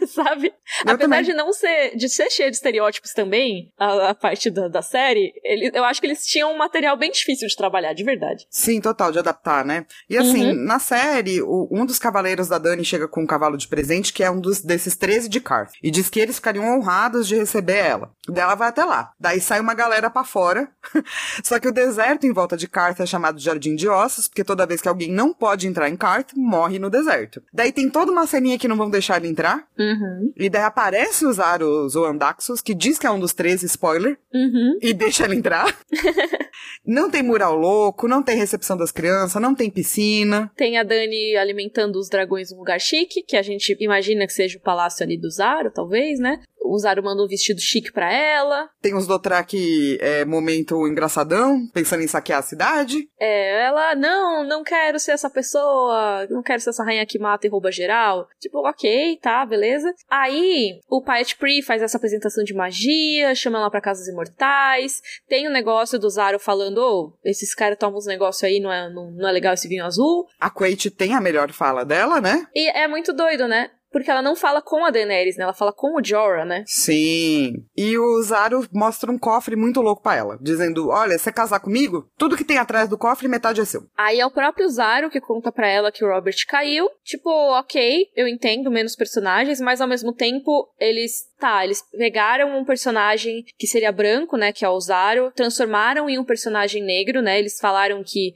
[0.07, 0.49] sabe?
[0.49, 1.23] Eu Apesar também.
[1.23, 5.33] de não ser, de ser cheio de estereótipos também, a, a parte da, da série,
[5.45, 8.47] ele, eu acho que eles tinham um material bem difícil de trabalhar, de verdade.
[8.51, 9.87] Sim, total, de adaptar, né?
[10.09, 10.65] E assim, Uhum.
[10.65, 14.23] na série, o- um dos cavaleiros da Dani chega com um cavalo de presente, que
[14.25, 15.73] é um dos desses 13 de Carth.
[15.83, 18.11] E diz que eles ficariam honrados de receber ela.
[18.29, 19.13] Daí ela vai até lá.
[19.19, 20.69] Daí sai uma galera pra fora.
[21.43, 24.45] Só que o deserto em volta de Carth é chamado de Jardim de Ossos, porque
[24.45, 27.43] toda vez que alguém não pode entrar em Carth, morre no deserto.
[27.53, 29.65] Daí tem toda uma ceninha que não vão deixar ele entrar.
[29.79, 30.33] Uhum.
[30.37, 34.79] E daí aparece o Zaro Zoandaxos, que diz que é um dos 13, spoiler, Uhum.
[34.81, 35.77] e deixa ele entrar.
[36.87, 40.51] não tem mural louco, não tem recepção das crianças, não tem piscina.
[40.57, 44.59] Tem a Dani alimentando os dragões num lugar chique, que a gente imagina que seja
[44.59, 46.41] o palácio ali do Zaro, talvez, né?
[46.65, 48.69] O Zaro manda um vestido chique pra ela.
[48.81, 53.09] Tem os Dothraki é, momento engraçadão, pensando em saquear a cidade.
[53.19, 57.47] É, ela, não, não quero ser essa pessoa, não quero ser essa rainha que mata
[57.47, 58.29] e rouba geral.
[58.41, 59.93] Tipo, ok, tá, beleza.
[60.09, 65.01] Aí, o Paet Pri faz essa apresentação de magia, chama ela pra Casas Imortais.
[65.29, 68.89] Tem o negócio do Zaro falando, ô, esses caras tomam uns negócios aí, não é,
[68.89, 70.27] não, não é legal esse vinho azul.
[70.41, 72.47] A Quate tem a melhor fala dela, né?
[72.55, 73.71] E é muito doido, né?
[73.93, 75.45] Porque ela não fala com a Daenerys, né?
[75.45, 76.65] Ela fala com o Jorah, né?
[76.67, 77.65] Sim.
[77.77, 82.09] E o Zaro mostra um cofre muito louco pra ela, dizendo: Olha, você casar comigo,
[82.17, 83.83] tudo que tem atrás do cofre, metade é seu.
[83.97, 86.89] Aí é o próprio Zaro que conta pra ela que o Robert caiu.
[87.05, 91.31] Tipo, ok, eu entendo menos personagens, mas ao mesmo tempo eles.
[91.39, 94.53] Tá, eles pegaram um personagem que seria branco, né?
[94.53, 97.39] Que é o Zaro, transformaram em um personagem negro, né?
[97.39, 98.33] Eles falaram que.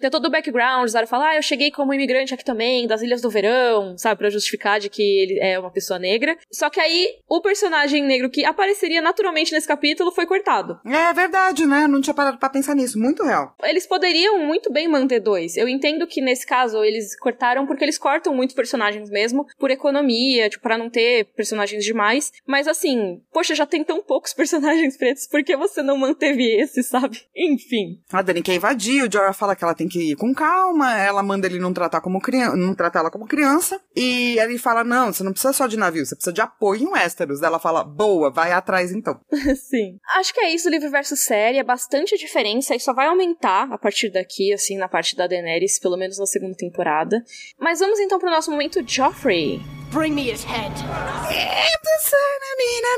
[0.00, 3.02] Tem todo o background, o Zaro fala, ah, eu cheguei como imigrante aqui também, das
[3.02, 4.18] Ilhas do Verão, sabe?
[4.18, 6.36] Pra justificar de que ele é uma pessoa negra.
[6.50, 10.80] Só que aí, o personagem negro que apareceria naturalmente nesse capítulo foi cortado.
[10.86, 11.86] É verdade, né?
[11.86, 12.98] Não tinha parado pra pensar nisso.
[12.98, 13.54] Muito real.
[13.62, 15.56] Eles poderiam muito bem manter dois.
[15.56, 20.48] Eu entendo que nesse caso eles cortaram porque eles cortam muitos personagens mesmo, por economia,
[20.48, 22.32] tipo, pra não ter personagens demais.
[22.46, 26.82] Mas assim, poxa, já tem tão poucos personagens pretos, por que você não manteve esse,
[26.82, 27.22] sabe?
[27.36, 28.00] Enfim.
[28.12, 31.22] A Dani quer invadir, o Jorah fala que ela tem que ir com calma, ela
[31.22, 35.12] manda ele não tratar como criança, não tratar ela como criança, e ele fala: "Não,
[35.12, 37.42] você não precisa só de navio, você precisa de apoio em Westeros".
[37.42, 39.20] Ela fala: "Boa, vai atrás então".
[39.68, 39.98] Sim.
[40.16, 43.78] Acho que é isso, livro versus série, é bastante diferença e só vai aumentar a
[43.78, 47.22] partir daqui, assim, na parte da Daenerys, pelo menos na segunda temporada.
[47.58, 49.60] Mas vamos então pro nosso momento Joffrey.
[49.96, 50.70] Bring me his head.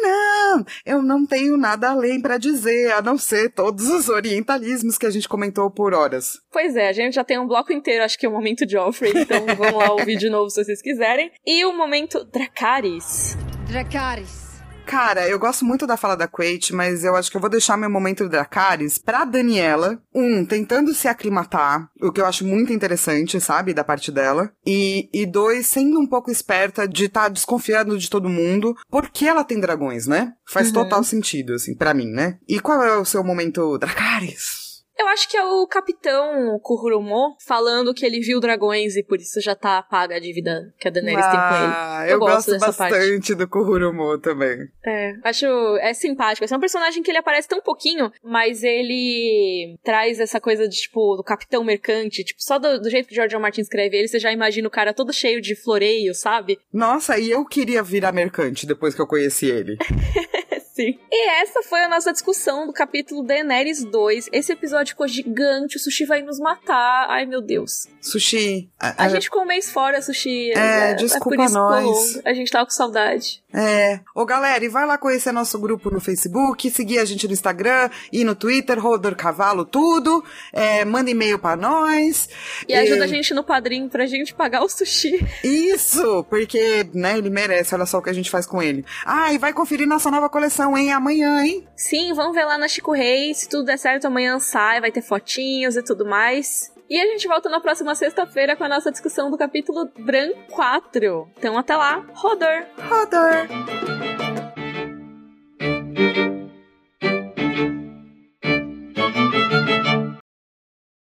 [0.03, 5.07] Não, eu não tenho nada além para dizer, a não ser todos os orientalismos que
[5.07, 6.41] a gente comentou por horas.
[6.51, 9.13] Pois é, a gente já tem um bloco inteiro, acho que é o momento Joffrey,
[9.15, 11.31] então vamos lá ouvir de novo se vocês quiserem.
[11.47, 13.37] E o momento Dracarys.
[13.69, 14.48] Dracarys.
[14.89, 17.77] Cara, eu gosto muito da fala da Quate, mas eu acho que eu vou deixar
[17.77, 20.01] meu momento Dracarys pra Daniela.
[20.15, 24.51] Um, tentando se aclimatar, o que eu acho muito interessante, sabe, da parte dela.
[24.67, 29.27] E, e dois, sendo um pouco esperta de estar tá desconfiando de todo mundo, porque
[29.27, 30.33] ela tem dragões, né?
[30.49, 30.73] Faz Uhum.
[30.73, 32.39] total sentido, assim, pra mim, né?
[32.49, 34.68] E qual é o seu momento Dracarys?
[34.99, 39.41] Eu acho que é o capitão Kurumo falando que ele viu dragões e por isso
[39.41, 41.73] já tá paga a dívida que a Daenerys tem com ele.
[41.77, 42.93] Ah, Eu eu, gosto gosto, dessa parte.
[42.93, 44.69] bastante do Kurumo também.
[44.85, 45.47] É, acho
[45.81, 46.45] é simpático.
[46.45, 50.77] Esse é um personagem que ele aparece tão pouquinho, mas ele traz essa coisa de
[50.77, 53.29] tipo do capitão mercante, tipo só do, do jeito que George.
[53.37, 53.41] R.
[53.41, 56.59] Martin escreve ele, você já imagina o cara todo cheio de floreio, sabe?
[56.73, 59.77] Nossa, e eu queria virar mercante depois que eu conheci ele.
[60.79, 60.97] Sim.
[61.11, 64.29] E essa foi a nossa discussão do capítulo Daenerys 2.
[64.33, 67.07] Esse episódio ficou gigante, o Sushi vai nos matar.
[67.11, 67.89] Ai, meu Deus.
[68.01, 68.71] Sushi.
[68.79, 70.53] A gente ficou um mês fora, Sushi.
[70.53, 72.21] É, desculpa por isso que ficou nós.
[72.25, 73.43] A gente tava com saudade.
[73.53, 73.99] É.
[74.15, 77.91] Ô, galera, e vai lá conhecer nosso grupo no Facebook, seguir a gente no Instagram
[78.13, 80.23] e no Twitter, Rodor Cavalo, tudo.
[80.53, 82.29] É, manda e-mail pra nós.
[82.69, 85.27] E ajuda a gente no padrinho pra gente pagar o sushi.
[85.43, 88.85] Isso, porque, né, ele merece, olha só o que a gente faz com ele.
[89.05, 91.67] Ah, e vai conferir nossa nova coleção, hein, amanhã, hein?
[91.77, 93.39] Sim, vamos ver lá na Chico Reis.
[93.39, 96.73] Se tudo der certo, amanhã sai, vai ter fotinhos e tudo mais.
[96.91, 101.29] E a gente volta na próxima sexta-feira com a nossa discussão do capítulo Bran 4.
[101.37, 102.65] Então até lá, Rodor!
[102.89, 103.49] Rodor.